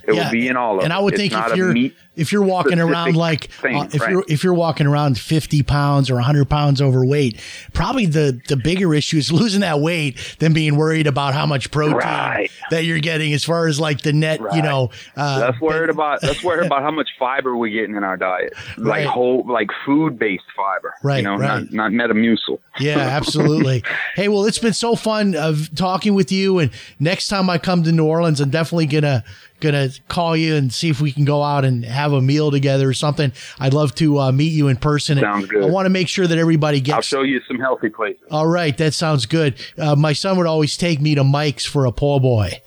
It 0.05 0.13
will 0.13 0.31
be 0.31 0.47
in 0.47 0.57
all 0.57 0.77
of 0.79 0.83
and. 0.83 0.93
I 0.93 0.99
would 0.99 1.15
think 1.15 1.33
if 1.33 1.55
you're 1.55 1.75
if 2.15 2.31
you're 2.31 2.43
walking 2.43 2.79
around 2.79 3.15
like 3.15 3.49
thing, 3.49 3.75
uh, 3.75 3.89
if 3.91 4.01
right. 4.01 4.11
you're 4.11 4.23
if 4.27 4.43
you're 4.43 4.53
walking 4.53 4.85
around 4.85 5.17
50 5.17 5.63
pounds 5.63 6.11
or 6.11 6.15
100 6.15 6.47
pounds 6.49 6.81
overweight, 6.81 7.39
probably 7.73 8.05
the 8.05 8.39
the 8.47 8.55
bigger 8.55 8.93
issue 8.93 9.17
is 9.17 9.31
losing 9.31 9.61
that 9.61 9.79
weight 9.79 10.35
than 10.39 10.53
being 10.53 10.75
worried 10.75 11.07
about 11.07 11.33
how 11.33 11.45
much 11.45 11.71
protein 11.71 11.97
Right. 11.97 12.51
that 12.69 12.83
you're 12.83 12.99
getting 12.99 13.33
as 13.33 13.43
far 13.43 13.67
as 13.67 13.79
like 13.79 14.01
the 14.01 14.13
net, 14.13 14.39
you 14.53 14.61
know. 14.61 14.91
Uh, 15.17 15.37
Let's 15.41 15.59
worried 15.61 15.89
about 15.89 16.21
let's 16.21 16.43
worry 16.43 16.65
about 16.65 16.83
how 16.83 16.91
much 16.91 17.09
fiber 17.17 17.55
we're 17.57 17.69
getting 17.73 17.95
in 17.95 18.03
our 18.03 18.17
diet, 18.17 18.53
Right. 18.77 19.05
like 19.05 19.07
whole 19.07 19.43
like 19.47 19.69
food 19.85 20.19
based 20.19 20.43
fiber. 20.55 20.93
Right, 21.01 21.17
You 21.17 21.23
know, 21.23 21.37
right. 21.37 21.71
not 21.71 21.91
not 21.93 22.09
Metamucil. 22.09 22.59
Yeah, 22.79 22.97
absolutely. 22.99 23.83
hey, 24.15 24.27
well, 24.27 24.45
it's 24.45 24.59
been 24.59 24.73
so 24.73 24.95
fun 24.95 25.35
of 25.35 25.73
talking 25.75 26.13
with 26.13 26.31
you. 26.31 26.59
And 26.59 26.71
next 26.99 27.27
time 27.29 27.49
I 27.49 27.57
come 27.57 27.83
to 27.83 27.91
New 27.91 28.05
Orleans, 28.05 28.39
I'm 28.41 28.49
definitely 28.51 28.85
gonna 28.87 29.23
gonna 29.59 29.89
call 30.07 30.35
you 30.37 30.55
and 30.55 30.73
see 30.73 30.89
if 30.89 31.01
we 31.01 31.11
can 31.11 31.25
go 31.25 31.41
out 31.43 31.65
and 31.65 31.83
have 31.85 32.13
a 32.13 32.21
meal 32.21 32.51
together 32.51 32.89
or 32.89 32.93
something. 32.93 33.31
I'd 33.59 33.73
love 33.73 33.93
to 33.95 34.19
uh, 34.19 34.31
meet 34.31 34.53
you 34.53 34.67
in 34.67 34.77
person. 34.77 35.19
Sounds 35.19 35.47
good. 35.47 35.63
I 35.63 35.67
want 35.67 35.85
to 35.85 35.89
make 35.89 36.07
sure 36.07 36.27
that 36.27 36.37
everybody 36.37 36.79
gets. 36.81 36.95
I'll 36.95 37.01
show 37.01 37.21
you 37.23 37.41
some 37.47 37.59
healthy 37.59 37.89
places. 37.89 38.23
All 38.31 38.47
right, 38.47 38.77
that 38.77 38.93
sounds 38.93 39.25
good. 39.25 39.55
Uh, 39.77 39.95
my 39.95 40.13
son 40.13 40.37
would 40.37 40.47
always 40.47 40.77
take 40.77 41.01
me 41.01 41.15
to 41.15 41.23
Mike's 41.23 41.65
for 41.65 41.85
a 41.85 41.91
po' 41.91 42.19
boy. 42.19 42.61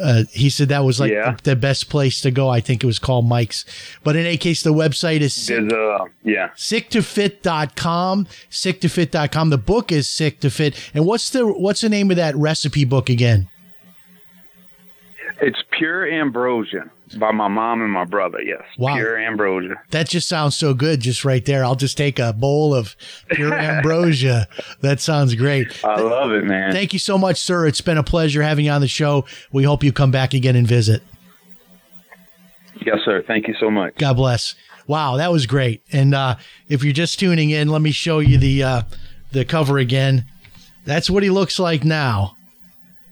Uh, 0.00 0.22
he 0.30 0.50
said 0.50 0.68
that 0.68 0.84
was 0.84 1.00
like 1.00 1.10
Yeah. 1.10 1.34
the, 1.42 1.50
the 1.50 1.56
best 1.56 1.88
place 1.88 2.20
to 2.20 2.30
go. 2.30 2.48
I 2.48 2.60
think 2.60 2.84
it 2.84 2.86
was 2.86 2.98
called 3.00 3.26
Mike's. 3.26 3.64
But 4.04 4.14
in 4.14 4.24
any 4.24 4.36
case, 4.36 4.62
the 4.62 4.72
website 4.74 5.20
is 5.20 5.46
There's 5.46 5.72
uh 5.72 6.04
yeah. 6.22 6.50
sicktofit.com 6.56 8.26
sicktofit.com 8.50 9.50
the 9.50 9.58
book 9.58 9.90
is 9.90 10.06
sick 10.06 10.38
to 10.40 10.50
fit 10.50 10.74
and 10.94 11.06
what's 11.06 11.30
the 11.30 11.46
what's 11.46 11.80
the 11.80 11.88
name 11.88 12.10
of 12.10 12.16
that 12.18 12.36
recipe 12.36 12.84
book 12.84 13.08
again 13.08 13.48
It's 15.42 15.58
pure 15.78 16.06
ambrosia 16.10 16.90
by 17.18 17.32
my 17.32 17.48
mom 17.48 17.80
and 17.82 17.90
my 17.90 18.04
brother. 18.04 18.40
Yes, 18.42 18.62
Wow. 18.78 18.94
pure 18.94 19.18
ambrosia. 19.18 19.74
that 19.90 20.08
just 20.08 20.28
sounds 20.28 20.56
so 20.56 20.74
good 20.74 21.00
just 21.00 21.24
right 21.24 21.44
there 21.44 21.64
i'll 21.64 21.74
just 21.74 21.96
take 21.96 22.18
a 22.20 22.32
bowl 22.32 22.72
of 22.74 22.94
pure 23.30 23.52
ambrosia 23.70 24.46
that 24.82 25.00
sounds 25.00 25.34
great 25.34 25.84
I 25.84 26.00
love 26.00 26.30
it, 26.32 26.44
man. 26.44 26.70
thank 26.72 26.92
you 26.92 26.98
so 27.00 27.18
much 27.18 27.38
sir 27.38 27.66
it's 27.66 27.80
been 27.80 27.98
a 27.98 28.02
pleasure 28.04 28.42
having 28.42 28.64
you 28.66 28.70
on 28.70 28.80
the 28.80 28.86
show 28.88 29.24
we 29.50 29.64
hope 29.64 29.82
you 29.82 29.92
come 29.92 30.10
back 30.12 30.34
again 30.34 30.54
and 30.56 30.66
visit 30.66 31.02
yes, 32.84 32.98
sir. 33.04 33.22
Thank 33.26 33.46
you 33.48 33.54
so 33.60 33.70
much. 33.70 33.96
God 33.96 34.14
bless. 34.14 34.54
Wow, 34.86 35.16
that 35.18 35.30
was 35.30 35.46
great. 35.46 35.82
And 35.92 36.14
uh, 36.14 36.36
if 36.68 36.82
you're 36.82 36.92
just 36.94 37.18
tuning 37.20 37.50
in, 37.50 37.68
let 37.68 37.82
me 37.82 37.90
show 37.92 38.18
you 38.20 38.38
the 38.38 38.62
uh, 38.62 38.82
the 39.32 39.44
cover 39.44 39.78
again. 39.78 40.24
That's 40.86 41.10
what 41.10 41.22
he 41.22 41.30
looks 41.30 41.58
like 41.58 41.84
now. 41.84 42.36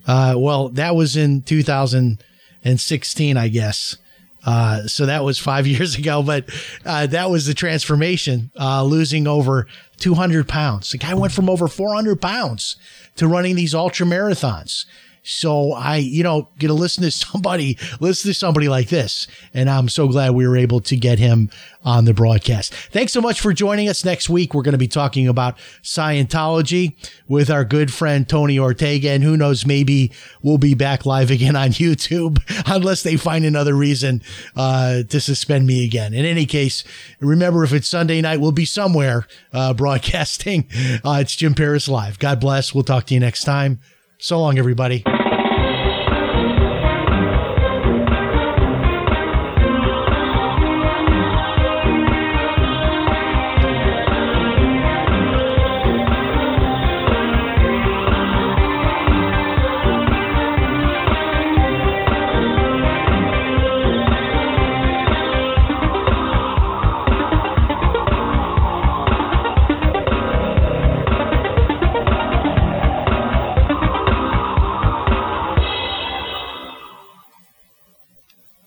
Uh, 0.09 0.35
well, 0.37 0.71
that 0.71 0.97
was 0.97 1.17
in 1.17 1.43
2016, 1.43 3.37
I 3.37 3.49
guess. 3.49 3.97
Uh, 4.45 4.87
so 4.87 5.05
that 5.07 5.23
was 5.23 5.39
five 5.39 5.67
years 5.75 5.97
ago, 5.97 6.23
but 6.23 6.49
uh, 6.87 7.07
that 7.07 7.31
was 7.31 7.47
the 7.47 7.55
transformation, 7.55 8.51
uh, 8.59 8.83
losing 8.83 9.27
over 9.27 9.67
200 9.99 10.49
pounds. 10.49 10.91
The 10.91 10.99
guy 10.99 11.15
went 11.15 11.33
from 11.35 11.51
over 11.51 11.69
400 11.69 12.21
pounds 12.21 12.77
to 13.17 13.29
running 13.29 13.57
these 13.57 13.75
ultra 13.75 14.07
marathons. 14.07 14.87
So 15.29 15.73
I, 15.73 15.97
you 15.97 16.23
know, 16.23 16.49
get 16.59 16.69
to 16.69 16.75
listen 16.75 17.05
to 17.05 17.11
somebody, 17.11 17.77
listen 18.01 18.31
to 18.31 18.35
somebody 18.35 18.69
like 18.69 18.89
this. 18.89 19.27
And 19.53 19.69
I'm 19.69 19.89
so 19.89 20.09
glad 20.09 20.33
we 20.33 20.47
were 20.47 20.57
able 20.57 20.81
to 20.81 20.97
get 20.97 21.19
him 21.19 21.51
on 21.85 22.07
the 22.07 22.15
broadcast. 22.15 22.75
Thanks 22.75 23.13
so 23.13 23.21
much 23.21 23.41
for 23.41 23.53
joining 23.53 23.89
us. 23.89 24.05
Next 24.05 24.29
week, 24.29 24.53
we're 24.53 24.63
going 24.63 24.73
to 24.73 24.79
be 24.79 24.89
talking 24.89 25.29
about 25.29 25.59
Scientology 25.83 26.97
with 27.29 27.51
our 27.51 27.65
good 27.65 27.93
friend 27.93 28.29
Tony 28.29 28.59
Ortega. 28.59 29.11
And 29.11 29.23
who 29.23 29.37
knows, 29.37 29.65
maybe 29.65 30.13
we'll 30.43 30.59
be 30.59 30.75
back 30.75 31.07
live 31.07 31.31
again 31.31 31.57
on 31.57 31.69
YouTube 31.71 32.43
unless 32.67 33.03
they 33.03 33.17
find 33.17 33.45
another 33.45 33.75
reason 33.75 34.23
uh, 34.57 35.03
to 35.05 35.21
suspend 35.21 35.67
me 35.67 35.85
again. 35.85 36.15
In 36.15 36.25
any 36.25 36.47
case, 36.47 36.85
remember 37.21 37.65
if 37.65 37.73
it's 37.73 37.89
Sunday 37.89 38.21
night, 38.21 38.41
we'll 38.41 38.53
be 38.53 38.65
somewhere 38.65 39.27
uh, 39.53 39.75
broadcasting. 39.75 40.67
Uh, 41.05 41.19
it's 41.21 41.37
Jim 41.37 41.55
Paris 41.55 41.89
Live. 41.89 42.19
God 42.19 42.41
bless. 42.41 42.75
We'll 42.75 42.85
talk 42.85 43.07
to 43.07 43.15
you 43.15 43.21
next 43.21 43.45
time. 43.45 43.81
So 44.19 44.41
long, 44.41 44.59
everybody. 44.59 45.05